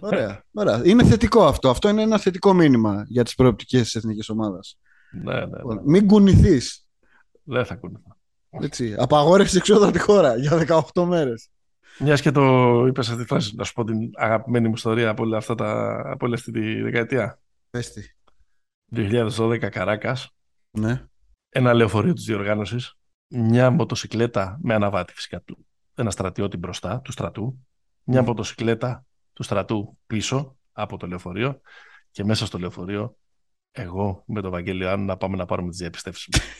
Ωραία, 0.00 0.44
ωραία. 0.52 0.80
Είναι 0.84 1.04
θετικό 1.04 1.44
αυτό. 1.44 1.70
Αυτό 1.70 1.88
είναι 1.88 2.02
ένα 2.02 2.18
θετικό 2.18 2.52
μήνυμα 2.52 3.04
για 3.08 3.24
τις 3.24 3.34
προοπτικές 3.34 3.82
της 3.82 3.94
εθνικής 3.94 4.28
ομάδας. 4.28 4.78
Ναι, 5.22 5.34
ναι, 5.34 5.40
ναι. 5.40 5.56
Λοιπόν, 5.56 5.80
μην 5.84 6.06
κουνηθείς. 6.06 6.86
Δεν 7.42 7.64
θα 7.64 7.74
κουνηθώ. 7.74 8.16
Έτσι. 8.60 8.94
Απαγόρευση 8.98 9.56
εξόδου 9.56 9.84
από 9.84 9.92
τη 9.92 9.98
χώρα 9.98 10.36
για 10.36 10.82
18 10.94 11.04
μέρες. 11.04 11.48
Μιας 11.98 12.20
και 12.20 12.30
το 12.30 12.86
είπες 12.86 13.08
αυτή 13.08 13.20
τη 13.20 13.26
φράση, 13.26 13.54
να 13.56 13.64
σου 13.64 13.72
πω 13.72 13.84
την 13.84 14.10
αγαπημένη 14.14 14.68
μου 14.68 14.74
ιστορία 14.74 15.08
από, 15.08 15.22
όλα 15.22 15.36
αυτά 15.36 15.54
τα, 15.54 16.00
από 16.04 16.26
όλη 16.26 16.34
αυτή 16.34 16.52
τη 16.52 16.82
δεκαετία. 16.82 17.40
Πες 17.70 17.92
τη. 17.92 18.02
2012 18.94 19.68
Καράκας. 19.70 20.34
Ναι. 20.70 21.04
Ένα 21.48 21.72
λεωφορείο 21.74 22.12
της 22.12 22.24
διοργάνωσης. 22.24 22.94
Μια 23.28 23.70
μοτοσυκλέτα 23.70 24.58
με 24.62 24.74
αναβάτη 24.74 25.12
φυσικά 25.12 25.40
του. 25.40 25.66
Ένα 25.94 26.10
στρατιώτη 26.10 26.56
μπροστά 26.56 27.00
του 27.00 27.12
στρατού 27.12 27.58
μια 28.04 28.22
μοτοσυκλέτα 28.22 29.06
του 29.32 29.42
στρατού 29.42 29.98
πίσω 30.06 30.56
από 30.72 30.96
το 30.96 31.06
λεωφορείο 31.06 31.60
και 32.10 32.24
μέσα 32.24 32.46
στο 32.46 32.58
λεωφορείο 32.58 33.16
εγώ 33.70 34.22
με 34.26 34.40
τον 34.40 34.50
Βαγγέλιο 34.50 34.96
να 34.96 35.16
πάμε 35.16 35.36
να 35.36 35.46
πάρουμε 35.46 35.68
τις 35.68 35.78
διαπιστεύσεις 35.78 36.28
μου. 36.32 36.40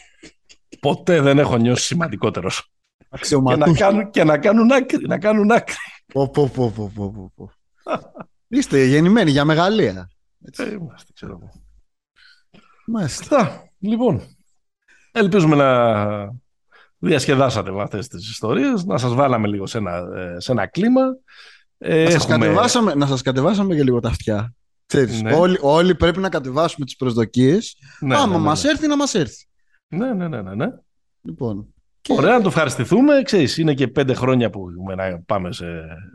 Ποτέ 0.81 1.21
δεν 1.21 1.39
έχω 1.39 1.57
νιώσει 1.57 1.85
σημαντικότερος. 1.85 2.73
Και 3.21 3.37
να, 3.37 3.73
κάνουν, 3.73 4.11
και 4.11 4.25
να 4.25 4.39
κάνουν 4.39 4.73
άκρη. 4.73 5.07
Να 5.07 5.19
κάνουν 5.19 5.51
άκρη. 5.51 5.75
Πω, 6.13 6.29
πω, 6.29 6.49
πω, 6.55 6.73
πω, 6.95 7.33
πω, 7.35 7.51
Είστε 8.49 8.85
γεννημένοι 8.85 9.31
για 9.31 9.45
μεγαλεία. 9.45 10.11
Έτσι. 10.45 10.63
Ε, 10.63 10.71
είμαστε, 10.71 11.13
ξέρω 11.15 11.39
εγώ. 11.41 11.53
Μάλιστα. 12.87 13.63
Λοιπόν, 13.79 14.23
ελπίζουμε 15.13 15.57
να 15.57 16.31
διασκεδάσατε 16.99 17.71
με 17.71 17.83
αυτές 17.83 18.09
τις 18.09 18.31
ιστορίες, 18.31 18.85
να 18.85 18.99
σας 18.99 19.15
βάλαμε 19.15 19.49
λίγο 19.49 19.67
σε 19.67 19.79
ένα, 19.79 19.97
ε, 19.97 20.41
σε 20.41 20.53
ένα 20.53 20.67
κλίμα. 20.67 21.03
Ε, 21.79 22.05
να, 22.05 22.11
σας 22.11 22.27
κατεβάσαμε, 22.27 22.95
να 22.95 23.07
σας 23.07 23.23
κατεβάσαμε 23.23 23.75
και 23.75 23.83
λίγο 23.83 24.01
τα 24.01 24.09
αυτιά. 24.09 24.55
Ξέρεις, 24.87 25.23
ναι. 25.23 25.35
όλοι, 25.35 25.59
όλοι 25.61 25.95
πρέπει 25.95 26.19
να 26.19 26.29
κατεβάσουμε 26.29 26.87
τις 26.87 26.97
προσδοκίες. 26.97 27.77
Ναι, 28.01 28.15
Άμα 28.17 28.27
ναι, 28.27 28.33
ναι, 28.33 28.39
μας 28.39 28.65
έρθει, 28.65 28.87
να 28.87 28.97
μας 28.97 29.15
έρθει. 29.15 29.47
Ναι, 29.93 30.13
ναι, 30.13 30.29
ναι, 30.29 30.43
ναι. 30.43 30.55
ναι. 30.55 30.67
Λοιπόν, 31.23 31.75
και... 32.01 32.13
Ωραία, 32.13 32.33
να 32.33 32.41
το 32.41 32.49
ευχαριστηθούμε. 32.49 33.23
Ξέρεις, 33.23 33.59
είναι 33.59 33.75
και 33.75 33.89
πέντε 33.89 34.15
χρόνια 34.15 34.51
που 34.51 34.67
να, 34.97 35.23
πάμε 35.27 35.53
σε... 35.53 35.67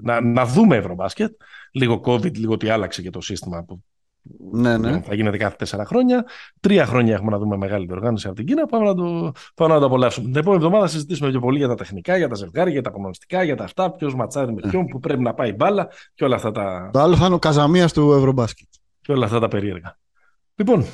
να, 0.01 0.21
να 0.21 0.45
δούμε 0.45 0.75
Ευρωμπάσκετ. 0.75 1.31
Λίγο 1.71 2.01
COVID, 2.05 2.37
λίγο 2.37 2.57
τι 2.57 2.69
άλλαξε 2.69 3.01
και 3.01 3.09
το 3.09 3.21
σύστημα 3.21 3.63
που 3.63 3.83
ναι, 4.51 4.77
ναι. 4.77 5.01
Θα 5.01 5.15
γίνεται 5.15 5.37
κάθε 5.37 5.55
τέσσερα 5.55 5.85
χρόνια. 5.85 6.25
Τρία 6.59 6.85
χρόνια 6.85 7.13
έχουμε 7.13 7.31
να 7.31 7.37
δούμε 7.37 7.57
μεγάλη 7.57 7.85
διοργάνωση 7.85 8.27
από 8.27 8.35
την 8.35 8.45
Κίνα. 8.45 8.65
Πάμε 8.65 8.85
να 8.85 8.95
το, 8.95 9.31
πάμε 9.55 9.73
να 9.73 9.79
το 9.79 9.85
απολαύσουμε. 9.85 10.27
Την 10.27 10.37
επόμενη 10.37 10.63
εβδομάδα 10.63 10.85
θα 10.85 10.91
συζητήσουμε 10.91 11.29
πιο 11.29 11.39
πολύ 11.39 11.57
για 11.57 11.67
τα 11.67 11.75
τεχνικά, 11.75 12.17
για 12.17 12.27
τα 12.27 12.35
ζευγάρια, 12.35 12.73
για 12.73 12.81
τα 12.81 12.89
απομονωστικά, 12.89 13.43
για 13.43 13.55
τα 13.55 13.63
αυτά. 13.63 13.91
Ποιος 13.91 14.15
ματσάρει 14.15 14.53
με 14.53 14.61
ποιον, 14.69 14.85
που 14.85 14.99
πρέπει 14.99 15.21
να 15.21 15.33
πάει 15.33 15.53
μπάλα 15.53 15.87
και 16.13 16.23
όλα 16.23 16.35
αυτά 16.35 16.51
τα. 16.51 16.89
Το 16.93 16.99
άλλο 16.99 17.15
θα 17.15 17.25
είναι 17.25 17.35
ο 17.35 17.39
Καζαμίας 17.39 17.93
του 17.93 18.11
Ευρωμπάσκετ. 18.11 18.67
Και 19.01 19.11
όλα 19.11 19.25
αυτά 19.25 19.39
τα 19.39 19.47
περίεργα. 19.47 19.97
Λοιπόν, 20.55 20.85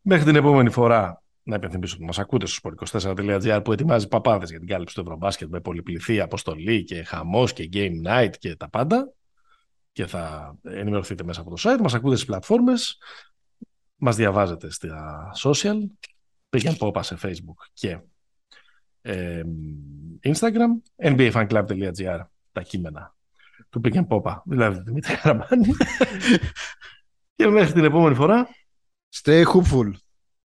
μέχρι 0.00 0.24
την 0.24 0.36
επόμενη 0.36 0.70
φορά 0.70 1.19
να 1.42 1.56
υπενθυμίσω 1.56 1.94
ότι 1.94 2.04
μας 2.04 2.18
ακούτε 2.18 2.46
στο 2.46 2.70
sport24.gr 2.70 3.60
που 3.64 3.72
ετοιμάζει 3.72 4.08
παπάδες 4.08 4.50
για 4.50 4.58
την 4.58 4.68
κάλυψη 4.68 4.94
του 4.94 5.00
Ευρωμπάσκετ 5.00 5.48
με 5.48 5.60
πολυπληθή 5.60 6.20
αποστολή 6.20 6.84
και 6.84 7.02
χαμός 7.02 7.52
και 7.52 7.68
game 7.72 8.06
night 8.06 8.30
και 8.38 8.56
τα 8.56 8.68
πάντα 8.68 9.12
και 9.92 10.06
θα 10.06 10.54
ενημερωθείτε 10.62 11.24
μέσα 11.24 11.40
από 11.40 11.50
το 11.50 11.56
site. 11.58 11.80
Μας 11.80 11.94
ακούτε 11.94 12.14
στις 12.14 12.26
πλατφόρμες, 12.26 12.98
μας 13.96 14.16
διαβάζετε 14.16 14.70
στα 14.70 15.30
social, 15.44 15.76
πήγαινε 16.50 16.76
πόπα 16.76 17.02
σε 17.02 17.18
facebook 17.22 17.68
και 17.72 17.98
ε, 19.02 19.42
Instagram, 20.24 20.70
nbafanclub.gr, 21.02 22.20
τα 22.52 22.62
κείμενα 22.62 23.14
του 23.70 23.80
πήγαινε 23.80 24.06
πόπα, 24.06 24.42
δηλαδή 24.46 24.80
Δημήτρη 24.80 25.16
Καραμπάνη. 25.16 25.68
και 27.36 27.46
μέχρι 27.46 27.72
την 27.72 27.84
επόμενη 27.84 28.14
φορά. 28.14 28.48
Stay 29.22 29.44
hopeful. 29.44 29.90